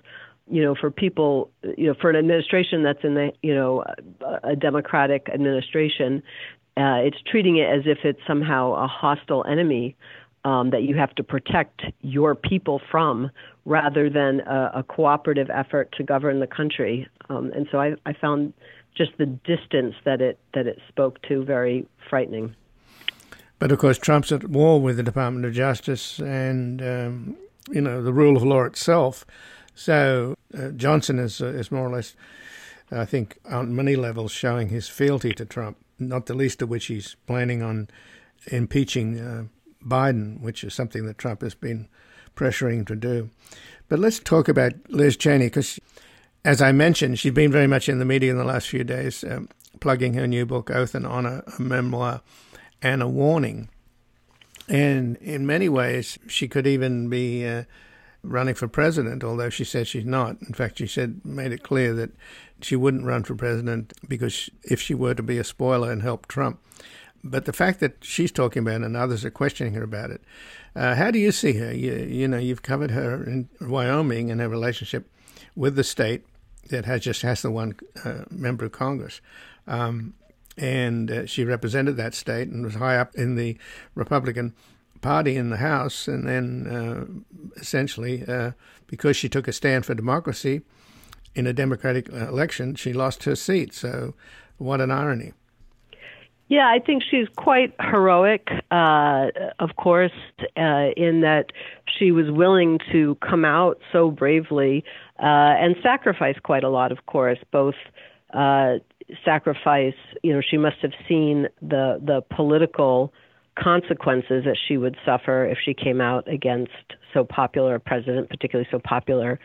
you 0.51 0.63
know, 0.63 0.75
for 0.75 0.91
people, 0.91 1.51
you 1.77 1.87
know, 1.87 1.95
for 2.01 2.11
an 2.11 2.17
administration 2.17 2.83
that's 2.83 3.05
in 3.05 3.15
the, 3.15 3.33
you 3.43 3.55
know, 3.55 3.85
a, 4.43 4.57
democratic 4.57 5.29
administration, 5.33 6.23
uh, 6.77 6.99
it's 7.03 7.19
treating 7.31 7.57
it 7.57 7.69
as 7.69 7.83
if 7.87 7.99
it's 8.05 8.21
somehow 8.27 8.75
a 8.75 8.87
hostile 8.87 9.45
enemy 9.49 9.97
um, 10.45 10.71
that 10.71 10.83
you 10.83 10.97
have 10.97 11.15
to 11.15 11.23
protect 11.23 11.83
your 12.01 12.35
people 12.35 12.81
from, 12.91 13.31
rather 13.65 14.09
than 14.09 14.41
a, 14.41 14.71
a 14.77 14.83
cooperative 14.83 15.51
effort 15.51 15.93
to 15.97 16.03
govern 16.03 16.41
the 16.41 16.47
country. 16.47 17.07
Um, 17.29 17.53
and 17.55 17.69
so 17.71 17.79
I, 17.79 17.95
I 18.07 18.13
found 18.13 18.53
just 18.97 19.13
the 19.19 19.27
distance 19.27 19.95
that 20.05 20.21
it 20.21 20.39
that 20.55 20.67
it 20.67 20.79
spoke 20.89 21.21
to 21.23 21.45
very 21.45 21.87
frightening. 22.09 22.55
But 23.59 23.71
of 23.71 23.79
course, 23.79 23.99
Trump's 23.99 24.33
at 24.33 24.49
war 24.49 24.81
with 24.81 24.97
the 24.97 25.03
Department 25.03 25.45
of 25.45 25.53
Justice 25.53 26.19
and 26.19 26.83
um, 26.83 27.37
you 27.71 27.81
know 27.81 28.03
the 28.03 28.13
rule 28.13 28.37
of 28.37 28.43
law 28.43 28.65
itself. 28.65 29.25
So 29.81 30.35
uh, 30.55 30.73
Johnson 30.73 31.19
is 31.19 31.41
uh, 31.41 31.47
is 31.47 31.73
more 31.73 31.87
or 31.87 31.91
less, 31.91 32.15
I 32.93 33.07
think, 33.07 33.39
on 33.51 33.75
many 33.75 33.97
levels 33.97 34.31
showing 34.31 34.69
his 34.69 34.89
fealty 34.89 35.33
to 35.33 35.47
Trump. 35.47 35.79
Not 35.99 36.27
the 36.27 36.35
least 36.35 36.61
of 36.61 36.69
which 36.69 36.87
he's 36.87 37.17
planning 37.27 37.63
on 37.63 37.89
impeaching 38.49 39.19
uh, 39.19 39.45
Biden, 39.83 40.43
which 40.43 40.65
is 40.65 40.75
something 40.75 41.07
that 41.07 41.17
Trump 41.17 41.41
has 41.41 41.55
been 41.55 41.89
pressuring 42.37 42.87
to 42.89 42.95
do. 42.95 43.31
But 43.89 44.01
let's 44.01 44.19
talk 44.19 44.49
about 44.49 44.75
Liz 44.91 45.17
Cheney 45.17 45.47
because, 45.47 45.81
as 46.45 46.61
I 46.61 46.73
mentioned, 46.73 47.19
she's 47.19 47.33
been 47.33 47.51
very 47.51 47.67
much 47.67 47.89
in 47.89 48.01
the 48.01 48.05
media 48.05 48.33
in 48.33 48.37
the 48.37 48.45
last 48.45 48.69
few 48.69 48.85
days, 48.85 49.25
um, 49.25 49.49
plugging 49.81 50.13
her 50.13 50.27
new 50.27 50.45
book, 50.45 50.71
Oath 50.71 50.95
and 50.95 51.07
Honor, 51.07 51.43
a 51.59 51.63
memoir 51.63 52.21
and 52.83 53.03
a 53.03 53.09
warning. 53.09 53.71
And 54.69 55.17
in 55.17 55.47
many 55.47 55.71
ways, 55.71 56.19
she 56.27 56.49
could 56.49 56.67
even 56.67 57.09
be 57.09 57.47
uh, 57.47 57.65
running 58.23 58.55
for 58.55 58.69
president, 58.69 59.25
although 59.25 59.51
she 59.51 59.65
says 59.65 59.89
she's 59.89 60.05
not. 60.05 60.37
In 60.43 60.55
fact, 60.55 60.79
she 60.79 60.87
said 60.87 61.21
made 61.25 61.53
it 61.53 61.63
clear 61.63 61.95
that 61.95 62.11
she 62.61 62.77
wouldn't 62.77 63.05
run 63.05 63.23
for 63.23 63.35
president 63.35 63.93
because 64.07 64.51
if 64.63 64.81
she 64.81 64.95
were 64.95 65.15
to 65.15 65.23
be 65.23 65.39
a 65.39 65.45
spoiler 65.45 65.91
and 65.91 66.03
help 66.03 66.27
Trump. 66.27 66.61
But 67.23 67.45
the 67.45 67.53
fact 67.53 67.81
that 67.81 67.99
she's 68.01 68.33
talking 68.33 68.63
about 68.63 68.81
it 68.81 68.87
and 68.87 68.97
others 68.97 69.25
are 69.25 69.31
questioning 69.31 69.75
her 69.75 69.83
about 69.83 70.11
it, 70.11 70.23
uh, 70.75 70.95
how 70.95 71.11
do 71.11 71.19
you 71.19 71.33
see 71.33 71.55
her? 71.55 71.75
You, 71.75 71.95
you 71.95 72.29
know, 72.29 72.39
you've 72.39 72.63
covered 72.63 72.93
her 72.93 73.23
in 73.25 73.49
Wyoming 73.61 74.31
and 74.31 74.41
her 74.41 74.49
relationship 74.49 75.11
with 75.55 75.77
the 75.77 75.85
state 75.85 76.25
that 76.71 76.87
has 76.87 77.03
just 77.03 77.23
has 77.23 77.43
the 77.43 77.51
one 77.51 77.75
uh, 78.05 78.25
member 78.31 78.65
of 78.65 78.73
Congress. 78.73 79.21
Um, 79.67 80.15
and 80.57 81.11
uh, 81.11 81.27
she 81.27 81.45
represented 81.45 81.97
that 81.97 82.15
state 82.15 82.49
and 82.49 82.65
was 82.65 82.75
high 82.75 82.97
up 82.97 83.15
in 83.15 83.35
the 83.35 83.59
Republican 83.95 84.55
Party 85.01 85.37
in 85.37 85.51
the 85.51 85.57
House. 85.59 86.09
And 86.09 86.27
then, 86.27 86.67
uh, 86.67 87.61
essentially, 87.61 88.25
uh, 88.27 88.53
because 88.87 89.17
she 89.17 89.29
took 89.29 89.49
a 89.49 89.53
stand 89.53 89.87
for 89.87 89.95
democracy 89.95 90.63
in 91.35 91.47
a 91.47 91.53
Democratic 91.53 92.13
uh, 92.13 92.29
election, 92.29 92.75
she 92.75 92.93
lost 92.93 93.25
her 93.25 93.37
seat. 93.37 93.73
So, 93.73 94.15
what 94.59 94.81
an 94.81 94.91
irony. 94.91 95.33
Yeah, 96.49 96.67
I 96.67 96.81
think 96.85 97.05
she's 97.09 97.29
quite 97.37 97.73
heroic, 97.81 98.49
uh, 98.73 99.29
of 99.61 99.77
course, 99.77 100.11
uh, 100.57 100.89
in 100.97 101.21
that 101.21 101.53
she 101.87 102.11
was 102.11 102.27
willing 102.29 102.81
to 102.91 103.17
come 103.27 103.45
out 103.45 103.79
so 103.93 104.11
bravely 104.11 104.85
uh, 105.21 105.55
and 105.63 105.77
sacrifice 105.81 106.35
quite 106.43 106.65
a 106.65 106.69
lot, 106.69 106.91
of 106.91 107.07
course, 107.07 107.39
both 107.53 107.77
sacrifice. 109.25 109.95
You 110.25 110.35
know, 110.35 110.41
she 110.41 110.57
must 110.57 110.79
have 110.83 110.93
seen 111.09 111.47
the 111.63 112.01
the 112.03 112.23
political 112.35 113.13
consequences 113.59 114.45
that 114.45 114.57
she 114.67 114.77
would 114.77 114.97
suffer 115.05 115.45
if 115.45 115.59
she 115.65 115.75
came 115.75 116.01
out 116.01 116.29
against 116.29 116.73
so 117.13 117.25
popular 117.25 117.75
a 117.75 117.81
president, 117.81 118.29
particularly 118.29 118.69
so 118.71 118.79
popular 118.79 119.39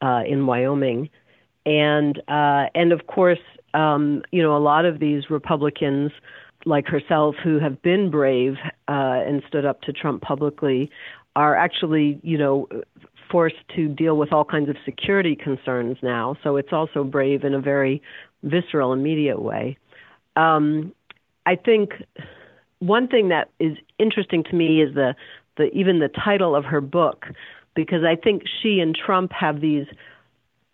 uh, 0.00 0.22
in 0.26 0.46
Wyoming, 0.46 1.10
and 1.66 2.18
uh, 2.28 2.66
and 2.74 2.92
of 2.92 3.06
course, 3.06 3.40
um, 3.74 4.22
you 4.30 4.42
know, 4.42 4.56
a 4.56 4.58
lot 4.58 4.84
of 4.84 5.00
these 5.00 5.28
Republicans 5.28 6.12
like 6.64 6.86
herself 6.86 7.34
who 7.42 7.58
have 7.58 7.80
been 7.82 8.10
brave 8.10 8.54
uh, 8.88 9.22
and 9.26 9.42
stood 9.48 9.64
up 9.64 9.80
to 9.82 9.92
Trump 9.92 10.22
publicly 10.22 10.90
are 11.36 11.54
actually, 11.54 12.20
you 12.22 12.36
know, 12.36 12.66
forced 13.30 13.56
to 13.76 13.88
deal 13.88 14.16
with 14.16 14.32
all 14.32 14.44
kinds 14.44 14.68
of 14.68 14.76
security 14.84 15.36
concerns 15.36 15.96
now. 16.02 16.36
So 16.42 16.56
it's 16.56 16.72
also 16.72 17.04
brave 17.04 17.44
in 17.44 17.54
a 17.54 17.60
very 17.60 18.02
visceral, 18.42 18.92
immediate 18.92 19.40
way. 19.40 19.76
Um, 20.36 20.92
I 21.46 21.56
think 21.56 21.90
one 22.80 23.08
thing 23.08 23.28
that 23.28 23.50
is 23.58 23.76
interesting 23.98 24.44
to 24.44 24.54
me 24.54 24.82
is 24.82 24.94
the, 24.94 25.14
the 25.56 25.64
even 25.74 25.98
the 25.98 26.08
title 26.08 26.54
of 26.54 26.64
her 26.64 26.80
book, 26.80 27.26
because 27.74 28.04
I 28.04 28.16
think 28.16 28.42
she 28.62 28.80
and 28.80 28.94
Trump 28.94 29.32
have 29.32 29.60
these 29.60 29.86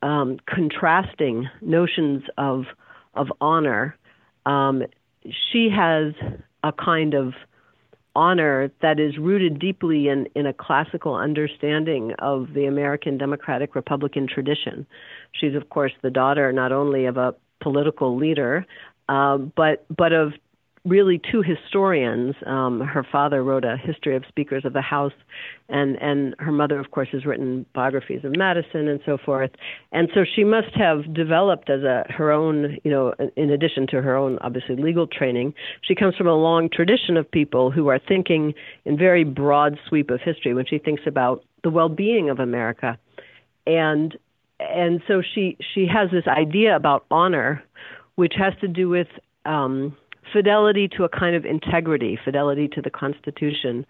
um, 0.02 0.38
contrasting 0.46 1.48
notions 1.60 2.24
of 2.36 2.64
of 3.14 3.28
honor. 3.40 3.96
Um, 4.44 4.82
she 5.52 5.70
has 5.70 6.12
a 6.62 6.72
kind 6.72 7.14
of 7.14 7.34
honor 8.16 8.70
that 8.80 9.00
is 9.00 9.18
rooted 9.18 9.58
deeply 9.58 10.08
in, 10.08 10.28
in 10.34 10.46
a 10.46 10.52
classical 10.52 11.14
understanding 11.14 12.12
of 12.20 12.52
the 12.54 12.66
American 12.66 13.18
Democratic 13.18 13.74
Republican 13.74 14.28
tradition. 14.28 14.86
She's, 15.32 15.54
of 15.54 15.68
course, 15.70 15.92
the 16.02 16.10
daughter 16.10 16.52
not 16.52 16.70
only 16.70 17.06
of 17.06 17.16
a 17.16 17.34
political 17.60 18.16
leader, 18.16 18.66
uh, 19.08 19.38
but 19.38 19.84
but 19.94 20.12
of 20.12 20.32
really 20.84 21.18
two 21.30 21.42
historians. 21.42 22.34
Um, 22.46 22.80
her 22.80 23.06
father 23.10 23.42
wrote 23.42 23.64
a 23.64 23.76
history 23.76 24.16
of 24.16 24.24
speakers 24.28 24.64
of 24.64 24.74
the 24.74 24.82
House, 24.82 25.14
and 25.68 25.96
and 26.00 26.34
her 26.38 26.52
mother, 26.52 26.78
of 26.78 26.90
course, 26.90 27.08
has 27.12 27.24
written 27.24 27.64
biographies 27.74 28.24
of 28.24 28.36
Madison 28.36 28.88
and 28.88 29.00
so 29.06 29.16
forth. 29.16 29.50
And 29.92 30.08
so 30.14 30.24
she 30.24 30.44
must 30.44 30.74
have 30.74 31.14
developed 31.14 31.70
as 31.70 31.82
a 31.82 32.04
her 32.10 32.30
own, 32.30 32.78
you 32.84 32.90
know, 32.90 33.14
in 33.36 33.50
addition 33.50 33.86
to 33.88 34.02
her 34.02 34.16
own 34.16 34.38
obviously 34.42 34.76
legal 34.76 35.06
training, 35.06 35.54
she 35.82 35.94
comes 35.94 36.16
from 36.16 36.26
a 36.26 36.34
long 36.34 36.68
tradition 36.70 37.16
of 37.16 37.30
people 37.30 37.70
who 37.70 37.88
are 37.88 37.98
thinking 37.98 38.52
in 38.84 38.98
very 38.98 39.24
broad 39.24 39.78
sweep 39.88 40.10
of 40.10 40.20
history 40.20 40.52
when 40.52 40.66
she 40.66 40.78
thinks 40.78 41.02
about 41.06 41.42
the 41.62 41.70
well-being 41.70 42.28
of 42.28 42.40
America, 42.40 42.98
and 43.66 44.16
and 44.60 45.00
so 45.08 45.22
she 45.34 45.56
she 45.72 45.86
has 45.86 46.10
this 46.10 46.26
idea 46.26 46.76
about 46.76 47.06
honor, 47.10 47.64
which 48.16 48.34
has 48.36 48.52
to 48.60 48.68
do 48.68 48.90
with 48.90 49.08
um, 49.46 49.96
fidelity 50.32 50.88
to 50.96 51.04
a 51.04 51.08
kind 51.08 51.36
of 51.36 51.44
integrity, 51.44 52.18
fidelity 52.24 52.68
to 52.68 52.82
the 52.82 52.90
Constitution, 52.90 53.86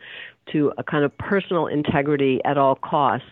to 0.53 0.73
a 0.79 0.85
kind 0.85 1.05
of 1.05 1.17
personal 1.19 1.67
integrity 1.67 2.41
at 2.45 2.59
all 2.59 2.75
costs, 2.75 3.27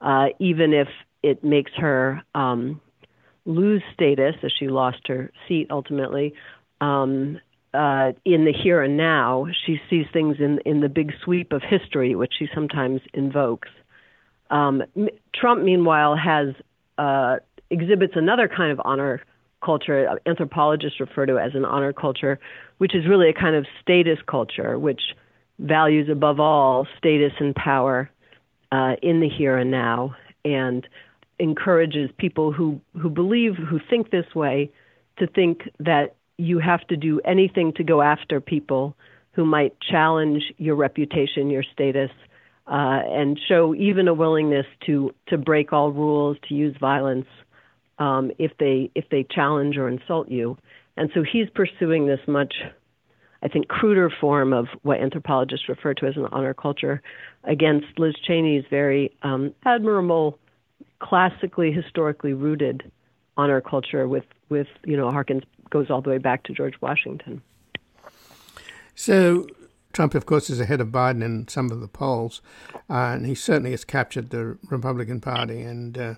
uh, 0.00 0.26
even 0.38 0.72
if 0.72 0.88
it 1.22 1.42
makes 1.42 1.72
her 1.76 2.22
um, 2.34 2.80
lose 3.44 3.82
status, 3.92 4.34
as 4.42 4.52
she 4.58 4.68
lost 4.68 5.06
her 5.08 5.30
seat 5.46 5.68
ultimately. 5.70 6.34
Um, 6.80 7.40
uh, 7.74 8.12
in 8.24 8.44
the 8.44 8.52
here 8.52 8.82
and 8.82 8.96
now, 8.96 9.46
she 9.66 9.78
sees 9.90 10.06
things 10.12 10.36
in 10.38 10.58
in 10.64 10.80
the 10.80 10.88
big 10.88 11.12
sweep 11.22 11.52
of 11.52 11.62
history, 11.62 12.14
which 12.14 12.32
she 12.38 12.48
sometimes 12.54 13.00
invokes. 13.12 13.68
Um, 14.50 14.82
Trump, 15.34 15.62
meanwhile, 15.62 16.16
has 16.16 16.54
uh, 16.96 17.36
exhibits 17.70 18.14
another 18.16 18.48
kind 18.48 18.72
of 18.72 18.80
honor 18.84 19.22
culture. 19.64 20.18
Anthropologists 20.26 21.00
refer 21.00 21.26
to 21.26 21.38
as 21.38 21.54
an 21.54 21.64
honor 21.64 21.92
culture, 21.92 22.38
which 22.78 22.94
is 22.94 23.06
really 23.06 23.28
a 23.28 23.34
kind 23.34 23.56
of 23.56 23.66
status 23.82 24.18
culture, 24.26 24.78
which 24.78 25.00
values 25.58 26.08
above 26.10 26.38
all 26.40 26.86
status 26.96 27.32
and 27.40 27.54
power 27.54 28.10
uh, 28.70 28.94
in 29.02 29.20
the 29.20 29.28
here 29.28 29.56
and 29.56 29.70
now, 29.70 30.14
and 30.44 30.86
encourages 31.38 32.10
people 32.18 32.52
who 32.52 32.80
who 33.00 33.08
believe 33.08 33.54
who 33.54 33.78
think 33.90 34.10
this 34.10 34.34
way 34.34 34.70
to 35.18 35.26
think 35.26 35.68
that 35.78 36.14
you 36.36 36.58
have 36.58 36.86
to 36.86 36.96
do 36.96 37.20
anything 37.24 37.72
to 37.72 37.84
go 37.84 38.02
after 38.02 38.40
people 38.40 38.96
who 39.32 39.44
might 39.44 39.76
challenge 39.80 40.42
your 40.58 40.74
reputation, 40.74 41.50
your 41.50 41.64
status, 41.72 42.10
uh, 42.66 43.00
and 43.06 43.38
show 43.48 43.74
even 43.74 44.08
a 44.08 44.14
willingness 44.14 44.66
to 44.86 45.14
to 45.28 45.38
break 45.38 45.72
all 45.72 45.90
rules, 45.90 46.36
to 46.48 46.54
use 46.54 46.76
violence 46.80 47.26
um, 47.98 48.30
if 48.38 48.52
they 48.58 48.90
if 48.94 49.08
they 49.10 49.26
challenge 49.30 49.76
or 49.76 49.88
insult 49.88 50.28
you. 50.28 50.56
And 50.96 51.10
so 51.14 51.22
he's 51.22 51.48
pursuing 51.54 52.06
this 52.06 52.20
much, 52.26 52.54
I 53.42 53.48
think, 53.48 53.68
cruder 53.68 54.10
form 54.20 54.52
of 54.52 54.66
what 54.82 55.00
anthropologists 55.00 55.68
refer 55.68 55.94
to 55.94 56.06
as 56.06 56.16
an 56.16 56.26
honor 56.32 56.54
culture 56.54 57.00
against 57.44 57.86
Liz 57.98 58.14
Cheney's 58.26 58.64
very 58.68 59.12
um, 59.22 59.54
admirable, 59.64 60.38
classically 61.00 61.70
historically 61.70 62.32
rooted 62.32 62.90
honor 63.36 63.60
culture 63.60 64.08
with 64.08 64.24
with 64.48 64.66
you 64.84 64.96
know 64.96 65.06
harkens 65.06 65.44
goes 65.70 65.90
all 65.90 66.02
the 66.02 66.10
way 66.10 66.18
back 66.18 66.42
to 66.44 66.52
George 66.52 66.74
Washington. 66.80 67.42
So 68.94 69.46
Trump, 69.92 70.14
of 70.14 70.26
course, 70.26 70.50
is 70.50 70.60
ahead 70.60 70.80
of 70.80 70.88
Biden 70.88 71.22
in 71.24 71.46
some 71.48 71.70
of 71.70 71.80
the 71.80 71.88
polls, 71.88 72.42
uh, 72.90 73.12
and 73.14 73.26
he 73.26 73.34
certainly 73.34 73.70
has 73.70 73.84
captured 73.84 74.30
the 74.30 74.58
Republican 74.68 75.20
Party. 75.20 75.62
And 75.62 75.96
uh, 75.96 76.14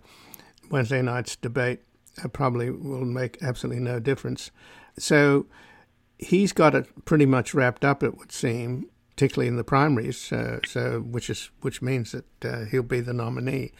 Wednesday 0.70 1.02
night's 1.02 1.36
debate 1.36 1.80
probably 2.32 2.70
will 2.70 3.04
make 3.04 3.42
absolutely 3.42 3.82
no 3.82 3.98
difference. 3.98 4.50
So 4.98 5.46
he's 6.18 6.52
got 6.52 6.74
it 6.74 7.04
pretty 7.04 7.26
much 7.26 7.54
wrapped 7.54 7.84
up, 7.84 8.02
it 8.02 8.16
would 8.16 8.32
seem, 8.32 8.86
particularly 9.10 9.48
in 9.48 9.56
the 9.56 9.64
primaries. 9.64 10.18
So 10.18 11.00
which 11.00 11.28
is 11.30 11.50
which 11.60 11.82
means 11.82 12.12
that 12.12 12.44
uh, 12.44 12.64
he'll 12.64 12.82
be 12.82 13.00
the 13.00 13.12
nominee, 13.12 13.72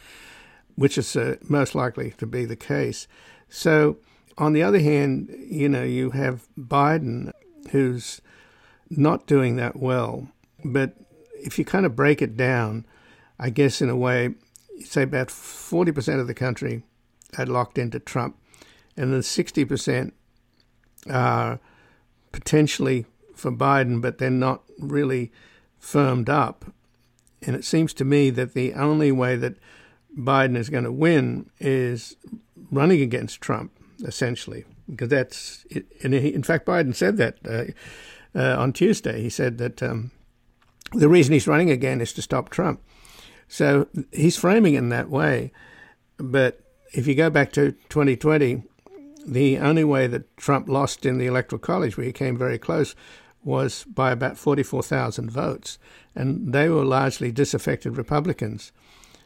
which 0.75 0.97
is 0.97 1.15
uh, 1.15 1.37
most 1.47 1.75
likely 1.75 2.11
to 2.17 2.25
be 2.25 2.45
the 2.45 2.55
case. 2.55 3.07
So 3.49 3.97
on 4.37 4.53
the 4.53 4.63
other 4.63 4.79
hand, 4.79 5.29
you 5.49 5.69
know, 5.69 5.83
you 5.83 6.11
have 6.11 6.47
Biden, 6.57 7.31
who's 7.71 8.21
not 8.89 9.27
doing 9.27 9.55
that 9.57 9.77
well. 9.77 10.27
But 10.63 10.95
if 11.35 11.57
you 11.57 11.65
kind 11.65 11.85
of 11.85 11.95
break 11.95 12.21
it 12.21 12.37
down, 12.37 12.85
I 13.39 13.49
guess 13.49 13.81
in 13.81 13.89
a 13.89 13.95
way, 13.95 14.35
say 14.81 15.03
about 15.03 15.27
40% 15.27 16.19
of 16.19 16.27
the 16.27 16.33
country 16.33 16.83
are 17.37 17.45
locked 17.45 17.77
into 17.77 17.99
Trump, 17.99 18.37
and 18.97 19.13
then 19.13 19.21
60% 19.21 20.11
are 21.09 21.59
potentially 22.31 23.05
for 23.35 23.51
Biden, 23.51 24.01
but 24.01 24.17
they're 24.17 24.29
not 24.29 24.63
really 24.79 25.31
firmed 25.79 26.29
up. 26.29 26.65
And 27.41 27.55
it 27.55 27.65
seems 27.65 27.93
to 27.95 28.05
me 28.05 28.29
that 28.31 28.53
the 28.53 28.73
only 28.73 29.11
way 29.11 29.35
that 29.35 29.55
Biden 30.17 30.55
is 30.55 30.69
going 30.69 30.83
to 30.83 30.91
win 30.91 31.49
is 31.59 32.15
running 32.71 33.01
against 33.01 33.41
Trump, 33.41 33.71
essentially, 34.03 34.65
because 34.89 35.09
that's, 35.09 35.65
and 36.03 36.13
in 36.13 36.43
fact, 36.43 36.65
Biden 36.65 36.95
said 36.95 37.17
that. 37.17 37.37
Uh, 37.45 37.71
uh, 38.35 38.55
on 38.57 38.73
Tuesday. 38.73 39.21
He 39.21 39.29
said 39.29 39.57
that 39.57 39.81
um, 39.83 40.11
the 40.93 41.09
reason 41.09 41.33
he's 41.33 41.47
running 41.47 41.69
again 41.69 42.01
is 42.01 42.13
to 42.13 42.21
stop 42.21 42.49
Trump. 42.49 42.81
So 43.51 43.87
he's 44.13 44.37
framing 44.37 44.75
it 44.75 44.77
in 44.77 44.89
that 44.89 45.09
way. 45.09 45.51
But 46.15 46.61
if 46.93 47.05
you 47.05 47.15
go 47.15 47.29
back 47.29 47.51
to 47.51 47.73
2020, 47.89 48.63
the 49.27 49.57
only 49.57 49.83
way 49.83 50.07
that 50.07 50.37
Trump 50.37 50.69
lost 50.69 51.05
in 51.05 51.17
the 51.17 51.27
Electoral 51.27 51.59
College, 51.59 51.97
where 51.97 52.05
he 52.05 52.13
came 52.13 52.37
very 52.37 52.57
close, 52.57 52.95
was 53.43 53.83
by 53.83 54.11
about 54.11 54.37
44,000 54.37 55.29
votes. 55.29 55.77
And 56.15 56.53
they 56.53 56.69
were 56.69 56.85
largely 56.85 57.29
disaffected 57.29 57.97
Republicans. 57.97 58.71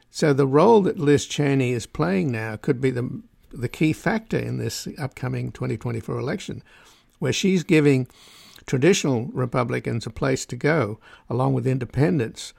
So 0.09 0.33
the 0.33 0.47
role 0.47 0.81
that 0.81 0.97
Liz 0.97 1.27
Cheney 1.27 1.73
is 1.73 1.85
playing 1.85 2.31
now 2.31 2.55
could 2.55 2.81
be 2.81 2.89
the 2.89 3.21
the 3.51 3.69
key 3.69 3.93
factor 3.93 4.37
in 4.37 4.57
this 4.57 4.85
upcoming 4.97 5.49
2024 5.51 6.19
election, 6.19 6.61
where 7.19 7.31
she's 7.31 7.63
giving 7.63 8.05
traditional 8.65 9.27
Republicans 9.27 10.05
a 10.05 10.09
place 10.09 10.45
to 10.47 10.57
go, 10.57 10.99
along 11.29 11.53
with 11.53 11.65
independents. 11.65 12.53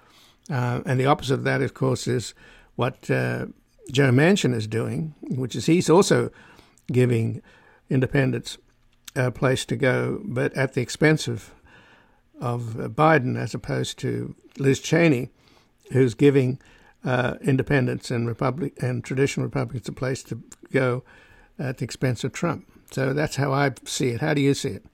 Uh, 0.51 0.81
and 0.87 1.01
the 1.01 1.07
opposite 1.07 1.35
of 1.35 1.45
that, 1.45 1.63
of 1.63 1.75
course, 1.75 2.07
is 2.07 2.35
what 2.77 3.11
uh, 3.11 3.47
Joe 3.91 4.11
Manchin 4.11 4.55
is 4.55 4.67
doing, 4.67 5.15
which 5.23 5.57
is 5.57 5.67
he's 5.67 5.91
also 5.91 6.31
giving 6.93 7.43
independents 7.91 8.59
a 9.15 9.31
place 9.31 9.65
to 9.65 9.77
go, 9.77 10.21
but 10.25 10.53
at 10.55 10.75
the 10.75 10.83
expense 10.83 11.27
of, 11.27 11.53
of 12.41 12.61
Biden, 12.95 13.37
as 13.37 13.55
opposed 13.55 13.99
to 14.01 14.35
Liz 14.59 14.81
Cheney, 14.81 15.31
who's 15.93 16.15
giving 16.15 16.61
uh, 17.05 17.35
independents 17.41 18.11
and 18.11 18.27
Republic 18.29 18.75
and 18.83 19.05
traditional 19.05 19.47
Republicans 19.47 19.89
a 19.89 19.93
place 19.93 20.23
to 20.25 20.43
go 20.73 21.03
at 21.59 21.79
the 21.79 21.85
expense 21.85 22.25
of 22.25 22.33
Trump. 22.33 22.71
So 22.91 23.13
that's 23.13 23.37
how 23.37 23.53
I 23.53 23.73
see 23.85 24.09
it. 24.09 24.21
How 24.21 24.35
do 24.35 24.41
you 24.41 24.55
see 24.55 24.71
it? 24.71 24.85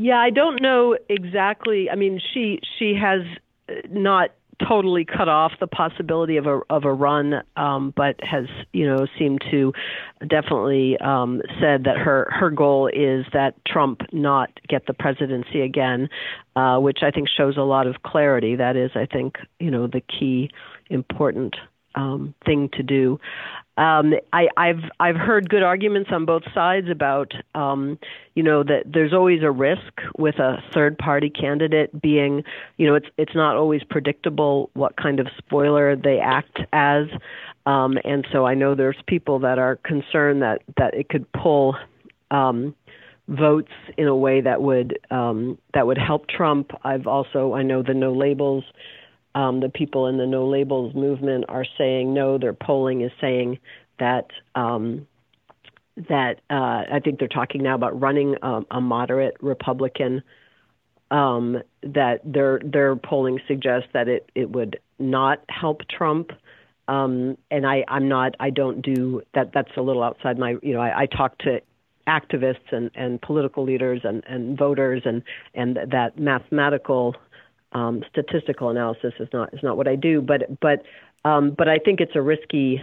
Yeah, 0.00 0.18
I 0.18 0.30
don't 0.30 0.62
know 0.62 0.96
exactly. 1.08 1.90
I 1.90 1.96
mean, 1.96 2.20
she 2.32 2.60
she 2.78 2.94
has 2.94 3.22
uh, 3.68 3.72
not 3.90 4.30
totally 4.66 5.04
cut 5.04 5.28
off 5.28 5.50
the 5.58 5.66
possibility 5.66 6.36
of 6.36 6.46
a 6.46 6.60
of 6.70 6.84
a 6.84 6.92
run, 6.92 7.42
um, 7.56 7.92
but 7.96 8.14
has 8.22 8.44
you 8.72 8.86
know 8.86 9.08
seemed 9.18 9.40
to 9.50 9.72
definitely 10.20 10.96
um, 10.98 11.42
said 11.60 11.82
that 11.82 11.96
her 11.96 12.28
her 12.30 12.48
goal 12.48 12.86
is 12.86 13.26
that 13.32 13.54
Trump 13.66 14.02
not 14.12 14.50
get 14.68 14.86
the 14.86 14.94
presidency 14.94 15.62
again, 15.62 16.08
uh, 16.54 16.78
which 16.78 16.98
I 17.02 17.10
think 17.10 17.26
shows 17.28 17.56
a 17.56 17.62
lot 17.62 17.88
of 17.88 18.04
clarity. 18.04 18.54
That 18.54 18.76
is, 18.76 18.92
I 18.94 19.04
think, 19.04 19.34
you 19.58 19.72
know, 19.72 19.88
the 19.88 20.00
key 20.02 20.48
important 20.90 21.56
um, 21.94 22.34
thing 22.44 22.68
to 22.74 22.82
do. 22.82 23.18
Um, 23.78 24.14
I, 24.32 24.48
I've 24.56 24.82
I've 24.98 25.14
heard 25.14 25.48
good 25.48 25.62
arguments 25.62 26.10
on 26.12 26.24
both 26.24 26.42
sides 26.52 26.88
about 26.90 27.32
um, 27.54 27.96
you 28.34 28.42
know 28.42 28.64
that 28.64 28.82
there's 28.92 29.12
always 29.12 29.42
a 29.44 29.52
risk 29.52 30.00
with 30.18 30.36
a 30.40 30.56
third 30.74 30.98
party 30.98 31.30
candidate 31.30 32.02
being 32.02 32.42
you 32.76 32.88
know 32.88 32.96
it's 32.96 33.06
it's 33.16 33.36
not 33.36 33.56
always 33.56 33.82
predictable 33.88 34.70
what 34.74 34.96
kind 34.96 35.20
of 35.20 35.28
spoiler 35.38 35.94
they 35.94 36.18
act 36.18 36.58
as, 36.72 37.04
um, 37.66 37.98
and 38.04 38.26
so 38.32 38.44
I 38.44 38.54
know 38.54 38.74
there's 38.74 38.98
people 39.06 39.38
that 39.40 39.60
are 39.60 39.76
concerned 39.76 40.42
that 40.42 40.62
that 40.76 40.94
it 40.94 41.08
could 41.08 41.30
pull. 41.32 41.76
Um, 42.30 42.74
votes 43.28 43.72
in 43.98 44.06
a 44.06 44.16
way 44.16 44.40
that 44.40 44.62
would 44.62 44.98
um, 45.10 45.58
that 45.74 45.86
would 45.86 45.98
help 45.98 46.28
Trump. 46.28 46.70
I've 46.82 47.06
also 47.06 47.52
I 47.52 47.62
know 47.62 47.82
the 47.82 47.94
no 47.94 48.12
labels 48.12 48.64
um, 49.38 49.60
the 49.60 49.68
people 49.68 50.08
in 50.08 50.18
the 50.18 50.26
no 50.26 50.48
labels 50.48 50.96
movement 50.96 51.44
are 51.48 51.64
saying 51.78 52.12
no. 52.12 52.38
Their 52.38 52.52
polling 52.52 53.02
is 53.02 53.12
saying 53.20 53.60
that 54.00 54.26
um, 54.56 55.06
that 56.08 56.40
uh, 56.50 56.82
I 56.92 57.00
think 57.04 57.20
they're 57.20 57.28
talking 57.28 57.62
now 57.62 57.76
about 57.76 58.00
running 58.00 58.34
a, 58.42 58.62
a 58.72 58.80
moderate 58.80 59.36
Republican. 59.40 60.24
Um, 61.12 61.62
that 61.84 62.20
their 62.24 62.60
their 62.64 62.96
polling 62.96 63.38
suggests 63.46 63.88
that 63.94 64.08
it 64.08 64.28
it 64.34 64.50
would 64.50 64.80
not 64.98 65.44
help 65.48 65.82
Trump. 65.88 66.32
Um, 66.88 67.38
and 67.48 67.64
I 67.64 67.84
I'm 67.86 68.08
not 68.08 68.34
I 68.40 68.50
don't 68.50 68.82
do 68.82 69.22
that. 69.34 69.52
That's 69.54 69.70
a 69.76 69.82
little 69.82 70.02
outside 70.02 70.36
my 70.36 70.56
you 70.62 70.74
know 70.74 70.80
I, 70.80 71.02
I 71.02 71.06
talk 71.06 71.38
to 71.38 71.60
activists 72.08 72.72
and, 72.72 72.90
and 72.96 73.22
political 73.22 73.62
leaders 73.62 74.00
and, 74.02 74.24
and 74.26 74.58
voters 74.58 75.02
and 75.04 75.22
and 75.54 75.78
that 75.92 76.18
mathematical 76.18 77.14
um, 77.72 78.02
statistical 78.10 78.70
analysis 78.70 79.12
is 79.20 79.28
not 79.32 79.52
is 79.52 79.60
not 79.62 79.76
what 79.76 79.88
I 79.88 79.96
do, 79.96 80.20
but 80.22 80.60
but 80.60 80.82
um, 81.24 81.54
but 81.56 81.68
I 81.68 81.78
think 81.78 82.00
it's 82.00 82.14
a 82.14 82.22
risky, 82.22 82.82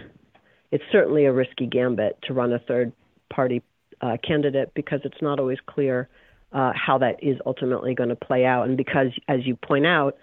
it's 0.70 0.84
certainly 0.92 1.24
a 1.24 1.32
risky 1.32 1.66
gambit 1.66 2.18
to 2.24 2.34
run 2.34 2.52
a 2.52 2.58
third 2.58 2.92
party 3.32 3.62
uh, 4.00 4.16
candidate 4.26 4.72
because 4.74 5.00
it's 5.04 5.20
not 5.22 5.40
always 5.40 5.58
clear 5.66 6.08
uh, 6.52 6.72
how 6.74 6.98
that 6.98 7.22
is 7.22 7.38
ultimately 7.46 7.94
going 7.94 8.10
to 8.10 8.16
play 8.16 8.44
out, 8.44 8.68
and 8.68 8.76
because 8.76 9.08
as 9.28 9.40
you 9.44 9.56
point 9.56 9.86
out, 9.86 10.16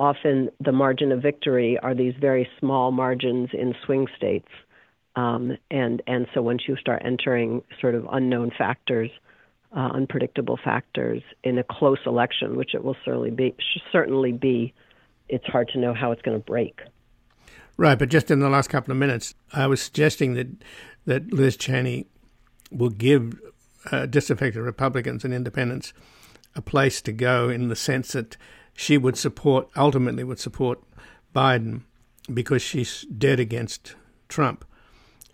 often 0.00 0.50
the 0.60 0.72
margin 0.72 1.12
of 1.12 1.22
victory 1.22 1.78
are 1.82 1.94
these 1.94 2.14
very 2.20 2.48
small 2.58 2.90
margins 2.90 3.50
in 3.52 3.74
swing 3.84 4.06
states, 4.16 4.48
um, 5.14 5.56
and 5.70 6.02
and 6.06 6.26
so 6.34 6.42
once 6.42 6.62
you 6.66 6.76
start 6.76 7.02
entering 7.04 7.62
sort 7.80 7.94
of 7.94 8.06
unknown 8.10 8.50
factors 8.56 9.10
uh, 9.76 9.90
unpredictable 9.94 10.58
factors 10.62 11.22
in 11.44 11.58
a 11.58 11.64
close 11.64 11.98
election, 12.06 12.56
which 12.56 12.74
it 12.74 12.82
will 12.82 12.96
certainly 13.04 13.30
be. 13.30 13.54
Certainly 13.92 14.32
be. 14.32 14.74
It's 15.28 15.46
hard 15.46 15.68
to 15.74 15.78
know 15.78 15.94
how 15.94 16.12
it's 16.12 16.22
going 16.22 16.38
to 16.38 16.44
break. 16.44 16.80
Right, 17.76 17.98
but 17.98 18.08
just 18.08 18.30
in 18.30 18.40
the 18.40 18.48
last 18.48 18.68
couple 18.70 18.90
of 18.90 18.98
minutes, 18.98 19.34
I 19.52 19.66
was 19.66 19.80
suggesting 19.80 20.34
that 20.34 20.48
that 21.06 21.32
Liz 21.32 21.56
Cheney 21.56 22.06
will 22.70 22.90
give 22.90 23.40
uh, 23.90 24.06
disaffected 24.06 24.62
Republicans 24.62 25.24
and 25.24 25.32
independents 25.32 25.92
a 26.54 26.60
place 26.60 27.00
to 27.02 27.12
go 27.12 27.48
in 27.48 27.68
the 27.68 27.76
sense 27.76 28.12
that 28.12 28.36
she 28.74 28.98
would 28.98 29.16
support, 29.16 29.68
ultimately 29.76 30.22
would 30.22 30.38
support 30.38 30.82
Biden 31.34 31.82
because 32.32 32.62
she's 32.62 33.02
dead 33.02 33.40
against 33.40 33.94
Trump. 34.28 34.64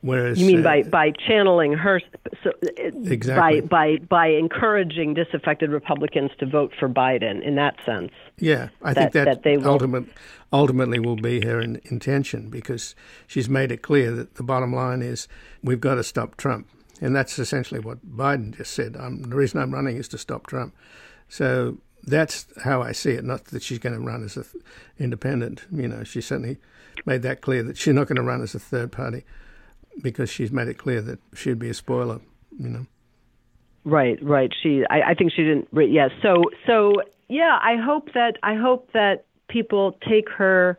Whereas 0.05 0.39
you 0.39 0.47
mean 0.47 0.61
uh, 0.61 0.65
by 0.65 0.83
by 0.83 1.13
channeling 1.13 1.73
her, 1.73 1.99
so, 2.43 2.53
exactly. 2.63 3.63
by 3.63 3.67
by 3.67 3.97
by 4.05 4.27
encouraging 4.27 5.15
disaffected 5.15 5.71
Republicans 5.71 6.31
to 6.41 6.47
vote 6.47 6.73
for 6.79 6.91
Biden 6.91 7.43
in 7.43 7.55
that 7.55 7.77
sense. 7.87 8.13
Yeah, 8.39 8.69
I 8.83 8.93
that, 8.93 9.01
think 9.01 9.13
that, 9.15 9.25
that 9.25 9.43
they 9.45 9.57
will, 9.57 9.69
ultimate, 9.69 10.05
ultimately 10.53 10.99
will 10.99 11.17
be 11.17 11.47
her 11.47 11.59
in, 11.59 11.81
intention 11.85 12.51
because 12.51 12.95
she's 13.27 13.49
made 13.49 13.73
it 13.73 13.81
clear 13.81 14.11
that 14.11 14.35
the 14.35 14.43
bottom 14.43 14.75
line 14.75 15.01
is 15.01 15.27
we've 15.63 15.81
got 15.81 15.95
to 15.95 16.05
stop 16.05 16.37
Trump, 16.37 16.69
and 17.01 17.17
that's 17.17 17.39
essentially 17.39 17.81
what 17.81 18.07
Biden 18.07 18.55
just 18.55 18.75
said. 18.75 18.99
I'm, 19.01 19.23
the 19.23 19.37
reason 19.37 19.59
I'm 19.59 19.73
running 19.73 19.97
is 19.97 20.09
to 20.09 20.19
stop 20.19 20.47
Trump. 20.47 20.75
So 21.31 21.79
that's 22.03 22.47
how 22.63 22.83
I 22.83 22.93
see 22.93 23.13
it. 23.13 23.25
Not 23.25 23.47
that 23.47 23.63
she's 23.63 23.79
going 23.79 23.95
to 23.95 24.07
run 24.07 24.23
as 24.23 24.37
an 24.37 24.45
independent. 24.99 25.65
You 25.73 25.89
know, 25.89 26.05
she 26.05 26.21
certainly 26.21 26.59
made 27.07 27.23
that 27.23 27.41
clear 27.41 27.63
that 27.63 27.79
she's 27.79 27.95
not 27.95 28.07
going 28.07 28.17
to 28.17 28.23
run 28.23 28.43
as 28.43 28.55
a 28.55 28.59
third 28.59 28.93
party 28.93 29.25
because 30.03 30.31
she's 30.31 30.53
made 30.53 30.69
it 30.69 30.79
clear 30.79 31.01
that 31.03 31.19
she'd 31.35 31.59
be 31.59 31.71
a 31.71 31.75
spoiler, 31.75 32.21
you 32.59 32.69
know. 32.69 32.87
Right, 33.85 34.19
right. 34.23 34.53
She, 34.63 34.83
I, 34.89 35.11
I 35.11 35.15
think 35.15 35.33
she 35.33 35.43
didn't. 35.43 35.69
Yes. 35.73 35.89
Yeah, 35.91 36.09
so, 36.23 36.43
so 36.67 37.03
yeah. 37.29 37.59
I 37.63 37.77
hope 37.77 38.13
that 38.15 38.39
I 38.43 38.55
hope 38.55 38.91
that 38.93 39.27
people 39.49 39.99
take 40.09 40.31
her, 40.31 40.79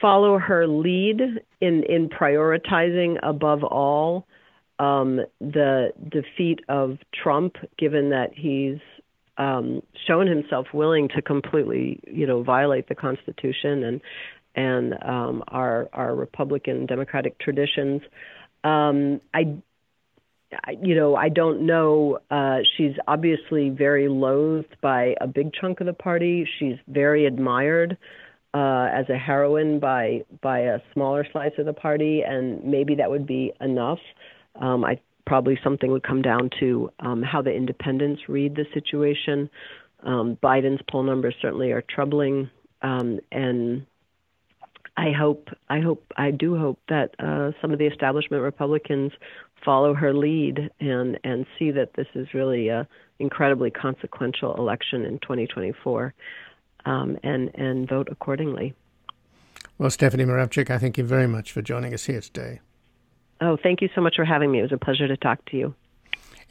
follow 0.00 0.38
her 0.38 0.66
lead 0.66 1.20
in 1.60 1.82
in 1.84 2.08
prioritizing 2.08 3.18
above 3.22 3.62
all 3.62 4.26
um, 4.78 5.20
the 5.40 5.92
defeat 6.08 6.60
of 6.68 6.98
Trump, 7.12 7.56
given 7.78 8.10
that 8.10 8.30
he's 8.34 8.78
um, 9.36 9.82
shown 10.06 10.26
himself 10.26 10.68
willing 10.72 11.08
to 11.08 11.22
completely, 11.22 12.00
you 12.06 12.26
know, 12.26 12.42
violate 12.42 12.88
the 12.88 12.94
Constitution 12.94 13.82
and 13.84 14.00
and 14.54 14.94
um, 15.02 15.44
our 15.48 15.88
our 15.92 16.14
Republican 16.14 16.86
democratic 16.86 17.38
traditions. 17.38 18.02
Um, 18.62 19.20
I, 19.32 19.56
I, 20.52 20.76
you 20.82 20.94
know, 20.94 21.16
I 21.16 21.28
don't 21.28 21.66
know. 21.66 22.18
Uh, 22.30 22.58
she's 22.76 22.92
obviously 23.06 23.70
very 23.70 24.08
loathed 24.08 24.76
by 24.80 25.14
a 25.20 25.26
big 25.26 25.52
chunk 25.52 25.80
of 25.80 25.86
the 25.86 25.92
party. 25.92 26.48
She's 26.58 26.76
very 26.88 27.26
admired 27.26 27.98
uh, 28.54 28.88
as 28.92 29.08
a 29.10 29.18
heroine 29.18 29.80
by 29.80 30.24
by 30.40 30.60
a 30.60 30.78
smaller 30.92 31.26
slice 31.32 31.52
of 31.58 31.66
the 31.66 31.72
party, 31.72 32.22
and 32.26 32.64
maybe 32.64 32.94
that 32.96 33.10
would 33.10 33.26
be 33.26 33.52
enough. 33.60 33.98
Um, 34.60 34.84
I 34.84 35.00
probably 35.26 35.58
something 35.64 35.90
would 35.90 36.02
come 36.04 36.22
down 36.22 36.50
to 36.60 36.90
um, 37.00 37.22
how 37.22 37.42
the 37.42 37.52
independents 37.52 38.22
read 38.28 38.54
the 38.54 38.66
situation. 38.72 39.50
Um, 40.04 40.38
Biden's 40.42 40.82
poll 40.88 41.02
numbers 41.02 41.34
certainly 41.40 41.72
are 41.72 41.82
troubling, 41.82 42.50
um, 42.82 43.20
and 43.32 43.86
I 44.96 45.10
hope, 45.10 45.48
I 45.68 45.80
hope, 45.80 46.04
I 46.16 46.30
do 46.30 46.56
hope 46.56 46.78
that 46.88 47.14
uh, 47.18 47.50
some 47.60 47.72
of 47.72 47.78
the 47.78 47.86
establishment 47.86 48.42
Republicans 48.42 49.12
follow 49.64 49.94
her 49.94 50.12
lead 50.12 50.70
and 50.78 51.18
and 51.24 51.46
see 51.58 51.70
that 51.70 51.94
this 51.94 52.06
is 52.14 52.34
really 52.34 52.68
a 52.68 52.86
incredibly 53.18 53.70
consequential 53.70 54.54
election 54.56 55.04
in 55.04 55.18
2024, 55.20 56.14
um, 56.84 57.18
and 57.22 57.50
and 57.54 57.88
vote 57.88 58.08
accordingly. 58.10 58.74
Well, 59.78 59.90
Stephanie 59.90 60.24
Muravchik, 60.24 60.70
I 60.70 60.78
thank 60.78 60.98
you 60.98 61.04
very 61.04 61.26
much 61.26 61.50
for 61.50 61.62
joining 61.62 61.94
us 61.94 62.04
here 62.04 62.20
today. 62.20 62.60
Oh, 63.40 63.56
thank 63.60 63.82
you 63.82 63.88
so 63.94 64.00
much 64.00 64.14
for 64.16 64.24
having 64.24 64.52
me. 64.52 64.60
It 64.60 64.62
was 64.62 64.72
a 64.72 64.78
pleasure 64.78 65.08
to 65.08 65.16
talk 65.16 65.44
to 65.46 65.56
you. 65.56 65.74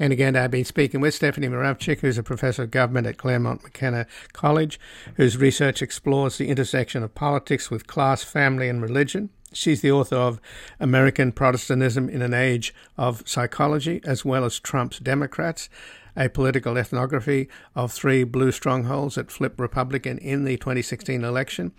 And 0.04 0.12
again, 0.12 0.36
I've 0.36 0.52
been 0.52 0.66
speaking 0.66 1.00
with 1.00 1.14
Stephanie 1.14 1.48
Muravchik, 1.48 2.02
who's 2.02 2.18
a 2.18 2.24
professor 2.24 2.64
of 2.64 2.72
government 2.72 3.08
at 3.08 3.16
Claremont 3.16 3.64
McKenna 3.64 4.06
College, 4.34 4.78
whose 5.16 5.38
research 5.38 5.82
explores 5.82 6.38
the 6.38 6.50
intersection 6.50 7.04
of 7.04 7.16
politics 7.16 7.72
with 7.72 7.88
class, 7.88 8.22
family, 8.22 8.68
and 8.68 8.82
religion. 8.82 9.30
She's 9.54 9.80
the 9.80 9.94
author 9.94 10.18
of 10.18 10.42
American 10.78 11.32
Protestantism 11.32 12.10
in 12.10 12.22
an 12.22 12.34
Age 12.34 12.74
of 12.98 13.24
Psychology, 13.26 14.02
as 14.04 14.26
well 14.26 14.44
as 14.44 14.60
Trump's 14.60 15.00
Democrats, 15.00 15.70
a 16.18 16.28
political 16.28 16.78
ethnography 16.78 17.48
of 17.74 17.94
three 17.94 18.26
blue 18.26 18.52
strongholds 18.52 19.16
that 19.16 19.32
flipped 19.32 19.58
Republican 19.58 20.18
in 20.18 20.44
the 20.44 20.58
2016 20.58 21.24
election. 21.24 21.72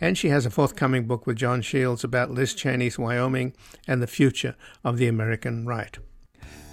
And 0.00 0.16
she 0.16 0.28
has 0.28 0.46
a 0.46 0.50
forthcoming 0.50 1.08
book 1.08 1.26
with 1.26 1.36
Jon 1.36 1.62
Shields 1.62 2.04
about 2.04 2.30
Liz 2.30 2.54
Cheney's 2.54 2.96
Wyoming 2.96 3.54
and 3.88 4.00
the 4.00 4.06
future 4.06 4.54
of 4.84 4.98
the 4.98 5.08
American 5.08 5.66
right. 5.66 5.98